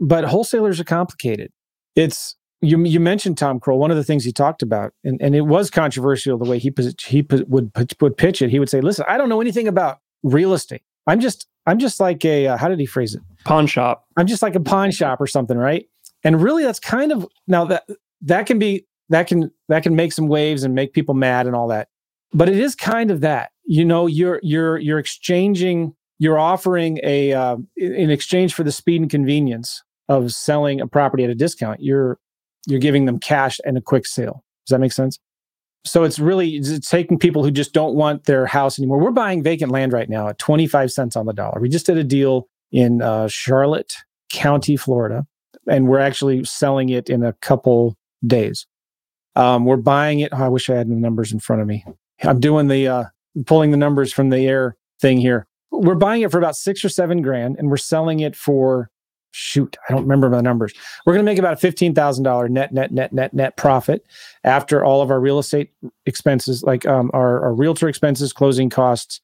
but 0.00 0.24
wholesalers 0.24 0.80
are 0.80 0.84
complicated. 0.84 1.52
It's 1.94 2.36
you. 2.60 2.82
You 2.84 3.00
mentioned 3.00 3.38
Tom 3.38 3.60
Krol. 3.60 3.78
One 3.78 3.90
of 3.90 3.96
the 3.96 4.04
things 4.04 4.24
he 4.24 4.32
talked 4.32 4.62
about, 4.62 4.92
and, 5.04 5.20
and 5.20 5.34
it 5.34 5.42
was 5.42 5.70
controversial 5.70 6.38
the 6.38 6.48
way 6.48 6.58
he 6.58 6.72
he 7.04 7.26
would 7.30 7.72
would 8.00 8.16
pitch 8.16 8.42
it. 8.42 8.50
He 8.50 8.58
would 8.58 8.68
say, 8.68 8.80
"Listen, 8.80 9.04
I 9.08 9.18
don't 9.18 9.28
know 9.28 9.40
anything 9.40 9.68
about 9.68 9.98
real 10.22 10.52
estate. 10.52 10.82
I'm 11.06 11.20
just 11.20 11.46
I'm 11.66 11.78
just 11.78 12.00
like 12.00 12.24
a 12.24 12.48
uh, 12.48 12.56
how 12.56 12.68
did 12.68 12.78
he 12.78 12.86
phrase 12.86 13.14
it? 13.14 13.22
Pawn 13.44 13.66
shop. 13.66 14.04
I'm 14.16 14.26
just 14.26 14.42
like 14.42 14.54
a 14.54 14.60
pawn 14.60 14.90
shop 14.90 15.20
or 15.20 15.26
something, 15.26 15.56
right? 15.56 15.86
And 16.24 16.40
really, 16.40 16.64
that's 16.64 16.80
kind 16.80 17.12
of 17.12 17.26
now 17.46 17.64
that 17.66 17.84
that 18.22 18.46
can 18.46 18.58
be 18.58 18.86
that 19.08 19.26
can 19.26 19.50
that 19.68 19.82
can 19.82 19.96
make 19.96 20.12
some 20.12 20.28
waves 20.28 20.62
and 20.62 20.74
make 20.74 20.92
people 20.92 21.14
mad 21.14 21.46
and 21.46 21.56
all 21.56 21.68
that 21.68 21.88
but 22.32 22.48
it 22.48 22.58
is 22.58 22.74
kind 22.74 23.10
of 23.10 23.20
that 23.20 23.50
you 23.64 23.84
know 23.84 24.06
you're 24.06 24.40
you're 24.42 24.78
you're 24.78 24.98
exchanging 24.98 25.94
you're 26.18 26.38
offering 26.38 26.98
a 27.02 27.32
uh, 27.32 27.56
in 27.76 28.10
exchange 28.10 28.54
for 28.54 28.64
the 28.64 28.72
speed 28.72 29.00
and 29.00 29.10
convenience 29.10 29.82
of 30.08 30.32
selling 30.32 30.80
a 30.80 30.86
property 30.86 31.24
at 31.24 31.30
a 31.30 31.34
discount 31.34 31.80
you're 31.80 32.18
you're 32.66 32.80
giving 32.80 33.04
them 33.04 33.18
cash 33.18 33.58
and 33.64 33.76
a 33.76 33.80
quick 33.80 34.06
sale 34.06 34.44
does 34.66 34.74
that 34.74 34.80
make 34.80 34.92
sense 34.92 35.18
so 35.84 36.04
it's 36.04 36.18
really 36.18 36.56
it's 36.56 36.88
taking 36.88 37.18
people 37.18 37.44
who 37.44 37.50
just 37.50 37.72
don't 37.72 37.94
want 37.94 38.24
their 38.24 38.46
house 38.46 38.78
anymore 38.78 38.98
we're 38.98 39.10
buying 39.10 39.42
vacant 39.42 39.70
land 39.70 39.92
right 39.92 40.08
now 40.08 40.28
at 40.28 40.38
25 40.38 40.90
cents 40.90 41.16
on 41.16 41.26
the 41.26 41.32
dollar 41.32 41.60
we 41.60 41.68
just 41.68 41.86
did 41.86 41.96
a 41.96 42.04
deal 42.04 42.48
in 42.72 43.02
uh, 43.02 43.28
charlotte 43.28 43.94
county 44.30 44.76
florida 44.76 45.26
and 45.66 45.88
we're 45.88 45.98
actually 45.98 46.44
selling 46.44 46.88
it 46.88 47.08
in 47.08 47.22
a 47.22 47.32
couple 47.34 47.96
days 48.26 48.66
um, 49.38 49.64
we're 49.64 49.76
buying 49.76 50.18
it. 50.18 50.30
Oh, 50.32 50.44
I 50.44 50.48
wish 50.48 50.68
I 50.68 50.74
had 50.74 50.88
the 50.88 50.96
numbers 50.96 51.32
in 51.32 51.38
front 51.38 51.62
of 51.62 51.68
me. 51.68 51.84
I'm 52.24 52.40
doing 52.40 52.66
the 52.66 52.88
uh, 52.88 53.04
pulling 53.46 53.70
the 53.70 53.76
numbers 53.76 54.12
from 54.12 54.30
the 54.30 54.40
air 54.40 54.76
thing 55.00 55.18
here. 55.18 55.46
We're 55.70 55.94
buying 55.94 56.22
it 56.22 56.30
for 56.30 56.38
about 56.38 56.56
six 56.56 56.84
or 56.84 56.88
seven 56.88 57.22
grand, 57.22 57.56
and 57.58 57.68
we're 57.70 57.76
selling 57.76 58.20
it 58.20 58.34
for 58.34 58.90
shoot, 59.30 59.76
I 59.88 59.92
don't 59.92 60.02
remember 60.02 60.30
the 60.30 60.42
numbers. 60.42 60.72
We're 61.04 61.12
going 61.12 61.24
to 61.24 61.30
make 61.30 61.38
about 61.38 61.54
a 61.54 61.56
fifteen 61.56 61.94
thousand 61.94 62.24
dollar 62.24 62.48
net 62.48 62.72
net 62.72 62.92
net 62.92 63.12
net 63.12 63.34
net 63.34 63.56
profit 63.56 64.04
after 64.44 64.84
all 64.84 65.02
of 65.02 65.10
our 65.10 65.20
real 65.20 65.38
estate 65.38 65.70
expenses, 66.06 66.62
like 66.62 66.86
um, 66.86 67.10
our, 67.12 67.42
our 67.42 67.54
realtor 67.54 67.88
expenses, 67.88 68.32
closing 68.32 68.70
costs. 68.70 69.20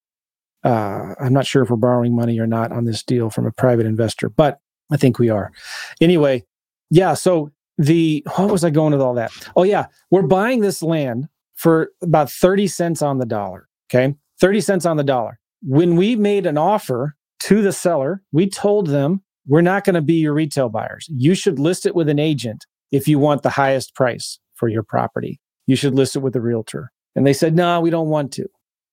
Uh, 0.63 1.15
I'm 1.21 1.33
not 1.33 1.47
sure 1.47 1.63
if 1.63 1.71
we're 1.71 1.77
borrowing 1.77 2.17
money 2.17 2.39
or 2.39 2.47
not 2.47 2.73
on 2.73 2.85
this 2.85 3.03
deal 3.03 3.29
from 3.29 3.47
a 3.47 3.53
private 3.53 3.87
investor, 3.87 4.29
but 4.29 4.61
I 4.91 4.97
think 4.97 5.19
we 5.19 5.29
are. 5.29 5.53
Anyway, 6.01 6.45
yeah. 6.91 7.15
So 7.15 7.51
the 7.77 8.25
what 8.37 8.51
was 8.51 8.65
I 8.65 8.71
going 8.71 8.93
with 8.93 9.03
all 9.03 9.15
that? 9.15 9.33
Oh 9.57 9.63
yeah, 9.63 9.87
we're 10.11 10.23
buying 10.23 10.61
this 10.61 10.83
land 10.83 11.29
for 11.55 11.91
about 12.03 12.31
30 12.31 12.67
cents 12.67 13.03
on 13.03 13.19
the 13.19 13.27
dollar. 13.27 13.69
Okay. 13.91 14.15
30 14.41 14.61
cents 14.61 14.87
on 14.87 14.97
the 14.97 15.05
dollar. 15.05 15.39
When 15.67 15.97
we 15.97 16.17
made 16.17 16.47
an 16.47 16.59
offer 16.59 17.17
to 17.41 17.63
the 17.63 17.73
seller, 17.73 18.23
we 18.33 18.49
told 18.49 18.89
them 18.89 19.23
we're 19.47 19.61
not 19.61 19.85
going 19.85 19.95
to 19.95 20.03
be 20.03 20.15
your 20.15 20.35
retail 20.35 20.69
buyers. 20.69 21.07
You 21.11 21.35
should 21.35 21.59
list 21.59 21.87
it 21.87 21.95
with 21.95 22.09
an 22.09 22.19
agent 22.19 22.67
if 22.93 23.09
you 23.09 23.19
want 23.19 23.43
the 23.43 23.51
highest 23.51 23.95
price 23.95 24.39
for 24.55 24.69
your 24.69 24.83
property. 24.83 25.41
You 25.67 25.77
should 25.77 25.95
list 25.95 26.17
it 26.17 26.21
with 26.21 26.37
a 26.37 26.41
realtor. 26.41 26.91
And 27.15 27.27
they 27.27 27.33
said, 27.33 27.55
no, 27.55 27.81
we 27.81 27.91
don't 27.91 28.09
want 28.09 28.33
to. 28.33 28.47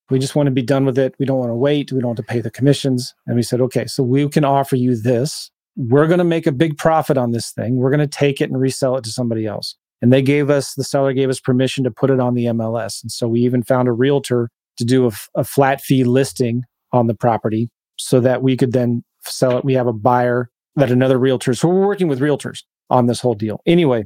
We 0.10 0.20
just 0.20 0.36
want 0.36 0.48
to 0.48 0.52
be 0.52 0.62
done 0.62 0.86
with 0.86 0.98
it. 0.98 1.16
We 1.20 1.26
don't 1.26 1.40
want 1.40 1.52
to 1.52 1.56
wait. 1.56 1.92
We 1.92 2.00
don't 2.00 2.10
want 2.10 2.18
to 2.18 2.24
pay 2.24 2.42
the 2.42 2.52
commissions. 2.52 3.14
And 3.28 3.36
we 3.36 3.44
said, 3.44 3.62
okay, 3.62 3.86
so 3.86 4.04
we 4.04 4.28
can 4.30 4.44
offer 4.44 4.76
you 4.76 4.96
this 4.96 5.52
we're 5.76 6.08
going 6.08 6.20
to 6.20 6.24
make 6.24 6.48
a 6.48 6.52
big 6.52 6.78
profit 6.78 7.18
on 7.18 7.32
this 7.32 7.52
thing. 7.52 7.78
We're 7.78 7.90
going 7.92 8.00
to 8.00 8.08
take 8.08 8.42
it 8.42 8.50
and 8.50 8.60
resell 8.60 8.98
it 8.98 9.04
to 9.06 9.12
somebody 9.12 9.46
else. 9.46 9.76
And 10.02 10.12
they 10.12 10.22
gave 10.22 10.50
us, 10.50 10.74
the 10.74 10.84
seller 10.84 11.14
gave 11.14 11.30
us 11.30 11.40
permission 11.40 11.84
to 11.84 11.92
put 11.92 12.10
it 12.10 12.20
on 12.20 12.34
the 12.34 12.46
MLS. 12.46 13.02
And 13.04 13.12
so 13.12 13.28
we 13.28 13.42
even 13.42 13.64
found 13.64 13.88
a 13.88 13.94
realtor 13.94 14.50
to 14.82 14.86
do 14.86 15.08
a, 15.08 15.12
a 15.36 15.44
flat 15.44 15.82
fee 15.82 16.04
listing 16.04 16.64
on 16.92 17.08
the 17.08 17.14
property 17.14 17.70
so 17.98 18.20
that 18.20 18.42
we 18.42 18.58
could 18.58 18.74
then 18.74 19.04
sell 19.22 19.58
it. 19.58 19.66
We 19.66 19.74
have 19.74 19.88
a 19.88 19.94
buyer 19.94 20.50
that 20.76 20.92
another 20.92 21.18
realtor. 21.18 21.54
So 21.54 21.68
we're 21.68 21.86
working 21.86 22.08
with 22.08 22.20
realtors 22.20 22.64
on 22.90 23.06
this 23.06 23.20
whole 23.20 23.36
deal. 23.36 23.62
Anyway, 23.66 24.06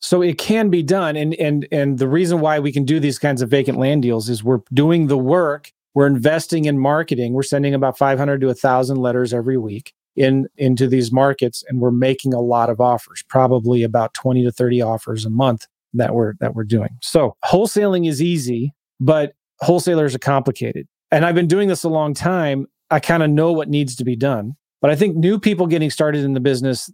so 0.00 0.22
it 0.22 0.38
can 0.38 0.70
be 0.70 0.82
done. 0.82 1.16
And 1.16 1.34
and 1.34 1.66
and 1.70 1.98
the 1.98 2.08
reason 2.08 2.40
why 2.40 2.58
we 2.58 2.72
can 2.72 2.84
do 2.84 3.00
these 3.00 3.18
kinds 3.18 3.42
of 3.42 3.50
vacant 3.50 3.78
land 3.78 4.02
deals 4.02 4.28
is 4.28 4.42
we're 4.42 4.60
doing 4.72 5.06
the 5.06 5.18
work, 5.18 5.72
we're 5.94 6.06
investing 6.06 6.64
in 6.64 6.78
marketing, 6.78 7.32
we're 7.32 7.42
sending 7.42 7.74
about 7.74 7.98
500 7.98 8.40
to 8.40 8.46
1,000 8.48 8.96
letters 8.96 9.34
every 9.34 9.56
week 9.56 9.92
in 10.16 10.48
into 10.56 10.86
these 10.86 11.12
markets 11.12 11.62
and 11.68 11.80
we're 11.80 11.90
making 11.90 12.34
a 12.34 12.40
lot 12.40 12.68
of 12.68 12.80
offers 12.80 13.22
probably 13.28 13.82
about 13.82 14.12
20 14.14 14.44
to 14.44 14.50
30 14.50 14.82
offers 14.82 15.24
a 15.24 15.30
month 15.30 15.66
that 15.94 16.14
we're 16.14 16.34
that 16.40 16.54
we're 16.54 16.64
doing 16.64 16.90
so 17.00 17.36
wholesaling 17.44 18.08
is 18.08 18.20
easy 18.20 18.72
but 18.98 19.34
wholesalers 19.62 20.14
are 20.14 20.18
complicated 20.18 20.86
and 21.10 21.24
i've 21.24 21.34
been 21.34 21.46
doing 21.46 21.68
this 21.68 21.84
a 21.84 21.88
long 21.88 22.14
time 22.14 22.66
i 22.90 23.00
kind 23.00 23.22
of 23.22 23.30
know 23.30 23.52
what 23.52 23.68
needs 23.68 23.94
to 23.96 24.04
be 24.04 24.16
done 24.16 24.54
but 24.80 24.90
i 24.90 24.96
think 24.96 25.16
new 25.16 25.38
people 25.38 25.66
getting 25.66 25.90
started 25.90 26.24
in 26.24 26.34
the 26.34 26.40
business 26.40 26.90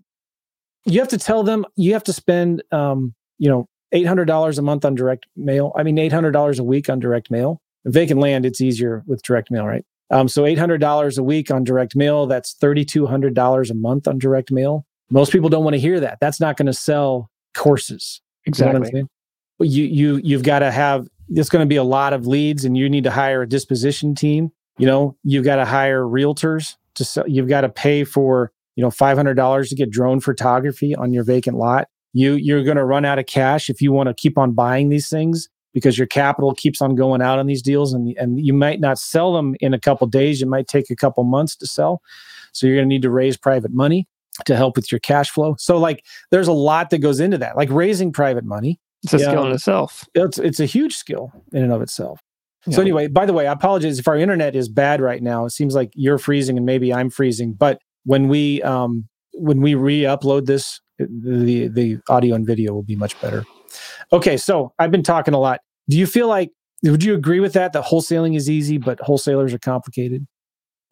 you 0.85 1.01
have 1.01 1.09
to 1.09 1.19
tell 1.19 1.43
them 1.43 1.65
you 1.77 1.93
have 1.93 2.05
to 2.05 2.13
spend 2.13 2.63
um, 2.73 3.15
you 3.39 3.49
know 3.49 3.69
$800 3.95 4.59
a 4.59 4.63
month 4.63 4.85
on 4.85 4.95
direct 4.95 5.27
mail 5.37 5.73
i 5.77 5.83
mean 5.83 5.97
$800 5.97 6.59
a 6.59 6.63
week 6.63 6.89
on 6.89 6.99
direct 6.99 7.31
mail 7.31 7.61
vacant 7.85 8.21
land 8.21 8.45
it's 8.45 8.61
easier 8.61 9.03
with 9.07 9.23
direct 9.23 9.51
mail 9.51 9.67
right 9.67 9.85
um, 10.11 10.29
so 10.29 10.45
$800 10.45 11.19
a 11.19 11.23
week 11.23 11.51
on 11.51 11.65
direct 11.65 11.97
mail, 11.97 12.27
that's 12.27 12.55
$3,200 12.55 13.71
a 13.71 13.75
month 13.75 14.07
on 14.07 14.19
direct 14.19 14.53
mail. 14.53 14.87
Most 15.11 15.33
people 15.33 15.49
don't 15.49 15.65
want 15.65 15.75
to 15.75 15.81
hear 15.81 16.01
that. 16.01 16.19
That's 16.21 16.41
not 16.41 16.57
going 16.57 16.67
to 16.67 16.73
sell 16.73 17.31
courses. 17.55 18.21
Exactly. 18.45 18.91
You, 18.93 19.03
know 19.03 19.09
you, 19.61 19.85
you, 19.85 20.21
you've 20.23 20.43
got 20.43 20.61
to 20.61 20.71
have, 20.71 21.09
there's 21.29 21.49
going 21.49 21.65
to 21.65 21.69
be 21.69 21.77
a 21.77 21.85
lot 21.85 22.13
of 22.13 22.27
leads 22.27 22.65
and 22.65 22.77
you 22.77 22.89
need 22.89 23.05
to 23.05 23.11
hire 23.11 23.43
a 23.43 23.49
disposition 23.49 24.15
team. 24.15 24.53
You 24.79 24.87
know, 24.87 25.17
you've 25.23 25.45
got 25.45 25.57
to 25.57 25.65
hire 25.65 26.03
realtors 26.03 26.77
to 26.95 27.05
sell, 27.05 27.25
you've 27.27 27.49
got 27.49 27.63
to 27.63 27.69
pay 27.69 28.05
for, 28.05 28.53
you 28.75 28.83
know, 28.83 28.91
$500 28.91 29.69
to 29.69 29.75
get 29.75 29.91
drone 29.91 30.21
photography 30.21 30.95
on 30.95 31.13
your 31.13 31.25
vacant 31.25 31.57
lot. 31.57 31.89
You, 32.13 32.35
you're 32.35 32.63
going 32.63 32.77
to 32.77 32.85
run 32.85 33.05
out 33.05 33.19
of 33.19 33.27
cash 33.27 33.69
if 33.69 33.81
you 33.81 33.93
want 33.93 34.09
to 34.09 34.15
keep 34.15 34.39
on 34.39 34.53
buying 34.53 34.89
these 34.89 35.09
things 35.09 35.49
because 35.75 35.99
your 35.99 36.07
capital 36.07 36.55
keeps 36.55 36.81
on 36.81 36.95
going 36.95 37.21
out 37.21 37.39
on 37.39 37.47
these 37.47 37.61
deals 37.61 37.93
and, 37.93 38.17
and 38.17 38.41
you 38.41 38.55
might 38.55 38.81
not 38.81 38.99
sell 38.99 39.35
them 39.35 39.55
in 39.61 39.75
a 39.75 39.81
couple 39.81 40.07
days. 40.07 40.41
It 40.41 40.49
might 40.49 40.69
take 40.69 40.91
a 40.91 40.97
couple 40.97 41.23
months 41.25 41.55
to 41.57 41.67
sell. 41.67 42.01
So 42.53 42.67
you're 42.67 42.77
going 42.77 42.89
to 42.89 42.95
need 42.95 43.03
to 43.03 43.11
raise 43.11 43.37
private 43.37 43.73
money 43.73 44.09
to 44.47 44.57
help 44.57 44.77
with 44.77 44.91
your 44.91 44.99
cash 45.01 45.31
flow. 45.31 45.55
So 45.59 45.79
like 45.79 46.05
there's 46.31 46.49
a 46.49 46.53
lot 46.53 46.91
that 46.91 46.99
goes 46.99 47.21
into 47.21 47.39
that, 47.39 47.57
like 47.57 47.71
raising 47.71 48.13
private 48.13 48.45
money. 48.45 48.81
It's 49.05 49.13
a 49.13 49.19
skill 49.19 49.47
in 49.47 49.53
itself. 49.53 50.05
It's, 50.15 50.39
it's 50.39 50.61
a 50.61 50.67
huge 50.67 50.97
skill 50.97 51.33
in 51.53 51.63
and 51.63 51.73
of 51.73 51.83
itself. 51.83 52.21
Yeah. 52.67 52.77
So 52.77 52.83
anyway, 52.83 53.07
by 53.07 53.27
the 53.27 53.33
way, 53.33 53.47
I 53.47 53.53
apologize 53.53 53.99
if 53.99 54.09
our 54.09 54.17
internet 54.17 54.57
is 54.57 54.69
bad 54.69 55.01
right 55.01 55.23
now. 55.23 55.45
It 55.45 55.51
seems 55.51 55.75
like 55.75 55.91
you're 55.95 56.19
freezing 56.19 56.57
and 56.57 56.67
maybe 56.67 56.93
I'm 56.93 57.11
freezing, 57.11 57.53
but 57.53 57.79
when 58.05 58.29
we 58.29 58.63
um 58.63 59.09
when 59.35 59.61
we 59.61 59.75
re-upload 59.75 60.47
this, 60.47 60.81
the 60.99 61.69
the 61.69 61.99
audio 62.09 62.35
and 62.35 62.47
video 62.47 62.73
will 62.73 62.83
be 62.83 62.97
much 62.97 63.21
better. 63.21 63.45
Okay, 64.13 64.37
so 64.37 64.73
I've 64.79 64.91
been 64.91 65.03
talking 65.03 65.35
a 65.35 65.39
lot. 65.39 65.61
Do 65.89 65.99
you 65.99 66.07
feel 66.07 66.29
like, 66.29 66.51
would 66.83 67.05
you 67.05 67.15
agree 67.15 67.41
with 67.41 67.53
that, 67.53 67.73
that 67.73 67.85
wholesaling 67.85 68.37
is 68.37 68.49
easy, 68.49 68.79
but 68.79 68.99
wholesalers 69.01 69.53
are 69.53 69.59
complicated? 69.59 70.27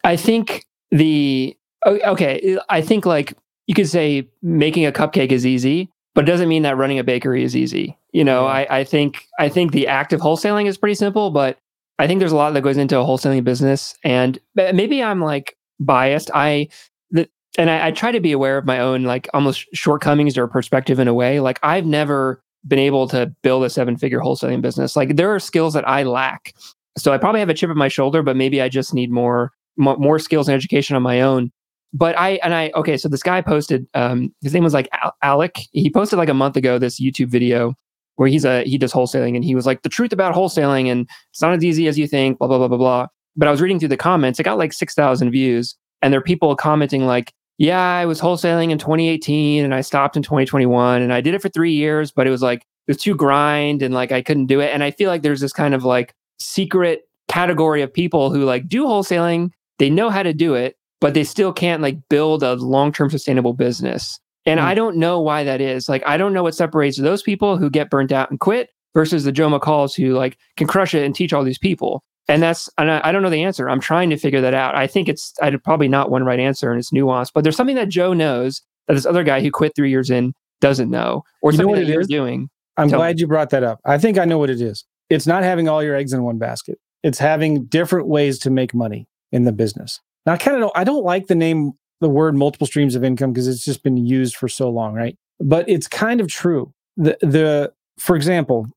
I 0.03 0.15
think 0.15 0.63
the, 0.91 1.57
okay, 1.85 2.57
I 2.69 2.81
think 2.81 3.05
like 3.05 3.33
you 3.67 3.73
could 3.73 3.89
say 3.89 4.29
making 4.41 4.85
a 4.85 4.91
cupcake 4.91 5.31
is 5.31 5.45
easy, 5.45 5.89
but 6.15 6.23
it 6.23 6.31
doesn't 6.31 6.49
mean 6.49 6.63
that 6.63 6.77
running 6.77 6.97
a 6.97 7.03
bakery 7.03 7.43
is 7.43 7.55
easy. 7.55 7.97
You 8.11 8.23
know, 8.23 8.45
yeah. 8.45 8.51
I, 8.51 8.79
I 8.79 8.83
think, 8.83 9.27
I 9.37 9.49
think 9.49 9.71
the 9.71 9.87
active 9.87 10.21
wholesaling 10.21 10.65
is 10.65 10.77
pretty 10.77 10.95
simple, 10.95 11.29
but 11.29 11.59
I 11.99 12.07
think 12.07 12.19
there's 12.19 12.31
a 12.31 12.37
lot 12.37 12.53
that 12.53 12.61
goes 12.61 12.77
into 12.77 12.97
a 12.97 13.03
wholesaling 13.03 13.43
business. 13.43 13.95
And 14.03 14.39
maybe 14.55 15.03
I'm 15.03 15.21
like 15.21 15.55
biased. 15.79 16.31
I, 16.33 16.69
the, 17.11 17.29
and 17.57 17.69
I, 17.69 17.87
I, 17.87 17.91
try 17.91 18.11
to 18.11 18.19
be 18.19 18.31
aware 18.31 18.57
of 18.57 18.65
my 18.65 18.79
own 18.79 19.03
like 19.03 19.29
almost 19.33 19.65
shortcomings 19.73 20.37
or 20.37 20.47
perspective 20.47 20.99
in 20.99 21.07
a 21.07 21.13
way. 21.13 21.39
Like 21.41 21.59
I've 21.63 21.85
never 21.85 22.41
been 22.67 22.79
able 22.79 23.07
to 23.09 23.33
build 23.43 23.63
a 23.63 23.69
seven 23.69 23.97
figure 23.97 24.19
wholesaling 24.19 24.61
business. 24.61 24.95
Like 24.95 25.17
there 25.17 25.33
are 25.33 25.39
skills 25.39 25.73
that 25.73 25.87
I 25.87 26.03
lack. 26.03 26.53
So 26.97 27.13
I 27.13 27.17
probably 27.17 27.41
have 27.41 27.49
a 27.49 27.53
chip 27.53 27.69
on 27.69 27.77
my 27.77 27.89
shoulder, 27.89 28.23
but 28.23 28.37
maybe 28.37 28.61
I 28.61 28.69
just 28.69 28.93
need 28.93 29.11
more 29.11 29.51
more, 29.77 29.97
more 29.97 30.19
skills 30.19 30.47
and 30.47 30.55
education 30.55 30.95
on 30.95 31.01
my 31.01 31.21
own. 31.21 31.51
But 31.95 32.19
I 32.19 32.31
and 32.43 32.53
I 32.53 32.71
okay, 32.75 32.97
so 32.97 33.07
this 33.07 33.23
guy 33.23 33.41
posted 33.41 33.87
um 33.93 34.33
his 34.41 34.53
name 34.53 34.63
was 34.63 34.73
like 34.73 34.89
Alec. 35.23 35.55
He 35.71 35.89
posted 35.89 36.19
like 36.19 36.29
a 36.29 36.33
month 36.33 36.57
ago 36.57 36.77
this 36.77 37.01
YouTube 37.01 37.29
video 37.29 37.73
where 38.15 38.27
he's 38.27 38.43
a 38.43 38.63
he 38.63 38.77
does 38.77 38.91
wholesaling 38.91 39.35
and 39.35 39.45
he 39.45 39.55
was 39.55 39.65
like 39.65 39.81
the 39.83 39.89
truth 39.89 40.11
about 40.11 40.35
wholesaling 40.35 40.91
and 40.91 41.07
it's 41.31 41.41
not 41.41 41.53
as 41.53 41.63
easy 41.63 41.87
as 41.87 41.97
you 41.97 42.05
think, 42.05 42.37
blah 42.37 42.49
blah 42.49 42.57
blah 42.57 42.67
blah 42.67 42.77
blah. 42.77 43.07
But 43.37 43.47
I 43.47 43.51
was 43.51 43.61
reading 43.61 43.79
through 43.79 43.89
the 43.89 43.97
comments, 43.97 44.39
it 44.39 44.43
got 44.43 44.57
like 44.57 44.73
6,000 44.73 45.31
views 45.31 45.75
and 46.01 46.11
there 46.11 46.19
are 46.19 46.23
people 46.23 46.53
commenting 46.55 47.05
like 47.05 47.33
yeah, 47.57 47.97
I 47.97 48.05
was 48.05 48.19
wholesaling 48.19 48.71
in 48.71 48.77
2018 48.77 49.63
and 49.63 49.73
I 49.73 49.79
stopped 49.79 50.17
in 50.17 50.23
2021 50.23 51.01
and 51.01 51.13
I 51.13 51.21
did 51.21 51.33
it 51.33 51.41
for 51.41 51.47
three 51.47 51.71
years, 51.71 52.11
but 52.11 52.27
it 52.27 52.29
was 52.29 52.41
like, 52.41 52.59
it 52.59 52.91
was 52.91 52.97
too 52.97 53.15
grind 53.15 53.81
and 53.81 53.93
like 53.93 54.11
I 54.11 54.21
couldn't 54.21 54.47
do 54.47 54.59
it. 54.59 54.73
And 54.73 54.83
I 54.83 54.91
feel 54.91 55.09
like 55.09 55.21
there's 55.21 55.39
this 55.39 55.53
kind 55.53 55.73
of 55.73 55.85
like 55.85 56.13
secret 56.37 57.03
category 57.29 57.81
of 57.81 57.93
people 57.93 58.29
who 58.29 58.43
like 58.43 58.67
do 58.67 58.85
wholesaling, 58.85 59.51
they 59.79 59.89
know 59.89 60.09
how 60.09 60.21
to 60.21 60.33
do 60.33 60.53
it, 60.53 60.75
but 61.05 61.13
they 61.13 61.23
still 61.23 61.53
can't 61.53 61.83
like 61.83 61.99
build 62.09 62.41
a 62.41 62.55
long 62.55 62.91
term 62.91 63.11
sustainable 63.11 63.53
business. 63.53 64.19
And 64.47 64.59
mm. 64.59 64.63
I 64.63 64.73
don't 64.73 64.97
know 64.97 65.21
why 65.21 65.43
that 65.43 65.61
is. 65.61 65.87
Like, 65.87 66.01
I 66.03 66.17
don't 66.17 66.33
know 66.33 66.41
what 66.41 66.55
separates 66.55 66.97
those 66.97 67.21
people 67.21 67.57
who 67.57 67.69
get 67.69 67.91
burnt 67.91 68.11
out 68.11 68.31
and 68.31 68.39
quit 68.39 68.71
versus 68.95 69.23
the 69.23 69.31
Joe 69.31 69.47
McCalls 69.47 69.95
who 69.95 70.15
like 70.15 70.39
can 70.57 70.65
crush 70.65 70.95
it 70.95 71.05
and 71.05 71.13
teach 71.13 71.31
all 71.31 71.43
these 71.43 71.59
people. 71.59 72.03
And 72.27 72.41
that's 72.41 72.71
and 72.79 72.89
I, 72.89 73.01
I, 73.03 73.11
don't 73.11 73.21
know 73.21 73.29
the 73.29 73.43
answer. 73.43 73.69
I'm 73.69 73.79
trying 73.79 74.09
to 74.09 74.17
figure 74.17 74.41
that 74.41 74.55
out. 74.55 74.73
I 74.73 74.87
think 74.87 75.07
it's 75.07 75.31
i 75.43 75.55
probably 75.57 75.87
not 75.87 76.09
one 76.09 76.23
right 76.23 76.39
answer 76.39 76.71
and 76.71 76.79
it's 76.79 76.89
nuanced 76.89 77.33
but 77.35 77.43
there's 77.43 77.55
something 77.55 77.75
that 77.75 77.89
joe 77.89 78.13
knows 78.13 78.63
that 78.87 78.95
this 78.95 79.05
other 79.05 79.23
guy 79.23 79.41
who 79.41 79.51
quit 79.51 79.73
three 79.75 79.91
years 79.91 80.09
in 80.09 80.33
doesn't 80.59 80.89
know 80.89 81.21
or 81.43 81.51
you 81.51 81.57
something 81.57 81.75
know 81.75 81.81
that 81.81 81.87
you're 81.87 82.01
doing. 82.01 82.49
I'm 82.77 82.89
Tell 82.89 82.97
glad 82.97 83.17
me. 83.17 83.21
you 83.21 83.27
brought 83.27 83.51
that 83.51 83.61
up. 83.61 83.79
I 83.85 83.99
think 83.99 84.17
i 84.17 84.25
know 84.25 84.39
what 84.39 84.49
it 84.49 84.59
is. 84.59 84.83
It's 85.11 85.27
not 85.27 85.43
having 85.43 85.69
all 85.69 85.83
your 85.83 85.95
eggs 85.95 86.13
in 86.13 86.23
one 86.23 86.39
basket. 86.39 86.79
It's 87.03 87.19
having 87.19 87.65
different 87.65 88.07
ways 88.07 88.39
to 88.39 88.49
make 88.49 88.73
money 88.73 89.07
in 89.31 89.43
the 89.43 89.51
business 89.51 90.01
now 90.25 90.33
i 90.33 90.37
kind 90.37 90.55
of 90.55 90.61
don't 90.61 90.73
i 90.75 90.83
don't 90.83 91.03
like 91.03 91.27
the 91.27 91.35
name 91.35 91.73
the 92.01 92.09
word 92.09 92.35
multiple 92.35 92.67
streams 92.67 92.95
of 92.95 93.03
income 93.03 93.31
because 93.31 93.47
it's 93.47 93.63
just 93.63 93.83
been 93.83 93.97
used 93.97 94.35
for 94.35 94.47
so 94.47 94.69
long 94.69 94.93
right 94.93 95.17
but 95.39 95.67
it's 95.69 95.87
kind 95.87 96.21
of 96.21 96.27
true 96.27 96.73
the 96.97 97.17
the 97.21 97.71
for 97.97 98.15
example 98.15 98.67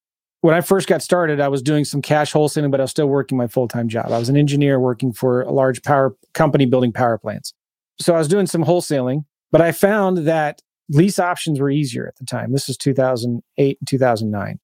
when 0.40 0.54
I 0.54 0.60
first 0.60 0.86
got 0.86 1.02
started, 1.02 1.40
I 1.40 1.48
was 1.48 1.62
doing 1.62 1.84
some 1.84 2.00
cash 2.00 2.32
wholesaling, 2.32 2.70
but 2.70 2.80
I 2.80 2.84
was 2.84 2.90
still 2.90 3.08
working 3.08 3.36
my 3.36 3.48
full 3.48 3.66
time 3.66 3.88
job. 3.88 4.12
I 4.12 4.18
was 4.18 4.28
an 4.28 4.36
engineer 4.36 4.78
working 4.78 5.12
for 5.12 5.42
a 5.42 5.50
large 5.50 5.82
power 5.82 6.14
company 6.34 6.66
building 6.66 6.92
power 6.92 7.18
plants. 7.18 7.52
So 8.00 8.14
I 8.14 8.18
was 8.18 8.28
doing 8.28 8.46
some 8.46 8.64
wholesaling, 8.64 9.24
but 9.50 9.60
I 9.60 9.72
found 9.72 10.18
that 10.18 10.62
lease 10.88 11.18
options 11.18 11.60
were 11.60 11.70
easier 11.70 12.06
at 12.06 12.16
the 12.16 12.24
time. 12.24 12.52
This 12.52 12.68
is 12.68 12.76
2008 12.76 13.78
and 13.80 13.88
2009. 13.88 14.60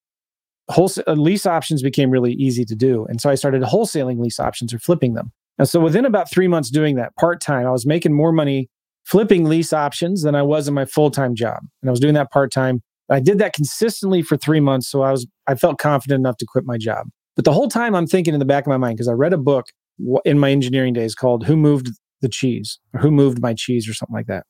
Wholesale, 0.71 1.05
uh, 1.07 1.13
lease 1.13 1.45
options 1.45 1.83
became 1.83 2.11
really 2.11 2.33
easy 2.35 2.65
to 2.65 2.75
do. 2.75 3.05
And 3.07 3.21
so 3.21 3.29
I 3.29 3.35
started 3.35 3.63
wholesaling 3.63 4.19
lease 4.19 4.41
options 4.41 4.73
or 4.73 4.79
flipping 4.79 5.15
them. 5.15 5.33
And 5.59 5.69
so 5.69 5.81
within 5.81 6.05
about 6.05 6.31
three 6.31 6.49
months 6.49 6.71
doing 6.71 6.97
that 6.97 7.15
part 7.17 7.41
time, 7.41 7.67
I 7.67 7.71
was 7.71 7.87
making 7.87 8.13
more 8.13 8.33
money 8.33 8.69
flipping 9.05 9.45
lease 9.45 9.73
options 9.73 10.23
than 10.23 10.35
I 10.35 10.43
was 10.43 10.67
in 10.67 10.75
my 10.75 10.85
full 10.85 11.11
time 11.11 11.35
job. 11.35 11.59
And 11.83 11.89
I 11.89 11.93
was 11.93 12.01
doing 12.01 12.15
that 12.15 12.33
part 12.33 12.53
time 12.53 12.83
I 13.11 13.21
did 13.21 13.39
that 13.39 13.53
consistently 13.53 14.23
for 14.23 14.37
three 14.37 14.61
months. 14.61 14.89
So 14.89 15.03
I 15.03 15.11
was, 15.11 15.27
I 15.47 15.55
felt 15.55 15.79
confident 15.79 16.21
enough 16.21 16.37
to 16.39 16.47
quit 16.47 16.65
my 16.65 16.79
job. 16.79 17.09
But 17.37 17.45
the 17.45 17.53
whole 17.53 17.69
time 17.69 17.95
I'm 17.95 18.07
thinking 18.07 18.35
in 18.35 18.41
the 18.41 18.47
back 18.47 18.65
of 18.65 18.69
my 18.69 18.77
mind, 18.77 18.97
because 18.97 19.09
I 19.09 19.13
read 19.13 19.33
a 19.33 19.39
book 19.39 19.67
in 20.25 20.39
my 20.39 20.51
engineering 20.51 20.95
days 20.95 21.15
called 21.15 21.45
Who 21.45 21.57
Moved 21.57 21.91
the 22.21 22.29
Cheese 22.29 22.79
or 22.93 23.01
Who 23.01 23.11
Moved 23.11 23.41
My 23.43 23.55
Cheese 23.55 23.89
or 23.89 23.95
something 23.95 24.15
like 24.15 24.27
that. 24.27 24.47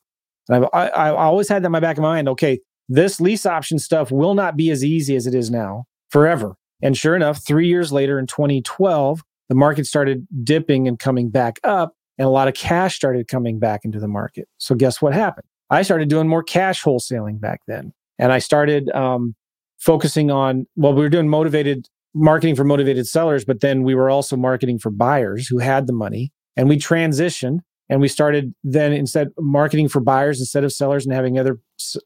And 0.49 0.65
I've, 0.65 0.71
I, 0.73 0.89
I 0.89 1.11
always 1.11 1.49
had 1.49 1.63
that 1.63 1.67
in 1.67 1.73
my 1.73 1.81
back 1.81 1.97
of 1.97 2.03
my 2.03 2.15
mind. 2.15 2.29
Okay, 2.29 2.61
this 2.89 3.21
lease 3.21 3.47
option 3.47 3.79
stuff 3.79 4.11
will 4.11 4.35
not 4.35 4.57
be 4.57 4.71
as 4.71 4.85
easy 4.85 5.17
as 5.17 5.27
it 5.27 5.35
is 5.35 5.51
now 5.51 5.85
forever. 6.11 6.55
And 6.83 6.97
sure 6.97 7.17
enough, 7.17 7.45
three 7.45 7.67
years 7.67 7.93
later 7.93 8.19
in 8.19 8.27
2012, 8.27 9.23
the 9.49 9.55
market 9.55 9.87
started 9.87 10.27
dipping 10.43 10.89
and 10.89 10.99
coming 10.99 11.31
back 11.31 11.59
up, 11.65 11.95
and 12.19 12.27
a 12.27 12.31
lot 12.31 12.49
of 12.49 12.55
cash 12.55 12.97
started 12.97 13.29
coming 13.29 13.59
back 13.59 13.85
into 13.85 14.01
the 14.01 14.09
market. 14.09 14.49
So, 14.59 14.75
guess 14.75 15.03
what 15.03 15.13
happened? 15.13 15.47
I 15.71 15.83
started 15.83 16.09
doing 16.09 16.29
more 16.29 16.43
cash 16.43 16.83
wholesaling 16.83 17.41
back 17.41 17.61
then. 17.67 17.93
And 18.19 18.33
I 18.33 18.39
started 18.39 18.91
um, 18.91 19.35
focusing 19.79 20.31
on, 20.31 20.67
well, 20.77 20.95
we 20.95 21.03
were 21.03 21.09
doing 21.09 21.29
motivated 21.29 21.89
marketing 22.15 22.55
for 22.55 22.65
motivated 22.65 23.07
sellers, 23.07 23.45
but 23.45 23.61
then 23.61 23.83
we 23.83 23.95
were 23.95 24.09
also 24.09 24.37
marketing 24.37 24.79
for 24.79 24.91
buyers 24.91 25.49
who 25.49 25.59
had 25.59 25.87
the 25.87 25.93
money. 25.93 26.33
And 26.57 26.69
we 26.69 26.79
transitioned 26.79 27.59
and 27.89 28.01
we 28.01 28.09
started 28.09 28.55
then 28.63 28.93
instead 28.93 29.29
marketing 29.39 29.89
for 29.89 30.01
buyers 30.01 30.39
instead 30.39 30.65
of 30.65 30.73
sellers 30.73 31.05
and 31.05 31.15
having 31.15 31.39
other 31.39 31.59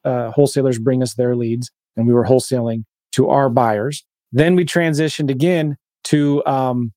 uh, 0.05 0.31
wholesalers 0.31 0.79
bring 0.79 1.03
us 1.03 1.15
their 1.15 1.37
leads. 1.37 1.71
And 1.97 2.07
we 2.07 2.15
were 2.15 2.25
wholesaling 2.25 2.85
to 3.13 3.29
our 3.29 3.51
buyers. 3.51 4.05
Then 4.33 4.57
we 4.57 4.65
transitioned 4.65 5.31
again 5.31 5.77
to, 6.05 6.45
um, 6.47 6.93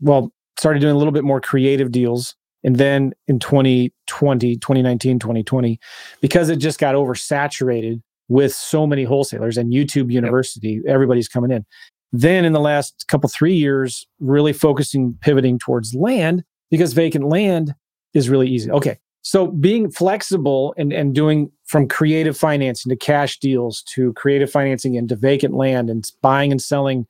well, 0.00 0.32
started 0.58 0.80
doing 0.80 0.94
a 0.94 0.98
little 0.98 1.12
bit 1.12 1.24
more 1.24 1.40
creative 1.40 1.90
deals. 1.90 2.34
And 2.62 2.76
then 2.76 3.12
in 3.26 3.38
2020, 3.38 4.56
2019, 4.56 5.18
2020, 5.18 5.80
because 6.20 6.50
it 6.50 6.56
just 6.56 6.78
got 6.78 6.94
oversaturated 6.94 8.02
with 8.28 8.54
so 8.54 8.86
many 8.86 9.04
wholesalers 9.04 9.56
and 9.56 9.72
YouTube 9.72 10.12
University, 10.12 10.80
yep. 10.84 10.92
everybody's 10.92 11.28
coming 11.28 11.50
in. 11.50 11.64
Then 12.12 12.44
in 12.44 12.52
the 12.52 12.60
last 12.60 13.06
couple, 13.08 13.28
three 13.28 13.54
years, 13.54 14.06
really 14.18 14.52
focusing, 14.52 15.16
pivoting 15.20 15.58
towards 15.58 15.94
land 15.94 16.44
because 16.70 16.92
vacant 16.92 17.24
land 17.24 17.74
is 18.14 18.28
really 18.28 18.48
easy. 18.48 18.70
Okay. 18.70 18.98
So 19.22 19.48
being 19.48 19.90
flexible 19.90 20.74
and, 20.76 20.92
and 20.92 21.14
doing 21.14 21.50
from 21.66 21.88
creative 21.88 22.36
financing 22.36 22.90
to 22.90 22.96
cash 22.96 23.38
deals 23.38 23.82
to 23.94 24.12
creative 24.14 24.50
financing 24.50 24.94
into 24.94 25.14
vacant 25.14 25.54
land 25.54 25.90
and 25.90 26.08
buying 26.22 26.50
and 26.50 26.60
selling 26.60 27.06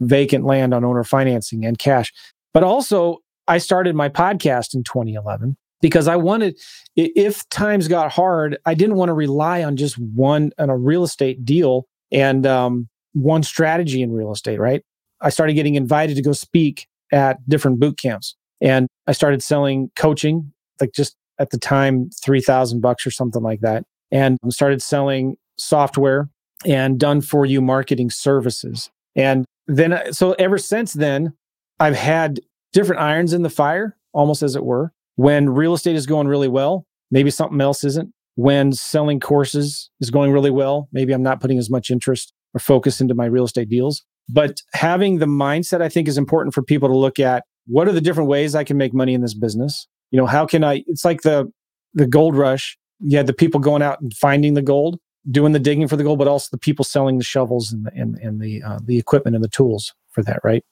vacant 0.00 0.44
land 0.44 0.74
on 0.74 0.84
owner 0.84 1.04
financing 1.04 1.64
and 1.64 1.78
cash. 1.78 2.12
But 2.52 2.64
also, 2.64 3.18
I 3.48 3.58
started 3.58 3.94
my 3.94 4.08
podcast 4.08 4.74
in 4.74 4.84
2011 4.84 5.56
because 5.80 6.08
I 6.08 6.16
wanted, 6.16 6.58
if 6.96 7.48
times 7.48 7.88
got 7.88 8.12
hard, 8.12 8.58
I 8.66 8.74
didn't 8.74 8.96
want 8.96 9.08
to 9.08 9.14
rely 9.14 9.62
on 9.62 9.76
just 9.76 9.98
one 9.98 10.52
on 10.58 10.70
a 10.70 10.76
real 10.76 11.04
estate 11.04 11.44
deal 11.44 11.86
and 12.12 12.46
um, 12.46 12.88
one 13.12 13.42
strategy 13.42 14.02
in 14.02 14.12
real 14.12 14.32
estate. 14.32 14.58
Right? 14.58 14.82
I 15.20 15.30
started 15.30 15.54
getting 15.54 15.74
invited 15.74 16.16
to 16.16 16.22
go 16.22 16.32
speak 16.32 16.86
at 17.12 17.36
different 17.48 17.80
boot 17.80 17.98
camps, 17.98 18.36
and 18.60 18.88
I 19.06 19.12
started 19.12 19.42
selling 19.42 19.90
coaching, 19.96 20.52
like 20.80 20.92
just 20.92 21.16
at 21.40 21.50
the 21.50 21.58
time, 21.58 22.10
3000 22.22 22.80
bucks 22.80 23.06
or 23.06 23.10
something 23.10 23.42
like 23.42 23.60
that. 23.60 23.84
And 24.12 24.38
started 24.50 24.82
selling 24.82 25.36
software 25.56 26.28
and 26.66 27.00
done 27.00 27.22
for 27.22 27.46
you 27.46 27.60
marketing 27.60 28.10
services. 28.10 28.90
And 29.16 29.46
then, 29.66 29.92
uh, 29.92 30.12
so 30.12 30.32
ever 30.32 30.58
since 30.58 30.92
then, 30.92 31.32
I've 31.78 31.96
had 31.96 32.40
different 32.72 33.00
irons 33.02 33.32
in 33.32 33.42
the 33.42 33.50
fire, 33.50 33.96
almost 34.12 34.42
as 34.42 34.56
it 34.56 34.64
were. 34.64 34.92
When 35.16 35.50
real 35.50 35.74
estate 35.74 35.96
is 35.96 36.06
going 36.06 36.28
really 36.28 36.48
well, 36.48 36.86
maybe 37.10 37.30
something 37.30 37.60
else 37.60 37.84
isn't. 37.84 38.12
When 38.36 38.72
selling 38.72 39.20
courses 39.20 39.90
is 40.00 40.10
going 40.10 40.32
really 40.32 40.50
well, 40.50 40.88
maybe 40.92 41.12
I'm 41.12 41.22
not 41.22 41.40
putting 41.40 41.58
as 41.58 41.68
much 41.68 41.90
interest 41.90 42.32
or 42.54 42.60
focus 42.60 43.00
into 43.00 43.14
my 43.14 43.26
real 43.26 43.44
estate 43.44 43.68
deals. 43.68 44.02
But 44.28 44.60
having 44.72 45.18
the 45.18 45.26
mindset, 45.26 45.82
I 45.82 45.88
think, 45.88 46.08
is 46.08 46.16
important 46.16 46.54
for 46.54 46.62
people 46.62 46.88
to 46.88 46.96
look 46.96 47.18
at 47.18 47.44
what 47.66 47.88
are 47.88 47.92
the 47.92 48.00
different 48.00 48.28
ways 48.28 48.54
I 48.54 48.64
can 48.64 48.76
make 48.76 48.94
money 48.94 49.14
in 49.14 49.20
this 49.20 49.34
business? 49.34 49.86
you 50.10 50.18
know 50.18 50.26
how 50.26 50.46
can 50.46 50.62
i 50.64 50.82
it's 50.86 51.04
like 51.04 51.22
the 51.22 51.50
the 51.94 52.06
gold 52.06 52.36
rush 52.36 52.76
you 53.00 53.16
had 53.16 53.26
the 53.26 53.32
people 53.32 53.60
going 53.60 53.82
out 53.82 54.00
and 54.00 54.12
finding 54.14 54.54
the 54.54 54.62
gold 54.62 54.98
doing 55.30 55.52
the 55.52 55.58
digging 55.58 55.88
for 55.88 55.96
the 55.96 56.04
gold 56.04 56.18
but 56.18 56.28
also 56.28 56.48
the 56.50 56.58
people 56.58 56.84
selling 56.84 57.18
the 57.18 57.24
shovels 57.24 57.72
and 57.72 57.84
the 57.84 57.92
and, 57.94 58.16
and 58.18 58.40
the 58.40 58.62
uh, 58.62 58.78
the 58.84 58.98
equipment 58.98 59.34
and 59.34 59.44
the 59.44 59.48
tools 59.48 59.92
for 60.10 60.22
that 60.22 60.40
right, 60.44 60.64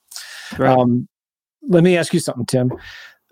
right. 0.59 0.76
Um, 0.76 1.09
let 1.68 1.82
me 1.82 1.96
ask 1.96 2.12
you 2.14 2.20
something 2.20 2.46
tim 2.46 2.72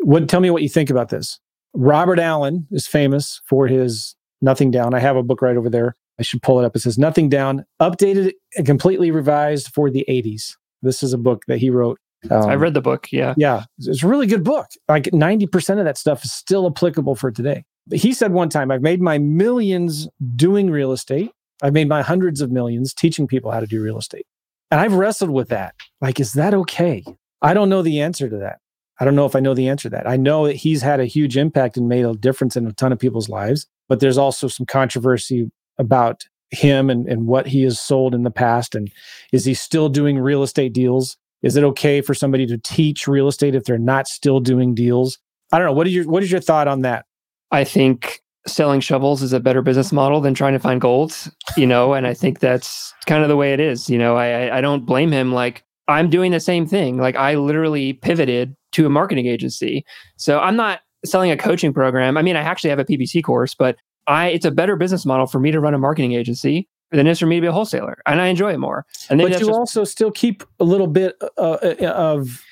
what 0.00 0.28
tell 0.28 0.40
me 0.40 0.50
what 0.50 0.62
you 0.62 0.68
think 0.68 0.90
about 0.90 1.08
this 1.08 1.40
robert 1.74 2.18
allen 2.18 2.66
is 2.70 2.86
famous 2.86 3.40
for 3.46 3.66
his 3.66 4.14
nothing 4.40 4.70
down 4.70 4.94
i 4.94 4.98
have 4.98 5.16
a 5.16 5.22
book 5.22 5.40
right 5.40 5.56
over 5.56 5.70
there 5.70 5.94
i 6.18 6.22
should 6.22 6.42
pull 6.42 6.60
it 6.60 6.64
up 6.64 6.76
it 6.76 6.80
says 6.80 6.98
nothing 6.98 7.28
down 7.28 7.64
updated 7.80 8.32
and 8.56 8.66
completely 8.66 9.10
revised 9.10 9.68
for 9.68 9.90
the 9.90 10.04
80s 10.08 10.56
this 10.82 11.02
is 11.02 11.12
a 11.12 11.18
book 11.18 11.44
that 11.46 11.58
he 11.58 11.70
wrote 11.70 11.98
um, 12.30 12.48
I 12.48 12.54
read 12.54 12.74
the 12.74 12.80
book. 12.80 13.08
Yeah. 13.12 13.34
Yeah. 13.36 13.64
It's 13.78 14.02
a 14.02 14.08
really 14.08 14.26
good 14.26 14.44
book. 14.44 14.66
Like 14.88 15.04
90% 15.04 15.78
of 15.78 15.84
that 15.84 15.98
stuff 15.98 16.24
is 16.24 16.32
still 16.32 16.66
applicable 16.66 17.14
for 17.14 17.30
today. 17.30 17.64
He 17.92 18.12
said 18.12 18.32
one 18.32 18.48
time, 18.48 18.70
I've 18.70 18.82
made 18.82 19.00
my 19.00 19.18
millions 19.18 20.08
doing 20.34 20.70
real 20.70 20.92
estate. 20.92 21.30
I've 21.62 21.72
made 21.72 21.88
my 21.88 22.02
hundreds 22.02 22.40
of 22.40 22.50
millions 22.50 22.92
teaching 22.92 23.26
people 23.26 23.50
how 23.50 23.60
to 23.60 23.66
do 23.66 23.82
real 23.82 23.98
estate. 23.98 24.26
And 24.70 24.80
I've 24.80 24.94
wrestled 24.94 25.30
with 25.30 25.48
that. 25.48 25.74
Like, 26.00 26.18
is 26.20 26.32
that 26.32 26.52
okay? 26.52 27.04
I 27.40 27.54
don't 27.54 27.68
know 27.68 27.82
the 27.82 28.00
answer 28.00 28.28
to 28.28 28.36
that. 28.38 28.58
I 28.98 29.04
don't 29.04 29.14
know 29.14 29.26
if 29.26 29.36
I 29.36 29.40
know 29.40 29.54
the 29.54 29.68
answer 29.68 29.88
to 29.88 29.96
that. 29.96 30.08
I 30.08 30.16
know 30.16 30.46
that 30.46 30.56
he's 30.56 30.82
had 30.82 31.00
a 31.00 31.04
huge 31.04 31.36
impact 31.36 31.76
and 31.76 31.88
made 31.88 32.04
a 32.04 32.14
difference 32.14 32.56
in 32.56 32.66
a 32.66 32.72
ton 32.72 32.92
of 32.92 32.98
people's 32.98 33.28
lives, 33.28 33.66
but 33.88 34.00
there's 34.00 34.18
also 34.18 34.48
some 34.48 34.66
controversy 34.66 35.50
about 35.78 36.24
him 36.50 36.88
and, 36.90 37.06
and 37.06 37.26
what 37.26 37.46
he 37.46 37.62
has 37.62 37.80
sold 37.80 38.14
in 38.14 38.22
the 38.22 38.30
past. 38.30 38.74
And 38.74 38.90
is 39.32 39.44
he 39.44 39.54
still 39.54 39.88
doing 39.88 40.18
real 40.18 40.42
estate 40.42 40.72
deals? 40.72 41.16
Is 41.42 41.56
it 41.56 41.64
okay 41.64 42.00
for 42.00 42.14
somebody 42.14 42.46
to 42.46 42.58
teach 42.58 43.06
real 43.06 43.28
estate 43.28 43.54
if 43.54 43.64
they're 43.64 43.78
not 43.78 44.08
still 44.08 44.40
doing 44.40 44.74
deals? 44.74 45.18
I 45.52 45.58
don't 45.58 45.66
know. 45.66 45.72
What 45.72 45.86
is 45.86 45.94
your 45.94 46.08
what 46.08 46.22
is 46.22 46.32
your 46.32 46.40
thought 46.40 46.66
on 46.66 46.80
that? 46.82 47.05
I 47.50 47.64
think 47.64 48.20
selling 48.46 48.80
shovels 48.80 49.22
is 49.22 49.32
a 49.32 49.40
better 49.40 49.62
business 49.62 49.92
model 49.92 50.20
than 50.20 50.34
trying 50.34 50.52
to 50.52 50.58
find 50.58 50.80
gold, 50.80 51.14
you 51.56 51.66
know, 51.66 51.94
and 51.94 52.06
I 52.06 52.14
think 52.14 52.40
that's 52.40 52.94
kind 53.06 53.22
of 53.22 53.28
the 53.28 53.36
way 53.36 53.52
it 53.52 53.60
is. 53.60 53.90
You 53.90 53.98
know, 53.98 54.16
I 54.16 54.58
I 54.58 54.60
don't 54.60 54.86
blame 54.86 55.12
him. 55.12 55.32
Like 55.32 55.64
I'm 55.88 56.10
doing 56.10 56.32
the 56.32 56.40
same 56.40 56.66
thing. 56.66 56.98
Like 56.98 57.16
I 57.16 57.34
literally 57.34 57.94
pivoted 57.94 58.54
to 58.72 58.86
a 58.86 58.90
marketing 58.90 59.26
agency. 59.26 59.84
So 60.16 60.38
I'm 60.38 60.56
not 60.56 60.80
selling 61.04 61.30
a 61.30 61.36
coaching 61.36 61.72
program. 61.72 62.16
I 62.16 62.22
mean, 62.22 62.36
I 62.36 62.40
actually 62.40 62.70
have 62.70 62.78
a 62.78 62.84
PPC 62.84 63.22
course, 63.22 63.54
but 63.54 63.76
I 64.06 64.28
it's 64.28 64.46
a 64.46 64.50
better 64.50 64.76
business 64.76 65.04
model 65.04 65.26
for 65.26 65.40
me 65.40 65.50
to 65.50 65.60
run 65.60 65.74
a 65.74 65.78
marketing 65.78 66.12
agency 66.12 66.68
than 66.92 67.06
it 67.06 67.10
is 67.10 67.18
for 67.18 67.26
me 67.26 67.36
to 67.36 67.40
be 67.40 67.46
a 67.48 67.52
wholesaler, 67.52 67.98
and 68.06 68.20
I 68.20 68.28
enjoy 68.28 68.52
it 68.52 68.58
more. 68.58 68.86
And 69.10 69.20
but 69.20 69.32
you 69.32 69.38
just, 69.38 69.50
also 69.50 69.84
still 69.84 70.10
keep 70.10 70.44
a 70.60 70.64
little 70.64 70.86
bit 70.86 71.16
uh, 71.36 71.40
uh 71.40 71.74
of 71.94 72.42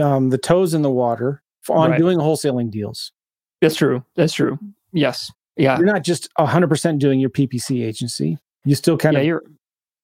um, 0.00 0.30
the 0.30 0.38
toes 0.38 0.74
in 0.74 0.82
the 0.82 0.90
water 0.90 1.42
on 1.70 1.90
right. 1.90 1.98
doing 1.98 2.18
wholesaling 2.18 2.70
deals. 2.70 3.12
That's 3.64 3.76
true. 3.76 4.04
That's 4.16 4.32
true. 4.32 4.58
Yes. 4.92 5.32
Yeah. 5.56 5.76
You're 5.76 5.86
not 5.86 6.02
just 6.02 6.28
100% 6.38 6.98
doing 6.98 7.20
your 7.20 7.30
PPC 7.30 7.84
agency. 7.84 8.38
You 8.64 8.74
still 8.74 8.96
kind 8.96 9.14
yeah, 9.14 9.20
of. 9.20 9.26
You're, 9.26 9.42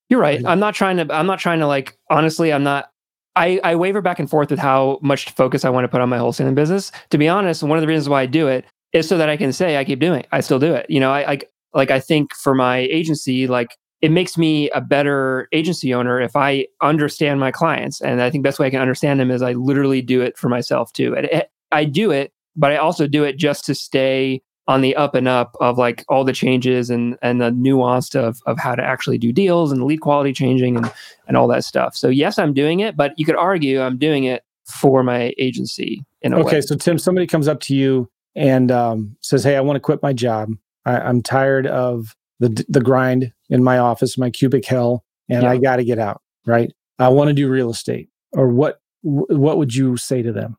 you're 0.08 0.20
right. 0.20 0.44
I'm 0.44 0.60
not 0.60 0.74
trying 0.74 0.96
to, 0.96 1.14
I'm 1.14 1.26
not 1.26 1.38
trying 1.38 1.60
to 1.60 1.66
like, 1.66 1.96
honestly, 2.10 2.52
I'm 2.52 2.62
not, 2.62 2.90
I, 3.36 3.60
I 3.62 3.76
waver 3.76 4.00
back 4.00 4.18
and 4.18 4.28
forth 4.28 4.50
with 4.50 4.58
how 4.58 4.98
much 5.02 5.30
focus 5.30 5.64
I 5.64 5.70
want 5.70 5.84
to 5.84 5.88
put 5.88 6.00
on 6.00 6.08
my 6.08 6.18
wholesaling 6.18 6.54
business. 6.54 6.90
To 7.10 7.18
be 7.18 7.28
honest, 7.28 7.62
one 7.62 7.78
of 7.78 7.82
the 7.82 7.86
reasons 7.86 8.08
why 8.08 8.22
I 8.22 8.26
do 8.26 8.48
it 8.48 8.64
is 8.92 9.08
so 9.08 9.16
that 9.18 9.28
I 9.28 9.36
can 9.36 9.52
say 9.52 9.76
I 9.76 9.84
keep 9.84 10.00
doing 10.00 10.20
it. 10.20 10.28
I 10.32 10.40
still 10.40 10.58
do 10.58 10.74
it. 10.74 10.86
You 10.88 10.98
know, 10.98 11.12
I, 11.12 11.32
I 11.32 11.38
like 11.72 11.90
I 11.90 12.00
think 12.00 12.34
for 12.34 12.54
my 12.54 12.78
agency, 12.78 13.46
like 13.46 13.76
it 14.00 14.10
makes 14.10 14.38
me 14.38 14.70
a 14.70 14.80
better 14.80 15.48
agency 15.52 15.92
owner 15.92 16.20
if 16.20 16.34
I 16.34 16.66
understand 16.80 17.38
my 17.38 17.50
clients. 17.50 18.00
And 18.00 18.22
I 18.22 18.30
think 18.30 18.42
best 18.42 18.58
way 18.58 18.66
I 18.66 18.70
can 18.70 18.80
understand 18.80 19.20
them 19.20 19.30
is 19.30 19.42
I 19.42 19.52
literally 19.52 20.02
do 20.02 20.20
it 20.22 20.38
for 20.38 20.48
myself 20.48 20.92
too. 20.92 21.14
And 21.16 21.28
eh, 21.30 21.42
I 21.70 21.84
do 21.84 22.10
it, 22.10 22.32
but 22.60 22.72
I 22.72 22.76
also 22.76 23.06
do 23.06 23.24
it 23.24 23.38
just 23.38 23.64
to 23.64 23.74
stay 23.74 24.42
on 24.68 24.82
the 24.82 24.94
up 24.94 25.16
and 25.16 25.26
up 25.26 25.56
of 25.60 25.78
like 25.78 26.04
all 26.08 26.22
the 26.22 26.32
changes 26.32 26.90
and 26.90 27.16
and 27.22 27.40
the 27.40 27.50
nuance 27.50 28.14
of 28.14 28.40
of 28.46 28.58
how 28.58 28.74
to 28.76 28.82
actually 28.82 29.18
do 29.18 29.32
deals 29.32 29.72
and 29.72 29.82
lead 29.84 30.00
quality 30.00 30.32
changing 30.32 30.76
and 30.76 30.92
and 31.26 31.36
all 31.36 31.48
that 31.48 31.64
stuff. 31.64 31.96
So 31.96 32.08
yes, 32.08 32.38
I'm 32.38 32.54
doing 32.54 32.80
it, 32.80 32.96
but 32.96 33.12
you 33.16 33.24
could 33.24 33.36
argue 33.36 33.80
I'm 33.80 33.98
doing 33.98 34.24
it 34.24 34.44
for 34.66 35.02
my 35.02 35.34
agency 35.38 36.04
in 36.22 36.32
a 36.32 36.38
okay, 36.40 36.56
way. 36.56 36.60
so 36.60 36.76
Tim, 36.76 36.98
somebody 36.98 37.26
comes 37.26 37.48
up 37.48 37.60
to 37.62 37.74
you 37.74 38.08
and 38.36 38.70
um, 38.70 39.16
says, 39.22 39.42
"Hey, 39.42 39.56
I 39.56 39.60
want 39.60 39.76
to 39.76 39.80
quit 39.80 40.02
my 40.02 40.12
job. 40.12 40.52
I, 40.84 40.98
I'm 41.00 41.22
tired 41.22 41.66
of 41.66 42.14
the 42.38 42.64
the 42.68 42.80
grind 42.80 43.32
in 43.48 43.64
my 43.64 43.78
office, 43.78 44.16
my 44.16 44.30
cubic 44.30 44.64
hell, 44.66 45.04
and 45.28 45.42
yeah. 45.42 45.50
I 45.50 45.58
got 45.58 45.76
to 45.76 45.84
get 45.84 45.98
out. 45.98 46.22
Right? 46.46 46.72
I 46.98 47.08
want 47.08 47.28
to 47.28 47.34
do 47.34 47.48
real 47.48 47.70
estate. 47.70 48.08
Or 48.32 48.48
what? 48.48 48.80
What 49.02 49.56
would 49.56 49.74
you 49.74 49.96
say 49.96 50.20
to 50.20 50.30
them? 50.30 50.58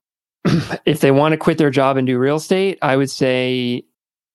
If 0.86 1.00
they 1.02 1.12
want 1.12 1.34
to 1.34 1.38
quit 1.38 1.58
their 1.58 1.70
job 1.70 1.98
and 1.98 2.08
do 2.08 2.18
real 2.18 2.38
estate, 2.38 2.80
I 2.82 2.96
would 2.96 3.10
say 3.10 3.84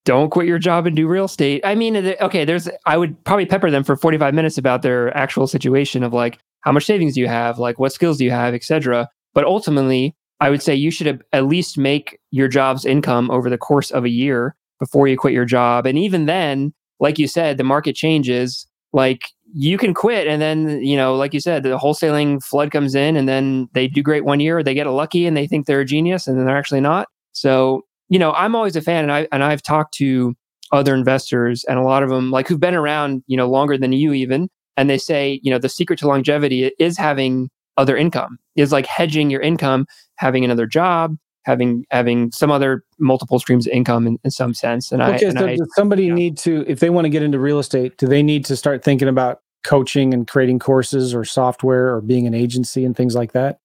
don't 0.05 0.29
quit 0.29 0.47
your 0.47 0.59
job 0.59 0.87
and 0.87 0.95
do 0.95 1.07
real 1.07 1.25
estate. 1.25 1.61
I 1.65 1.75
mean, 1.75 1.97
okay, 1.97 2.45
there's 2.45 2.69
I 2.85 2.97
would 2.97 3.21
probably 3.25 3.45
pepper 3.45 3.69
them 3.69 3.83
for 3.83 3.97
45 3.97 4.33
minutes 4.33 4.57
about 4.57 4.81
their 4.81 5.15
actual 5.15 5.47
situation 5.47 6.03
of 6.03 6.13
like 6.13 6.39
how 6.61 6.71
much 6.71 6.85
savings 6.85 7.15
do 7.15 7.21
you 7.21 7.27
have, 7.27 7.59
like 7.59 7.77
what 7.77 7.91
skills 7.91 8.17
do 8.17 8.23
you 8.23 8.31
have, 8.31 8.53
etc. 8.53 9.09
But 9.33 9.45
ultimately, 9.45 10.15
I 10.39 10.49
would 10.49 10.61
say 10.61 10.75
you 10.75 10.91
should 10.91 11.23
at 11.33 11.45
least 11.45 11.77
make 11.77 12.19
your 12.31 12.47
job's 12.47 12.85
income 12.85 13.29
over 13.31 13.49
the 13.49 13.57
course 13.57 13.91
of 13.91 14.05
a 14.05 14.09
year 14.09 14.55
before 14.79 15.07
you 15.07 15.17
quit 15.17 15.33
your 15.33 15.45
job. 15.45 15.85
And 15.85 15.97
even 15.97 16.25
then, 16.25 16.73
like 16.99 17.19
you 17.19 17.27
said, 17.27 17.57
the 17.57 17.63
market 17.63 17.95
changes. 17.95 18.65
Like 18.93 19.31
you 19.53 19.77
can 19.77 19.93
quit, 19.93 20.27
and 20.27 20.41
then 20.41 20.81
you 20.83 20.97
know, 20.97 21.15
like 21.15 21.33
you 21.33 21.39
said, 21.39 21.63
the 21.63 21.77
wholesaling 21.77 22.43
flood 22.43 22.71
comes 22.71 22.95
in, 22.95 23.15
and 23.15 23.27
then 23.27 23.69
they 23.73 23.87
do 23.87 24.01
great 24.01 24.25
one 24.25 24.39
year, 24.39 24.61
they 24.63 24.73
get 24.73 24.87
lucky, 24.87 25.25
and 25.25 25.35
they 25.35 25.47
think 25.47 25.65
they're 25.65 25.81
a 25.81 25.85
genius, 25.85 26.27
and 26.27 26.37
then 26.37 26.45
they're 26.45 26.57
actually 26.57 26.81
not. 26.81 27.07
So 27.33 27.83
you 28.09 28.19
know, 28.19 28.31
I'm 28.33 28.55
always 28.55 28.75
a 28.75 28.81
fan, 28.81 29.03
and 29.03 29.11
I 29.11 29.27
and 29.31 29.43
I've 29.43 29.61
talked 29.61 29.93
to 29.95 30.35
other 30.71 30.93
investors, 30.93 31.63
and 31.65 31.79
a 31.79 31.83
lot 31.83 32.03
of 32.03 32.09
them 32.09 32.31
like 32.31 32.47
who've 32.47 32.59
been 32.59 32.75
around, 32.75 33.23
you 33.27 33.37
know, 33.37 33.49
longer 33.49 33.77
than 33.77 33.91
you 33.93 34.13
even, 34.13 34.49
and 34.75 34.89
they 34.89 34.97
say, 34.97 35.39
you 35.43 35.51
know, 35.51 35.59
the 35.59 35.69
secret 35.69 35.99
to 35.99 36.07
longevity 36.07 36.71
is 36.79 36.97
having 36.97 37.49
other 37.77 37.95
income, 37.95 38.37
is 38.55 38.71
like 38.71 38.85
hedging 38.85 39.29
your 39.29 39.41
income, 39.41 39.85
having 40.15 40.43
another 40.43 40.65
job, 40.65 41.15
having 41.47 41.85
having 41.89 42.31
some 42.31 42.51
other 42.51 42.83
multiple 42.99 43.39
streams 43.39 43.65
of 43.65 43.73
income 43.73 44.05
in, 44.05 44.19
in 44.23 44.29
some 44.29 44.53
sense. 44.53 44.91
And 44.91 45.01
okay, 45.01 45.25
I, 45.25 45.29
and 45.29 45.39
so 45.39 45.47
I, 45.47 45.55
does 45.55 45.73
somebody 45.75 46.03
you 46.03 46.09
know, 46.09 46.15
need 46.15 46.37
to, 46.39 46.65
if 46.67 46.81
they 46.81 46.91
want 46.91 47.05
to 47.05 47.09
get 47.09 47.23
into 47.23 47.39
real 47.39 47.57
estate, 47.57 47.97
do 47.97 48.05
they 48.05 48.21
need 48.21 48.45
to 48.45 48.55
start 48.55 48.83
thinking 48.83 49.07
about 49.07 49.41
coaching 49.63 50.13
and 50.13 50.27
creating 50.27 50.59
courses 50.59 51.15
or 51.15 51.23
software 51.23 51.95
or 51.95 52.01
being 52.01 52.27
an 52.27 52.35
agency 52.35 52.85
and 52.85 52.95
things 52.95 53.15
like 53.15 53.31
that? 53.31 53.59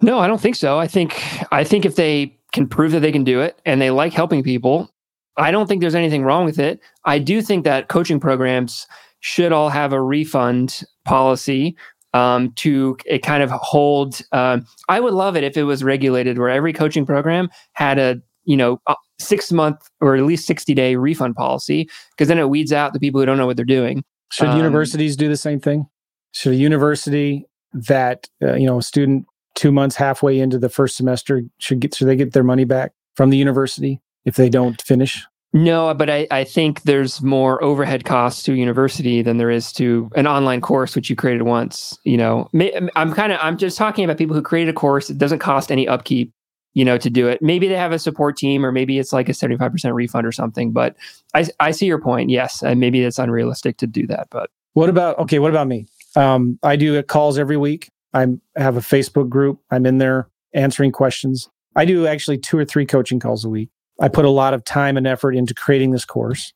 No, 0.00 0.20
I 0.20 0.28
don't 0.28 0.40
think 0.40 0.56
so. 0.56 0.78
I 0.78 0.86
think 0.86 1.20
I 1.52 1.64
think 1.64 1.84
if 1.84 1.96
they 1.96 2.38
can 2.52 2.68
prove 2.68 2.92
that 2.92 3.00
they 3.00 3.12
can 3.12 3.24
do 3.24 3.40
it 3.40 3.60
and 3.66 3.82
they 3.82 3.90
like 3.90 4.12
helping 4.12 4.42
people, 4.42 4.88
I 5.36 5.50
don't 5.50 5.66
think 5.66 5.80
there's 5.80 5.94
anything 5.96 6.22
wrong 6.22 6.44
with 6.44 6.58
it. 6.58 6.80
I 7.04 7.18
do 7.18 7.42
think 7.42 7.64
that 7.64 7.88
coaching 7.88 8.20
programs 8.20 8.86
should 9.20 9.52
all 9.52 9.68
have 9.68 9.92
a 9.92 10.00
refund 10.00 10.84
policy 11.04 11.76
um, 12.16 12.52
to 12.52 12.96
it 13.04 13.22
kind 13.22 13.42
of 13.42 13.50
hold. 13.50 14.22
Um, 14.32 14.66
I 14.88 15.00
would 15.00 15.12
love 15.12 15.36
it 15.36 15.44
if 15.44 15.56
it 15.56 15.64
was 15.64 15.84
regulated, 15.84 16.38
where 16.38 16.48
every 16.48 16.72
coaching 16.72 17.04
program 17.04 17.50
had 17.74 17.98
a 17.98 18.16
you 18.44 18.56
know 18.56 18.80
six 19.18 19.52
month 19.52 19.88
or 20.00 20.16
at 20.16 20.22
least 20.22 20.46
sixty 20.46 20.72
day 20.72 20.96
refund 20.96 21.36
policy, 21.36 21.88
because 22.10 22.28
then 22.28 22.38
it 22.38 22.48
weeds 22.48 22.72
out 22.72 22.94
the 22.94 23.00
people 23.00 23.20
who 23.20 23.26
don't 23.26 23.36
know 23.36 23.46
what 23.46 23.56
they're 23.56 23.66
doing. 23.66 24.02
Should 24.32 24.48
um, 24.48 24.56
universities 24.56 25.14
do 25.14 25.28
the 25.28 25.36
same 25.36 25.60
thing? 25.60 25.86
Should 26.32 26.52
a 26.52 26.56
university 26.56 27.44
that 27.72 28.28
uh, 28.42 28.54
you 28.54 28.66
know 28.66 28.78
a 28.78 28.82
student 28.82 29.26
two 29.54 29.70
months 29.70 29.96
halfway 29.96 30.38
into 30.38 30.58
the 30.58 30.70
first 30.70 30.96
semester 30.96 31.42
should 31.58 31.80
get 31.80 31.94
should 31.94 32.08
they 32.08 32.16
get 32.16 32.32
their 32.32 32.44
money 32.44 32.64
back 32.64 32.92
from 33.14 33.28
the 33.28 33.36
university 33.36 34.00
if 34.24 34.36
they 34.36 34.48
don't 34.48 34.80
finish? 34.80 35.22
No, 35.56 35.94
but 35.94 36.10
I, 36.10 36.26
I 36.30 36.44
think 36.44 36.82
there's 36.82 37.22
more 37.22 37.64
overhead 37.64 38.04
costs 38.04 38.42
to 38.42 38.52
a 38.52 38.56
university 38.56 39.22
than 39.22 39.38
there 39.38 39.50
is 39.50 39.72
to 39.72 40.10
an 40.14 40.26
online 40.26 40.60
course 40.60 40.94
which 40.94 41.08
you 41.08 41.16
created 41.16 41.44
once. 41.44 41.98
You 42.04 42.18
know, 42.18 42.50
I'm 42.94 43.14
kind 43.14 43.32
of 43.32 43.38
I'm 43.40 43.56
just 43.56 43.78
talking 43.78 44.04
about 44.04 44.18
people 44.18 44.36
who 44.36 44.42
created 44.42 44.74
a 44.74 44.78
course. 44.78 45.08
It 45.08 45.16
doesn't 45.16 45.38
cost 45.38 45.72
any 45.72 45.88
upkeep, 45.88 46.30
you 46.74 46.84
know, 46.84 46.98
to 46.98 47.08
do 47.08 47.26
it. 47.26 47.40
Maybe 47.40 47.68
they 47.68 47.76
have 47.76 47.92
a 47.92 47.98
support 47.98 48.36
team, 48.36 48.66
or 48.66 48.70
maybe 48.70 48.98
it's 48.98 49.14
like 49.14 49.30
a 49.30 49.32
75% 49.32 49.94
refund 49.94 50.26
or 50.26 50.32
something. 50.32 50.72
But 50.72 50.94
I 51.32 51.46
I 51.58 51.70
see 51.70 51.86
your 51.86 52.02
point. 52.02 52.28
Yes, 52.28 52.62
and 52.62 52.78
maybe 52.78 53.02
it's 53.02 53.18
unrealistic 53.18 53.78
to 53.78 53.86
do 53.86 54.06
that. 54.08 54.28
But 54.30 54.50
what 54.74 54.90
about 54.90 55.18
okay? 55.20 55.38
What 55.38 55.52
about 55.52 55.68
me? 55.68 55.86
Um, 56.16 56.58
I 56.62 56.76
do 56.76 57.02
calls 57.02 57.38
every 57.38 57.56
week. 57.56 57.90
I 58.12 58.26
have 58.56 58.76
a 58.76 58.80
Facebook 58.80 59.30
group. 59.30 59.58
I'm 59.70 59.86
in 59.86 59.96
there 59.96 60.28
answering 60.52 60.92
questions. 60.92 61.48
I 61.76 61.86
do 61.86 62.06
actually 62.06 62.36
two 62.36 62.58
or 62.58 62.66
three 62.66 62.84
coaching 62.84 63.20
calls 63.20 63.42
a 63.42 63.48
week. 63.48 63.70
I 64.00 64.08
put 64.08 64.24
a 64.24 64.30
lot 64.30 64.54
of 64.54 64.64
time 64.64 64.96
and 64.96 65.06
effort 65.06 65.34
into 65.34 65.54
creating 65.54 65.90
this 65.90 66.04
course. 66.04 66.52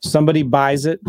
Somebody 0.00 0.42
buys 0.42 0.86
it. 0.86 1.00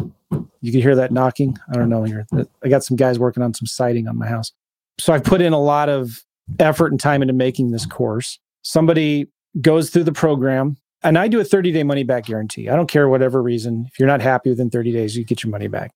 You 0.61 0.71
can 0.71 0.81
hear 0.81 0.95
that 0.95 1.11
knocking. 1.11 1.57
I 1.71 1.75
don't 1.75 1.89
know 1.89 2.03
here. 2.03 2.25
I 2.63 2.69
got 2.69 2.83
some 2.83 2.97
guys 2.97 3.17
working 3.17 3.43
on 3.43 3.53
some 3.53 3.65
siding 3.65 4.07
on 4.07 4.17
my 4.17 4.27
house. 4.27 4.51
So 4.99 5.13
I've 5.13 5.23
put 5.23 5.41
in 5.41 5.53
a 5.53 5.59
lot 5.59 5.89
of 5.89 6.23
effort 6.59 6.91
and 6.91 6.99
time 6.99 7.21
into 7.21 7.33
making 7.33 7.71
this 7.71 7.85
course. 7.85 8.39
Somebody 8.61 9.27
goes 9.61 9.89
through 9.89 10.03
the 10.03 10.13
program 10.13 10.77
and 11.03 11.17
I 11.17 11.27
do 11.27 11.39
a 11.39 11.43
30 11.43 11.71
day 11.71 11.83
money 11.83 12.03
back 12.03 12.25
guarantee. 12.25 12.69
I 12.69 12.75
don't 12.75 12.89
care 12.89 13.09
whatever 13.09 13.41
reason. 13.41 13.85
If 13.91 13.99
you're 13.99 14.07
not 14.07 14.21
happy 14.21 14.49
within 14.49 14.69
30 14.69 14.91
days, 14.91 15.17
you 15.17 15.23
get 15.25 15.43
your 15.43 15.51
money 15.51 15.67
back. 15.67 15.91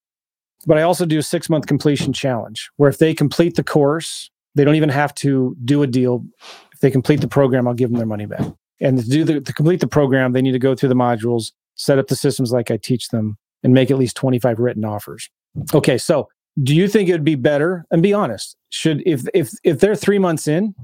But 0.65 0.77
I 0.77 0.81
also 0.81 1.05
do 1.05 1.19
a 1.19 1.23
six 1.23 1.49
month 1.49 1.67
completion 1.67 2.13
challenge 2.13 2.69
where 2.77 2.89
if 2.89 2.97
they 2.97 3.13
complete 3.13 3.55
the 3.55 3.63
course, 3.63 4.29
they 4.55 4.63
don't 4.63 4.75
even 4.75 4.89
have 4.89 5.13
to 5.15 5.55
do 5.63 5.83
a 5.83 5.87
deal. 5.87 6.25
If 6.73 6.79
they 6.79 6.91
complete 6.91 7.21
the 7.21 7.27
program, 7.27 7.67
I'll 7.67 7.73
give 7.73 7.89
them 7.89 7.97
their 7.97 8.07
money 8.07 8.25
back. 8.25 8.45
And 8.79 8.97
to 8.99 9.09
do 9.09 9.23
the, 9.23 9.41
to 9.41 9.53
complete 9.53 9.79
the 9.79 9.87
program, 9.87 10.33
they 10.33 10.41
need 10.41 10.51
to 10.51 10.59
go 10.59 10.75
through 10.75 10.89
the 10.89 10.95
modules, 10.95 11.51
set 11.75 11.97
up 11.97 12.07
the 12.07 12.15
systems 12.15 12.51
like 12.51 12.69
I 12.69 12.77
teach 12.77 13.09
them, 13.09 13.37
and 13.63 13.73
make 13.73 13.89
at 13.89 13.97
least 13.97 14.15
25 14.15 14.59
written 14.59 14.85
offers. 14.85 15.29
Okay, 15.73 15.97
so 15.97 16.27
do 16.61 16.75
you 16.75 16.87
think 16.87 17.09
it 17.09 17.13
would 17.13 17.23
be 17.23 17.35
better? 17.35 17.85
And 17.91 18.03
be 18.03 18.13
honest, 18.13 18.55
should 18.69 19.01
if 19.05 19.23
if 19.33 19.51
if 19.63 19.79
they're 19.79 19.95
three 19.95 20.19
months 20.19 20.47
in 20.47 20.75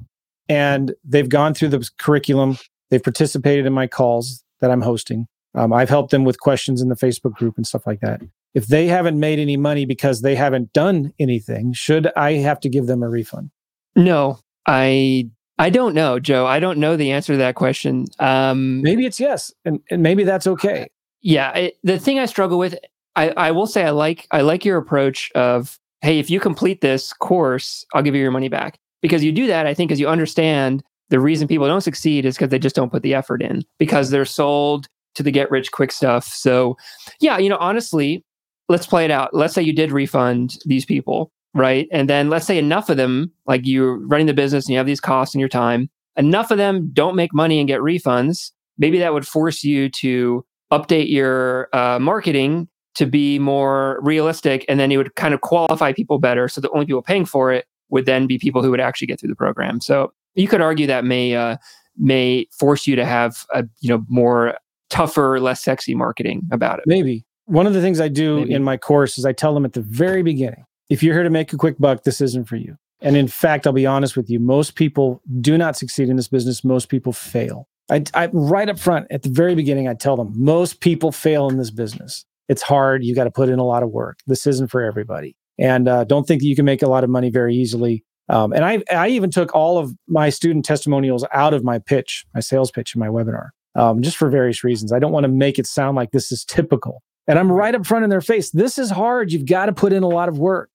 and 0.49 0.93
they've 1.03 1.29
gone 1.29 1.53
through 1.53 1.69
the 1.69 1.89
curriculum, 1.99 2.57
they've 2.89 3.03
participated 3.03 3.65
in 3.65 3.73
my 3.73 3.87
calls 3.87 4.43
that 4.61 4.71
I'm 4.71 4.81
hosting. 4.81 5.27
Um, 5.55 5.71
I've 5.71 5.89
helped 5.89 6.11
them 6.11 6.23
with 6.23 6.39
questions 6.39 6.81
in 6.81 6.89
the 6.89 6.95
Facebook 6.95 7.33
group 7.33 7.57
and 7.57 7.67
stuff 7.67 7.85
like 7.85 7.99
that. 8.01 8.21
If 8.53 8.67
they 8.67 8.87
haven't 8.87 9.19
made 9.19 9.39
any 9.39 9.57
money 9.57 9.85
because 9.85 10.21
they 10.21 10.35
haven't 10.35 10.73
done 10.73 11.13
anything, 11.19 11.73
should 11.73 12.11
I 12.15 12.33
have 12.33 12.59
to 12.61 12.69
give 12.69 12.87
them 12.87 13.03
a 13.03 13.09
refund? 13.09 13.51
No, 13.95 14.39
I 14.67 15.29
I 15.63 15.69
don't 15.69 15.95
know, 15.95 16.19
Joe. 16.19 16.45
I 16.45 16.59
don't 16.59 16.77
know 16.77 16.97
the 16.97 17.11
answer 17.11 17.31
to 17.31 17.37
that 17.37 17.55
question. 17.55 18.07
Um, 18.19 18.81
maybe 18.81 19.05
it's 19.05 19.17
yes, 19.17 19.49
and, 19.63 19.79
and 19.89 20.03
maybe 20.03 20.25
that's 20.25 20.45
okay. 20.45 20.89
Yeah, 21.21 21.53
it, 21.53 21.77
the 21.83 21.97
thing 21.97 22.19
I 22.19 22.25
struggle 22.25 22.59
with, 22.59 22.77
I, 23.15 23.29
I 23.29 23.51
will 23.51 23.65
say, 23.65 23.85
I 23.85 23.91
like 23.91 24.27
I 24.31 24.41
like 24.41 24.65
your 24.65 24.77
approach 24.77 25.31
of, 25.35 25.79
hey, 26.01 26.19
if 26.19 26.29
you 26.29 26.41
complete 26.41 26.81
this 26.81 27.13
course, 27.13 27.85
I'll 27.93 28.01
give 28.01 28.13
you 28.13 28.19
your 28.19 28.29
money 28.29 28.49
back. 28.49 28.77
Because 29.01 29.23
you 29.23 29.31
do 29.31 29.47
that, 29.47 29.65
I 29.65 29.73
think, 29.73 29.89
as 29.89 30.01
you 30.01 30.09
understand 30.09 30.83
the 31.11 31.21
reason 31.21 31.47
people 31.47 31.67
don't 31.67 31.79
succeed 31.79 32.25
is 32.25 32.35
because 32.35 32.49
they 32.49 32.59
just 32.59 32.75
don't 32.75 32.91
put 32.91 33.01
the 33.01 33.13
effort 33.13 33.41
in 33.41 33.63
because 33.79 34.09
they're 34.09 34.25
sold 34.25 34.89
to 35.15 35.23
the 35.23 35.31
get 35.31 35.49
rich 35.49 35.71
quick 35.71 35.93
stuff. 35.93 36.25
So, 36.25 36.75
yeah, 37.21 37.37
you 37.37 37.47
know, 37.47 37.57
honestly, 37.61 38.25
let's 38.67 38.85
play 38.85 39.05
it 39.05 39.11
out. 39.11 39.33
Let's 39.33 39.53
say 39.53 39.61
you 39.61 39.73
did 39.73 39.93
refund 39.93 40.57
these 40.65 40.83
people 40.83 41.31
right? 41.53 41.87
And 41.91 42.09
then 42.09 42.29
let's 42.29 42.45
say 42.45 42.57
enough 42.57 42.89
of 42.89 42.97
them, 42.97 43.31
like 43.45 43.61
you're 43.65 43.97
running 44.07 44.27
the 44.27 44.33
business 44.33 44.65
and 44.65 44.73
you 44.73 44.77
have 44.77 44.87
these 44.87 44.99
costs 44.99 45.35
in 45.35 45.39
your 45.39 45.49
time, 45.49 45.89
enough 46.17 46.51
of 46.51 46.57
them 46.57 46.89
don't 46.93 47.15
make 47.15 47.33
money 47.33 47.59
and 47.59 47.67
get 47.67 47.79
refunds. 47.79 48.51
Maybe 48.77 48.97
that 48.99 49.13
would 49.13 49.27
force 49.27 49.63
you 49.63 49.89
to 49.89 50.45
update 50.71 51.09
your 51.09 51.69
uh, 51.73 51.99
marketing 51.99 52.67
to 52.95 53.05
be 53.05 53.39
more 53.39 53.99
realistic. 54.01 54.65
And 54.67 54.79
then 54.79 54.91
it 54.91 54.97
would 54.97 55.15
kind 55.15 55.33
of 55.33 55.41
qualify 55.41 55.93
people 55.93 56.19
better. 56.19 56.47
So 56.47 56.61
the 56.61 56.69
only 56.71 56.85
people 56.85 57.01
paying 57.01 57.25
for 57.25 57.51
it 57.51 57.65
would 57.89 58.05
then 58.05 58.27
be 58.27 58.37
people 58.37 58.63
who 58.63 58.71
would 58.71 58.79
actually 58.79 59.07
get 59.07 59.19
through 59.19 59.29
the 59.29 59.35
program. 59.35 59.81
So 59.81 60.13
you 60.35 60.47
could 60.47 60.61
argue 60.61 60.87
that 60.87 61.05
may, 61.05 61.35
uh, 61.35 61.57
may 61.97 62.47
force 62.51 62.87
you 62.87 62.95
to 62.95 63.05
have 63.05 63.45
a, 63.53 63.63
you 63.81 63.89
know, 63.89 64.03
more 64.07 64.55
tougher, 64.89 65.39
less 65.39 65.63
sexy 65.63 65.95
marketing 65.95 66.43
about 66.51 66.79
it. 66.79 66.85
Maybe. 66.87 67.25
One 67.45 67.67
of 67.67 67.73
the 67.73 67.81
things 67.81 67.99
I 67.99 68.07
do 68.07 68.39
Maybe. 68.39 68.53
in 68.53 68.63
my 68.63 68.77
course 68.77 69.17
is 69.17 69.25
I 69.25 69.33
tell 69.33 69.53
them 69.53 69.65
at 69.65 69.73
the 69.73 69.81
very 69.81 70.23
beginning, 70.23 70.65
if 70.89 71.03
you're 71.03 71.13
here 71.13 71.23
to 71.23 71.29
make 71.29 71.53
a 71.53 71.57
quick 71.57 71.77
buck, 71.79 72.03
this 72.03 72.21
isn't 72.21 72.47
for 72.47 72.55
you. 72.55 72.75
And 73.01 73.17
in 73.17 73.27
fact, 73.27 73.67
I'll 73.67 73.73
be 73.73 73.85
honest 73.85 74.15
with 74.15 74.29
you, 74.29 74.39
most 74.39 74.75
people 74.75 75.21
do 75.41 75.57
not 75.57 75.75
succeed 75.75 76.09
in 76.09 76.15
this 76.15 76.29
business. 76.29 76.63
Most 76.63 76.87
people 76.87 77.11
fail. 77.11 77.67
I, 77.91 78.03
I 78.13 78.29
right 78.31 78.69
up 78.69 78.79
front 78.79 79.07
at 79.11 79.23
the 79.23 79.29
very 79.29 79.55
beginning, 79.55 79.87
I 79.87 79.93
tell 79.93 80.15
them 80.15 80.31
most 80.35 80.79
people 80.79 81.11
fail 81.11 81.49
in 81.49 81.57
this 81.57 81.69
business. 81.69 82.25
It's 82.47 82.61
hard. 82.61 83.03
You 83.03 83.13
got 83.13 83.25
to 83.25 83.31
put 83.31 83.49
in 83.49 83.59
a 83.59 83.65
lot 83.65 83.83
of 83.83 83.89
work. 83.89 84.19
This 84.25 84.47
isn't 84.47 84.71
for 84.71 84.81
everybody. 84.81 85.35
And 85.57 85.87
uh, 85.87 86.05
don't 86.05 86.25
think 86.25 86.41
that 86.41 86.47
you 86.47 86.55
can 86.55 86.65
make 86.65 86.81
a 86.81 86.87
lot 86.87 87.03
of 87.03 87.09
money 87.09 87.29
very 87.29 87.55
easily. 87.55 88.03
Um, 88.29 88.53
and 88.53 88.63
I, 88.63 88.81
I 88.89 89.09
even 89.09 89.29
took 89.29 89.53
all 89.53 89.77
of 89.77 89.93
my 90.07 90.29
student 90.29 90.63
testimonials 90.63 91.25
out 91.33 91.53
of 91.53 91.63
my 91.63 91.79
pitch, 91.79 92.25
my 92.33 92.39
sales 92.39 92.71
pitch 92.71 92.95
in 92.95 92.99
my 92.99 93.07
webinar, 93.07 93.49
um, 93.75 94.01
just 94.01 94.17
for 94.17 94.29
various 94.29 94.63
reasons. 94.63 94.93
I 94.93 94.99
don't 94.99 95.11
want 95.11 95.25
to 95.25 95.29
make 95.29 95.59
it 95.59 95.67
sound 95.67 95.95
like 95.95 96.11
this 96.11 96.31
is 96.31 96.45
typical. 96.45 97.03
And 97.27 97.37
I'm 97.37 97.51
right 97.51 97.75
up 97.75 97.85
front 97.85 98.03
in 98.03 98.09
their 98.09 98.21
face. 98.21 98.51
This 98.51 98.77
is 98.77 98.89
hard. 98.89 99.31
You've 99.31 99.45
got 99.45 99.67
to 99.67 99.73
put 99.73 99.93
in 99.93 100.03
a 100.03 100.07
lot 100.07 100.29
of 100.29 100.37
work. 100.37 100.69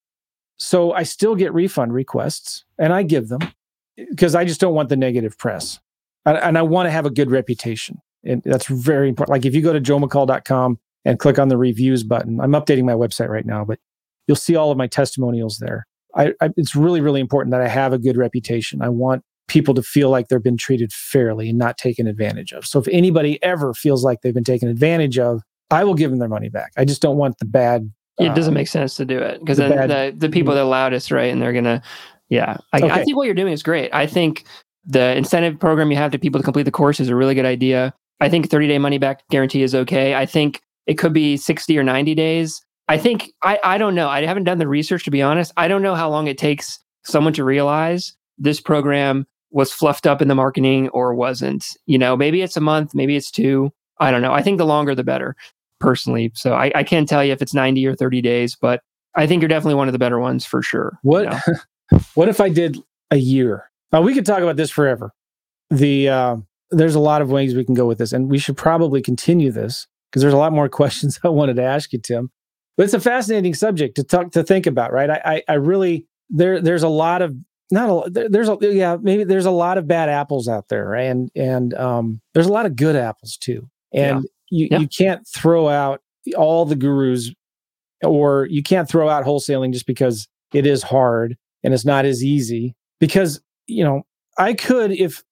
So 0.58 0.92
I 0.92 1.04
still 1.04 1.34
get 1.34 1.54
refund 1.54 1.94
requests 1.94 2.64
and 2.78 2.92
I 2.92 3.02
give 3.02 3.28
them 3.28 3.40
because 3.96 4.34
I 4.34 4.44
just 4.44 4.60
don't 4.60 4.74
want 4.74 4.88
the 4.88 4.96
negative 4.96 5.38
press. 5.38 5.78
And, 6.26 6.58
I 6.58 6.62
want 6.62 6.86
to 6.86 6.90
have 6.90 7.06
a 7.06 7.10
good 7.10 7.30
reputation. 7.30 7.98
And 8.24 8.42
that's 8.44 8.66
very 8.66 9.08
important. 9.08 9.32
Like 9.32 9.46
if 9.46 9.54
you 9.54 9.62
go 9.62 9.72
to 9.72 9.80
joemccall.com 9.80 10.78
and 11.04 11.18
click 11.18 11.38
on 11.38 11.48
the 11.48 11.56
reviews 11.56 12.02
button, 12.02 12.40
I'm 12.40 12.52
updating 12.52 12.84
my 12.84 12.92
website 12.92 13.28
right 13.28 13.46
now, 13.46 13.64
but 13.64 13.78
you'll 14.26 14.36
see 14.36 14.56
all 14.56 14.70
of 14.70 14.76
my 14.76 14.86
testimonials 14.86 15.58
there. 15.58 15.86
I, 16.14 16.32
I, 16.40 16.50
it's 16.56 16.74
really, 16.74 17.00
really 17.00 17.20
important 17.20 17.52
that 17.52 17.60
I 17.60 17.68
have 17.68 17.92
a 17.92 17.98
good 17.98 18.16
reputation. 18.16 18.82
I 18.82 18.88
want 18.88 19.22
people 19.46 19.72
to 19.74 19.82
feel 19.82 20.10
like 20.10 20.28
they've 20.28 20.42
been 20.42 20.58
treated 20.58 20.92
fairly 20.92 21.48
and 21.48 21.58
not 21.58 21.78
taken 21.78 22.06
advantage 22.06 22.52
of. 22.52 22.66
So 22.66 22.78
if 22.78 22.88
anybody 22.88 23.42
ever 23.42 23.72
feels 23.72 24.04
like 24.04 24.20
they've 24.20 24.34
been 24.34 24.44
taken 24.44 24.68
advantage 24.68 25.18
of, 25.18 25.42
I 25.70 25.84
will 25.84 25.94
give 25.94 26.10
them 26.10 26.18
their 26.18 26.28
money 26.28 26.48
back. 26.48 26.72
I 26.76 26.84
just 26.84 27.00
don't 27.00 27.16
want 27.16 27.38
the 27.38 27.44
bad 27.44 27.90
it 28.18 28.34
doesn't 28.34 28.52
um, 28.52 28.54
make 28.54 28.68
sense 28.68 28.94
to 28.96 29.04
do 29.04 29.18
it 29.18 29.40
because 29.40 29.58
the 29.58 29.68
then 29.68 29.88
the, 29.88 30.14
the 30.16 30.28
people 30.28 30.52
are 30.52 30.56
the 30.56 30.64
loudest, 30.64 31.10
right? 31.10 31.32
And 31.32 31.40
they're 31.40 31.52
gonna, 31.52 31.82
yeah. 32.28 32.56
I, 32.72 32.78
okay. 32.78 32.90
I 32.90 33.04
think 33.04 33.16
what 33.16 33.24
you're 33.24 33.34
doing 33.34 33.52
is 33.52 33.62
great. 33.62 33.92
I 33.94 34.06
think 34.06 34.44
the 34.84 35.16
incentive 35.16 35.58
program 35.58 35.90
you 35.90 35.96
have 35.96 36.10
to 36.12 36.18
people 36.18 36.40
to 36.40 36.44
complete 36.44 36.64
the 36.64 36.70
course 36.70 36.98
is 37.00 37.08
a 37.08 37.16
really 37.16 37.34
good 37.34 37.44
idea. 37.44 37.94
I 38.20 38.28
think 38.28 38.50
30 38.50 38.66
day 38.66 38.78
money 38.78 38.98
back 38.98 39.22
guarantee 39.30 39.62
is 39.62 39.74
okay. 39.74 40.14
I 40.14 40.26
think 40.26 40.60
it 40.86 40.94
could 40.94 41.12
be 41.12 41.36
60 41.36 41.78
or 41.78 41.84
90 41.84 42.14
days. 42.14 42.60
I 42.88 42.98
think 42.98 43.32
I 43.42 43.58
I 43.62 43.78
don't 43.78 43.94
know. 43.94 44.08
I 44.08 44.24
haven't 44.24 44.44
done 44.44 44.58
the 44.58 44.68
research 44.68 45.04
to 45.04 45.10
be 45.10 45.22
honest. 45.22 45.52
I 45.56 45.68
don't 45.68 45.82
know 45.82 45.94
how 45.94 46.10
long 46.10 46.26
it 46.26 46.38
takes 46.38 46.80
someone 47.04 47.34
to 47.34 47.44
realize 47.44 48.14
this 48.38 48.60
program 48.60 49.26
was 49.50 49.72
fluffed 49.72 50.06
up 50.06 50.20
in 50.20 50.28
the 50.28 50.34
marketing 50.34 50.88
or 50.90 51.14
wasn't. 51.14 51.64
You 51.86 51.98
know, 51.98 52.16
maybe 52.16 52.42
it's 52.42 52.56
a 52.56 52.60
month, 52.60 52.94
maybe 52.94 53.16
it's 53.16 53.30
two. 53.30 53.70
I 54.00 54.10
don't 54.10 54.22
know. 54.22 54.32
I 54.32 54.42
think 54.42 54.58
the 54.58 54.66
longer 54.66 54.94
the 54.94 55.04
better 55.04 55.36
personally. 55.80 56.32
So 56.34 56.54
I, 56.54 56.70
I 56.74 56.82
can't 56.82 57.08
tell 57.08 57.24
you 57.24 57.32
if 57.32 57.42
it's 57.42 57.54
90 57.54 57.86
or 57.86 57.94
30 57.94 58.20
days, 58.22 58.56
but 58.60 58.80
I 59.14 59.26
think 59.26 59.42
you're 59.42 59.48
definitely 59.48 59.74
one 59.74 59.88
of 59.88 59.92
the 59.92 59.98
better 59.98 60.18
ones 60.18 60.44
for 60.44 60.62
sure. 60.62 60.98
What 61.02 61.24
you 61.24 61.30
know? 61.30 62.00
what 62.14 62.28
if 62.28 62.40
I 62.40 62.48
did 62.48 62.78
a 63.10 63.16
year? 63.16 63.70
Now 63.92 64.02
we 64.02 64.14
could 64.14 64.26
talk 64.26 64.40
about 64.40 64.56
this 64.56 64.70
forever. 64.70 65.12
The 65.70 66.08
uh, 66.08 66.36
there's 66.70 66.94
a 66.94 67.00
lot 67.00 67.22
of 67.22 67.30
ways 67.30 67.54
we 67.54 67.64
can 67.64 67.74
go 67.74 67.86
with 67.86 67.98
this, 67.98 68.12
and 68.12 68.30
we 68.30 68.38
should 68.38 68.56
probably 68.56 69.02
continue 69.02 69.50
this 69.50 69.86
because 70.10 70.22
there's 70.22 70.34
a 70.34 70.38
lot 70.38 70.52
more 70.52 70.68
questions 70.80 71.18
I 71.24 71.28
wanted 71.28 71.56
to 71.56 71.64
ask 71.64 71.92
you, 71.92 71.98
Tim. 71.98 72.30
But 72.76 72.84
it's 72.84 72.94
a 72.94 73.00
fascinating 73.00 73.54
subject 73.54 73.96
to 73.96 74.04
talk 74.04 74.32
to 74.32 74.42
think 74.42 74.66
about, 74.66 74.92
right? 74.92 75.10
I 75.10 75.20
I, 75.24 75.42
I 75.48 75.54
really 75.54 76.06
there 76.30 76.60
there's 76.60 76.82
a 76.82 76.88
lot 76.88 77.22
of 77.22 77.34
not 77.70 78.06
a 78.06 78.10
there, 78.10 78.28
there's 78.28 78.48
a 78.48 78.56
yeah 78.60 78.96
maybe 79.00 79.24
there's 79.24 79.46
a 79.46 79.50
lot 79.50 79.78
of 79.78 79.88
bad 79.88 80.08
apples 80.08 80.48
out 80.48 80.68
there, 80.68 80.86
right? 80.86 81.02
and 81.02 81.30
and 81.34 81.74
um, 81.74 82.20
there's 82.34 82.46
a 82.46 82.52
lot 82.52 82.66
of 82.66 82.76
good 82.76 82.96
apples 82.96 83.36
too. 83.36 83.68
And 83.92 84.26
you, 84.50 84.68
yeah. 84.70 84.78
you 84.78 84.88
can't 84.88 85.26
throw 85.26 85.68
out 85.68 86.00
all 86.36 86.64
the 86.64 86.76
gurus 86.76 87.30
or 88.04 88.46
you 88.50 88.62
can't 88.62 88.88
throw 88.88 89.08
out 89.08 89.24
wholesaling 89.24 89.72
just 89.72 89.86
because 89.86 90.28
it 90.54 90.66
is 90.66 90.82
hard 90.82 91.36
and 91.62 91.74
it's 91.74 91.84
not 91.84 92.04
as 92.04 92.22
easy 92.22 92.74
because 93.00 93.40
you 93.66 93.82
know 93.82 94.02
i 94.38 94.52
could 94.52 94.92
if 94.92 95.22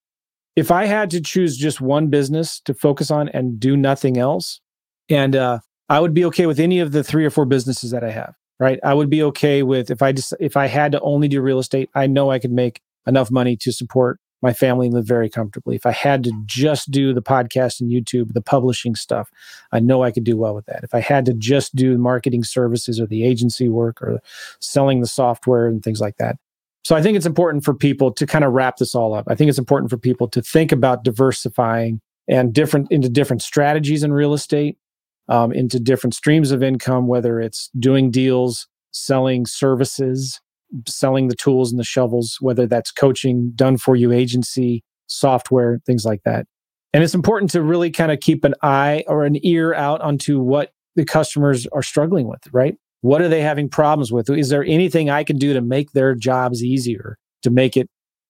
if 0.56 0.70
i 0.70 0.84
had 0.84 1.10
to 1.10 1.20
choose 1.20 1.56
just 1.56 1.80
one 1.80 2.08
business 2.08 2.60
to 2.60 2.74
focus 2.74 3.10
on 3.10 3.28
and 3.30 3.60
do 3.60 3.76
nothing 3.76 4.18
else 4.18 4.60
and 5.08 5.36
uh, 5.36 5.58
i 5.88 6.00
would 6.00 6.14
be 6.14 6.24
okay 6.24 6.46
with 6.46 6.58
any 6.58 6.78
of 6.80 6.92
the 6.92 7.04
three 7.04 7.24
or 7.24 7.30
four 7.30 7.44
businesses 7.44 7.90
that 7.90 8.04
i 8.04 8.10
have 8.10 8.34
right 8.58 8.80
i 8.84 8.92
would 8.92 9.10
be 9.10 9.22
okay 9.22 9.62
with 9.62 9.90
if 9.90 10.02
i 10.02 10.12
just 10.12 10.34
if 10.40 10.56
i 10.56 10.66
had 10.66 10.92
to 10.92 11.00
only 11.00 11.28
do 11.28 11.40
real 11.40 11.58
estate 11.58 11.88
i 11.94 12.06
know 12.06 12.30
i 12.30 12.38
could 12.38 12.52
make 12.52 12.80
enough 13.06 13.30
money 13.30 13.56
to 13.56 13.72
support 13.72 14.18
my 14.42 14.52
family 14.52 14.90
live 14.90 15.06
very 15.06 15.28
comfortably. 15.28 15.76
If 15.76 15.86
I 15.86 15.92
had 15.92 16.24
to 16.24 16.32
just 16.44 16.90
do 16.90 17.12
the 17.12 17.22
podcast 17.22 17.80
and 17.80 17.90
YouTube, 17.90 18.32
the 18.32 18.42
publishing 18.42 18.94
stuff, 18.94 19.30
I 19.72 19.80
know 19.80 20.02
I 20.02 20.10
could 20.10 20.24
do 20.24 20.36
well 20.36 20.54
with 20.54 20.66
that. 20.66 20.84
If 20.84 20.94
I 20.94 21.00
had 21.00 21.24
to 21.26 21.34
just 21.34 21.74
do 21.74 21.98
marketing 21.98 22.44
services 22.44 23.00
or 23.00 23.06
the 23.06 23.24
agency 23.24 23.68
work 23.68 24.02
or 24.02 24.20
selling 24.60 25.00
the 25.00 25.06
software 25.06 25.66
and 25.66 25.82
things 25.82 26.00
like 26.00 26.16
that. 26.18 26.36
So 26.84 26.94
I 26.94 27.02
think 27.02 27.16
it's 27.16 27.26
important 27.26 27.64
for 27.64 27.74
people 27.74 28.12
to 28.12 28.26
kind 28.26 28.44
of 28.44 28.52
wrap 28.52 28.76
this 28.76 28.94
all 28.94 29.14
up. 29.14 29.24
I 29.26 29.34
think 29.34 29.48
it's 29.48 29.58
important 29.58 29.90
for 29.90 29.96
people 29.96 30.28
to 30.28 30.40
think 30.40 30.70
about 30.70 31.02
diversifying 31.02 32.00
and 32.28 32.52
different 32.52 32.90
into 32.92 33.08
different 33.08 33.42
strategies 33.42 34.04
in 34.04 34.12
real 34.12 34.34
estate, 34.34 34.78
um, 35.28 35.52
into 35.52 35.80
different 35.80 36.14
streams 36.14 36.52
of 36.52 36.62
income, 36.62 37.08
whether 37.08 37.40
it's 37.40 37.70
doing 37.78 38.10
deals, 38.10 38.68
selling 38.92 39.46
services, 39.46 40.40
selling 40.86 41.28
the 41.28 41.34
tools 41.34 41.70
and 41.70 41.78
the 41.78 41.84
shovels, 41.84 42.38
whether 42.40 42.66
that's 42.66 42.90
coaching, 42.90 43.52
done 43.54 43.76
for 43.76 43.96
you 43.96 44.12
agency, 44.12 44.82
software, 45.06 45.80
things 45.86 46.04
like 46.04 46.22
that. 46.24 46.46
And 46.92 47.04
it's 47.04 47.14
important 47.14 47.50
to 47.52 47.62
really 47.62 47.90
kind 47.90 48.10
of 48.10 48.20
keep 48.20 48.44
an 48.44 48.54
eye 48.62 49.04
or 49.06 49.24
an 49.24 49.44
ear 49.44 49.74
out 49.74 50.00
onto 50.00 50.40
what 50.40 50.72
the 50.94 51.04
customers 51.04 51.66
are 51.68 51.82
struggling 51.82 52.26
with, 52.26 52.40
right? 52.52 52.76
What 53.02 53.20
are 53.20 53.28
they 53.28 53.42
having 53.42 53.68
problems 53.68 54.10
with? 54.10 54.30
Is 54.30 54.48
there 54.48 54.64
anything 54.64 55.10
I 55.10 55.22
can 55.22 55.36
do 55.36 55.52
to 55.52 55.60
make 55.60 55.92
their 55.92 56.14
jobs 56.14 56.64
easier, 56.64 57.18
to 57.42 57.50
make 57.50 57.76
it 57.76 57.88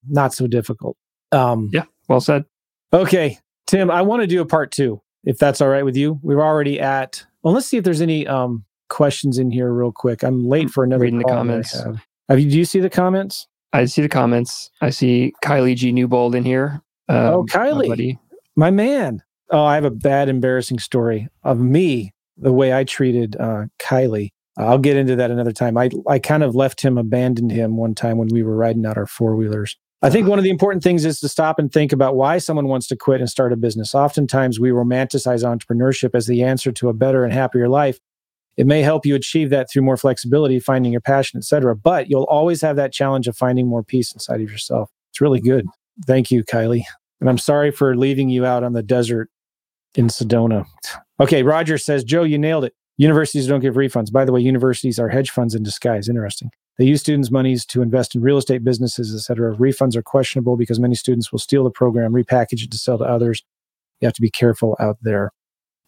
not 0.08 0.34
so 0.34 0.46
difficult? 0.46 0.96
Um, 1.32 1.70
yeah, 1.72 1.84
well 2.08 2.20
said. 2.20 2.44
Okay, 2.92 3.38
Tim, 3.66 3.90
I 3.90 4.02
want 4.02 4.22
to 4.22 4.26
do 4.26 4.40
a 4.40 4.46
part 4.46 4.72
two, 4.72 5.00
if 5.24 5.38
that's 5.38 5.60
all 5.60 5.68
right 5.68 5.84
with 5.84 5.96
you. 5.96 6.18
We're 6.22 6.42
already 6.42 6.80
at, 6.80 7.24
well, 7.42 7.54
let's 7.54 7.66
see 7.66 7.76
if 7.76 7.84
there's 7.84 8.02
any 8.02 8.26
um, 8.26 8.64
questions 8.88 9.38
in 9.38 9.50
here 9.50 9.72
real 9.72 9.92
quick. 9.92 10.22
I'm 10.22 10.46
late 10.48 10.70
for 10.70 10.84
another 10.84 11.04
Reading 11.04 11.20
the 11.20 11.24
comments. 11.24 11.80
Have. 12.28 12.40
you, 12.40 12.50
do 12.50 12.58
you 12.58 12.64
see 12.64 12.80
the 12.80 12.90
comments? 12.90 13.46
I 13.72 13.84
see 13.84 14.02
the 14.02 14.08
comments. 14.08 14.70
I 14.80 14.90
see 14.90 15.34
Kylie 15.44 15.76
G. 15.76 15.92
Newbold 15.92 16.34
in 16.34 16.44
here. 16.44 16.80
Um, 17.08 17.16
oh, 17.18 17.44
Kylie, 17.44 18.18
my 18.56 18.70
man. 18.70 19.22
Oh, 19.50 19.64
I 19.64 19.76
have 19.76 19.84
a 19.84 19.90
bad, 19.90 20.28
embarrassing 20.28 20.80
story 20.80 21.28
of 21.44 21.60
me, 21.60 22.12
the 22.36 22.52
way 22.52 22.72
I 22.72 22.84
treated 22.84 23.36
uh, 23.38 23.66
Kylie. 23.78 24.30
I'll 24.56 24.78
get 24.78 24.96
into 24.96 25.14
that 25.16 25.30
another 25.30 25.52
time. 25.52 25.76
I, 25.76 25.90
I 26.08 26.18
kind 26.18 26.42
of 26.42 26.54
left 26.54 26.80
him, 26.80 26.98
abandoned 26.98 27.52
him 27.52 27.76
one 27.76 27.94
time 27.94 28.16
when 28.18 28.28
we 28.28 28.42
were 28.42 28.56
riding 28.56 28.86
out 28.86 28.96
our 28.96 29.06
four 29.06 29.36
wheelers. 29.36 29.76
I 30.02 30.10
think 30.10 30.28
one 30.28 30.38
of 30.38 30.44
the 30.44 30.50
important 30.50 30.82
things 30.82 31.04
is 31.04 31.20
to 31.20 31.28
stop 31.28 31.58
and 31.58 31.72
think 31.72 31.92
about 31.92 32.16
why 32.16 32.38
someone 32.38 32.68
wants 32.68 32.86
to 32.88 32.96
quit 32.96 33.20
and 33.20 33.30
start 33.30 33.52
a 33.52 33.56
business. 33.56 33.94
Oftentimes, 33.94 34.60
we 34.60 34.70
romanticize 34.70 35.42
entrepreneurship 35.42 36.14
as 36.14 36.26
the 36.26 36.42
answer 36.42 36.72
to 36.72 36.88
a 36.88 36.94
better 36.94 37.24
and 37.24 37.32
happier 37.32 37.68
life. 37.68 37.98
It 38.56 38.66
may 38.66 38.82
help 38.82 39.04
you 39.04 39.14
achieve 39.14 39.50
that 39.50 39.70
through 39.70 39.82
more 39.82 39.96
flexibility, 39.96 40.58
finding 40.58 40.92
your 40.92 41.00
passion, 41.00 41.38
etc. 41.38 41.76
But 41.76 42.08
you'll 42.08 42.24
always 42.24 42.62
have 42.62 42.76
that 42.76 42.92
challenge 42.92 43.28
of 43.28 43.36
finding 43.36 43.66
more 43.66 43.82
peace 43.82 44.12
inside 44.12 44.40
of 44.40 44.50
yourself. 44.50 44.90
It's 45.10 45.20
really 45.20 45.40
good. 45.40 45.66
Thank 46.06 46.30
you, 46.30 46.44
Kylie. 46.44 46.84
And 47.20 47.28
I'm 47.28 47.38
sorry 47.38 47.70
for 47.70 47.96
leaving 47.96 48.28
you 48.28 48.44
out 48.44 48.62
on 48.64 48.72
the 48.72 48.82
desert 48.82 49.28
in 49.94 50.08
Sedona. 50.08 50.66
Okay, 51.20 51.42
Roger 51.42 51.78
says, 51.78 52.04
Joe, 52.04 52.22
you 52.22 52.38
nailed 52.38 52.64
it. 52.64 52.74
Universities 52.98 53.46
don't 53.46 53.60
give 53.60 53.74
refunds. 53.74 54.12
By 54.12 54.24
the 54.24 54.32
way, 54.32 54.40
universities 54.40 54.98
are 54.98 55.08
hedge 55.08 55.30
funds 55.30 55.54
in 55.54 55.62
disguise. 55.62 56.08
Interesting. 56.08 56.50
They 56.78 56.84
use 56.84 57.00
students' 57.00 57.30
monies 57.30 57.64
to 57.66 57.82
invest 57.82 58.14
in 58.14 58.20
real 58.20 58.36
estate 58.36 58.62
businesses, 58.62 59.14
etc. 59.14 59.54
Refunds 59.56 59.96
are 59.96 60.02
questionable 60.02 60.56
because 60.56 60.78
many 60.78 60.94
students 60.94 61.32
will 61.32 61.38
steal 61.38 61.64
the 61.64 61.70
program, 61.70 62.12
repackage 62.12 62.62
it 62.64 62.70
to 62.70 62.78
sell 62.78 62.98
to 62.98 63.04
others. 63.04 63.42
You 64.00 64.06
have 64.06 64.14
to 64.14 64.22
be 64.22 64.30
careful 64.30 64.76
out 64.78 64.98
there. 65.00 65.32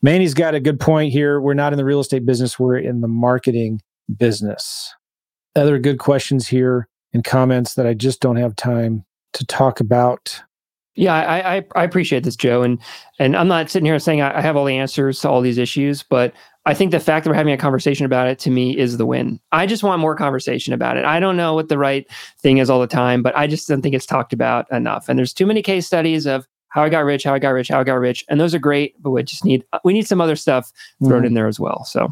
Manny's 0.03 0.35
got 0.35 0.55
a 0.55 0.61
good 0.61 0.79
point 0.79 1.13
here. 1.13 1.41
We're 1.41 1.55
not 1.55 1.73
in 1.73 1.77
the 1.77 1.85
real 1.85 2.01
estate 2.01 2.25
business, 2.25 2.59
we're 2.59 2.79
in 2.79 3.01
the 3.01 3.09
marketing 3.09 3.81
business. 4.17 4.95
Other 5.57 5.79
good 5.79 5.99
questions 5.99 6.47
here 6.47 6.89
and 7.13 7.25
comments 7.25 7.75
that 7.75 7.87
I 7.87 7.95
just 7.95 8.21
don't 8.21 8.37
have 8.37 8.55
time 8.55 9.05
to 9.33 9.47
talk 9.47 9.81
about. 9.81 10.43
Yeah, 10.95 11.15
I, 11.15 11.57
I, 11.57 11.65
I 11.77 11.85
appreciate 11.85 12.25
this, 12.25 12.35
Joe, 12.35 12.63
and 12.63 12.81
and 13.21 13.37
I'm 13.37 13.47
not 13.47 13.71
sitting 13.71 13.87
here 13.87 13.99
saying 14.01 14.21
I 14.21 14.41
have 14.41 14.57
all 14.57 14.65
the 14.65 14.77
answers 14.77 15.21
to 15.21 15.29
all 15.29 15.41
these 15.41 15.59
issues, 15.59 16.03
but 16.03 16.35
I 16.67 16.75
think 16.75 16.91
the 16.91 17.01
fact 17.01 17.25
that 17.25 17.31
we're 17.31 17.37
having 17.37 17.53
a 17.53 17.59
conversation 17.59 18.05
about 18.05 18.27
it 18.27 18.39
to 18.41 18.51
me 18.51 18.77
is 18.77 18.97
the 18.97 19.07
win. 19.07 19.41
I 19.53 19.67
just 19.67 19.85
want 19.85 20.01
more 20.01 20.17
conversation 20.17 20.75
about 20.75 20.97
it. 20.97 21.05
I 21.05 21.21
don't 21.21 21.37
know 21.37 21.55
what 21.55 21.69
the 21.69 21.79
right 21.79 22.05
thing 22.41 22.59
is 22.59 22.69
all 22.69 22.81
the 22.81 22.87
time, 22.87 23.23
but 23.23 23.37
I 23.37 23.47
just 23.47 23.69
don't 23.69 23.81
think 23.81 23.95
it's 23.95 24.07
talked 24.07 24.33
about 24.33 24.71
enough. 24.73 25.09
And 25.09 25.19
there's 25.19 25.33
too 25.33 25.47
many 25.47 25.63
case 25.63 25.87
studies 25.87 26.27
of 26.27 26.49
how 26.71 26.83
I 26.83 26.89
got 26.89 27.05
rich, 27.05 27.25
how 27.25 27.35
I 27.35 27.39
got 27.39 27.51
rich, 27.51 27.69
how 27.69 27.81
I 27.81 27.85
got 27.85 27.95
rich, 27.95 28.25
and 28.29 28.41
those 28.41 28.55
are 28.55 28.59
great, 28.59 29.01
but 29.03 29.11
we 29.11 29.23
just 29.23 29.45
need 29.45 29.65
we 29.85 29.93
need 29.93 30.07
some 30.07 30.21
other 30.21 30.37
stuff 30.37 30.73
thrown 31.03 31.21
mm-hmm. 31.21 31.27
in 31.27 31.35
there 31.35 31.47
as 31.47 31.59
well. 31.59 31.85
So, 31.85 32.11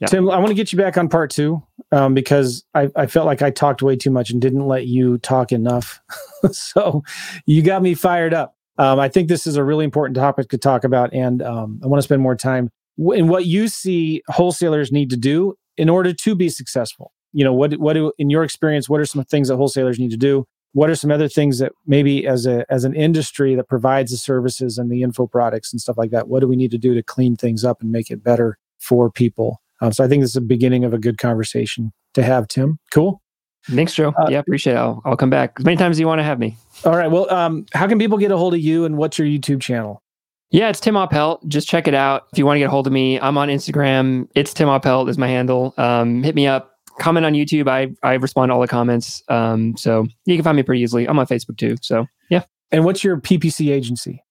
yeah. 0.00 0.08
Tim, 0.08 0.30
I 0.30 0.38
want 0.38 0.48
to 0.48 0.54
get 0.54 0.72
you 0.72 0.78
back 0.78 0.96
on 0.96 1.08
part 1.08 1.30
two 1.30 1.62
um, 1.92 2.14
because 2.14 2.64
I, 2.74 2.90
I 2.96 3.06
felt 3.06 3.26
like 3.26 3.42
I 3.42 3.50
talked 3.50 3.82
way 3.82 3.96
too 3.96 4.10
much 4.10 4.30
and 4.30 4.40
didn't 4.40 4.66
let 4.66 4.86
you 4.86 5.18
talk 5.18 5.52
enough. 5.52 6.00
so, 6.52 7.02
you 7.46 7.62
got 7.62 7.82
me 7.82 7.94
fired 7.94 8.34
up. 8.34 8.56
Um, 8.78 8.98
I 8.98 9.08
think 9.08 9.28
this 9.28 9.46
is 9.46 9.56
a 9.56 9.64
really 9.64 9.84
important 9.84 10.16
topic 10.16 10.48
to 10.48 10.58
talk 10.58 10.84
about, 10.84 11.12
and 11.12 11.42
um, 11.42 11.80
I 11.84 11.86
want 11.86 11.98
to 11.98 12.02
spend 12.02 12.22
more 12.22 12.36
time 12.36 12.70
in 12.98 13.28
what 13.28 13.46
you 13.46 13.68
see 13.68 14.22
wholesalers 14.28 14.92
need 14.92 15.10
to 15.10 15.16
do 15.16 15.54
in 15.76 15.88
order 15.88 16.12
to 16.12 16.34
be 16.34 16.48
successful. 16.48 17.12
You 17.32 17.44
know, 17.44 17.52
what 17.52 17.74
what 17.74 17.94
do, 17.94 18.12
in 18.18 18.28
your 18.28 18.44
experience, 18.44 18.88
what 18.88 19.00
are 19.00 19.06
some 19.06 19.24
things 19.24 19.48
that 19.48 19.56
wholesalers 19.56 19.98
need 19.98 20.10
to 20.10 20.16
do? 20.16 20.46
What 20.72 20.90
are 20.90 20.94
some 20.94 21.10
other 21.10 21.28
things 21.28 21.58
that 21.58 21.72
maybe 21.86 22.26
as 22.26 22.46
a 22.46 22.64
as 22.70 22.84
an 22.84 22.94
industry 22.94 23.54
that 23.54 23.68
provides 23.68 24.10
the 24.10 24.16
services 24.16 24.78
and 24.78 24.90
the 24.90 25.02
info 25.02 25.26
products 25.26 25.72
and 25.72 25.80
stuff 25.80 25.98
like 25.98 26.10
that 26.10 26.28
what 26.28 26.40
do 26.40 26.48
we 26.48 26.56
need 26.56 26.70
to 26.70 26.78
do 26.78 26.94
to 26.94 27.02
clean 27.02 27.36
things 27.36 27.64
up 27.64 27.80
and 27.80 27.90
make 27.90 28.10
it 28.10 28.22
better 28.22 28.58
for 28.78 29.10
people? 29.10 29.60
Um, 29.80 29.92
so 29.92 30.04
i 30.04 30.08
think 30.08 30.22
this 30.22 30.30
is 30.30 30.34
the 30.34 30.40
beginning 30.40 30.84
of 30.84 30.92
a 30.92 30.98
good 30.98 31.18
conversation 31.18 31.92
to 32.14 32.22
have 32.22 32.48
tim. 32.48 32.78
Cool? 32.92 33.22
Thanks 33.66 33.94
joe. 33.94 34.12
Uh, 34.18 34.28
yeah 34.28 34.38
appreciate 34.38 34.74
it. 34.74 34.78
I'll, 34.78 35.00
I'll 35.04 35.16
come 35.16 35.30
back. 35.30 35.54
As 35.58 35.64
many 35.64 35.76
times 35.76 35.96
as 35.96 36.00
you 36.00 36.06
want 36.06 36.18
to 36.18 36.24
have 36.24 36.38
me. 36.38 36.56
All 36.84 36.96
right. 36.96 37.10
Well 37.10 37.32
um, 37.32 37.66
how 37.72 37.86
can 37.86 37.98
people 37.98 38.18
get 38.18 38.30
a 38.30 38.36
hold 38.36 38.54
of 38.54 38.60
you 38.60 38.84
and 38.84 38.96
what's 38.96 39.18
your 39.18 39.26
youtube 39.28 39.60
channel? 39.60 40.02
Yeah, 40.50 40.68
it's 40.68 40.80
Tim 40.80 40.96
Oppelt. 40.96 41.46
Just 41.48 41.66
check 41.66 41.88
it 41.88 41.94
out. 41.94 42.26
If 42.30 42.38
you 42.38 42.44
want 42.44 42.56
to 42.56 42.58
get 42.58 42.66
a 42.66 42.70
hold 42.70 42.86
of 42.86 42.92
me, 42.92 43.18
I'm 43.18 43.38
on 43.38 43.48
Instagram. 43.48 44.28
It's 44.34 44.52
Tim 44.52 44.68
Oppelt 44.68 45.08
is 45.08 45.16
my 45.16 45.26
handle. 45.26 45.72
Um, 45.78 46.22
hit 46.22 46.34
me 46.34 46.46
up 46.46 46.71
comment 47.02 47.26
on 47.26 47.34
YouTube. 47.34 47.68
I 47.68 47.92
I 48.06 48.14
respond 48.14 48.50
to 48.50 48.54
all 48.54 48.60
the 48.60 48.68
comments. 48.68 49.22
Um, 49.28 49.76
so 49.76 50.06
you 50.24 50.36
can 50.36 50.44
find 50.44 50.56
me 50.56 50.62
pretty 50.62 50.82
easily. 50.82 51.06
I'm 51.06 51.18
on 51.18 51.26
Facebook 51.26 51.58
too. 51.58 51.76
So 51.82 52.06
yeah. 52.30 52.44
And 52.70 52.84
what's 52.84 53.04
your 53.04 53.18
PPC 53.18 53.72
agency? 53.72 54.22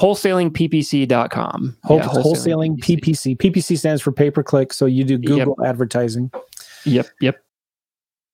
Wholesalingppc.com. 0.00 1.76
Whole, 1.82 1.96
yeah, 1.96 2.04
wholesaling, 2.04 2.22
wholesaling 2.22 2.78
PPC. 2.78 3.36
PPC. 3.36 3.52
PPC 3.52 3.78
stands 3.78 4.00
for 4.00 4.12
pay 4.12 4.30
per 4.30 4.44
click. 4.44 4.72
So 4.72 4.86
you 4.86 5.02
do 5.02 5.18
Google 5.18 5.56
yep. 5.58 5.68
advertising. 5.68 6.30
Yep. 6.84 7.06
Yep. 7.20 7.36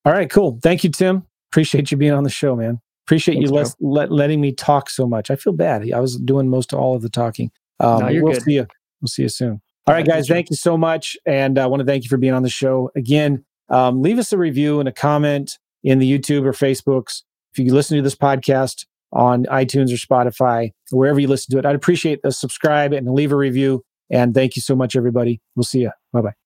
All 0.05 0.13
right. 0.13 0.29
Cool. 0.31 0.59
Thank 0.63 0.85
you, 0.85 0.91
Tim. 0.91 1.27
Appreciate 1.51 1.91
you 1.91 1.97
being 1.97 2.13
on 2.13 2.25
the 2.25 2.31
show, 2.31 2.55
man. 2.55 2.81
Appreciate 3.07 3.35
Thanks, 3.37 3.51
you 3.51 3.55
let, 3.55 3.75
let, 3.81 4.13
letting 4.13 4.41
me 4.41 4.53
talk 4.53 4.91
so 4.91 5.07
much. 5.07 5.31
I 5.31 5.37
feel 5.37 5.53
bad. 5.53 5.91
I 5.93 6.01
was 6.01 6.17
doing 6.19 6.49
most 6.49 6.73
of 6.73 6.79
all 6.79 6.97
of 6.97 7.03
the 7.03 7.09
talking. 7.09 7.51
Um, 7.81 8.01
no, 8.01 8.23
we'll 8.23 8.33
good. 8.33 8.43
see 8.43 8.53
you. 8.53 8.67
We'll 9.01 9.09
see 9.09 9.23
you 9.23 9.29
soon. 9.29 9.61
All 9.87 9.95
right, 9.95 10.07
guys. 10.07 10.27
Thank 10.27 10.49
you 10.49 10.57
so 10.57 10.79
much, 10.79 11.17
and 11.27 11.59
I 11.59 11.67
want 11.67 11.81
to 11.81 11.87
thank 11.87 12.05
you 12.05 12.09
for 12.09 12.17
being 12.17 12.33
on 12.33 12.43
the 12.43 12.49
show 12.49 12.91
again 12.97 13.45
um, 13.69 14.03
leave 14.03 14.19
us 14.19 14.33
a 14.33 14.39
review 14.39 14.81
and 14.81 14.89
a 14.89 14.93
comment 14.93 15.59
in 15.83 15.99
the 15.99 16.11
YouTube 16.11 16.45
or 16.45 16.53
Facebooks. 16.53 17.23
If 17.53 17.59
you 17.59 17.73
listen 17.73 17.97
to 17.97 18.03
this 18.03 18.17
podcast 18.17 18.87
on 19.13 19.45
iTunes 19.47 19.93
or 19.93 19.97
Spotify, 19.97 20.71
wherever 20.91 21.21
you 21.21 21.29
listen 21.29 21.53
to 21.53 21.59
it, 21.59 21.67
I'd 21.67 21.77
appreciate 21.77 22.21
a 22.25 22.33
subscribe 22.33 22.93
and 22.93 23.13
leave 23.13 23.33
a 23.33 23.37
review. 23.37 23.85
And 24.11 24.35
thank 24.35 24.57
you 24.57 24.63
so 24.63 24.75
much, 24.75 24.97
everybody. 24.97 25.41
We'll 25.55 25.65
see 25.65 25.81
you. 25.81 25.93
Bye 26.13 26.23
bye. 26.23 26.44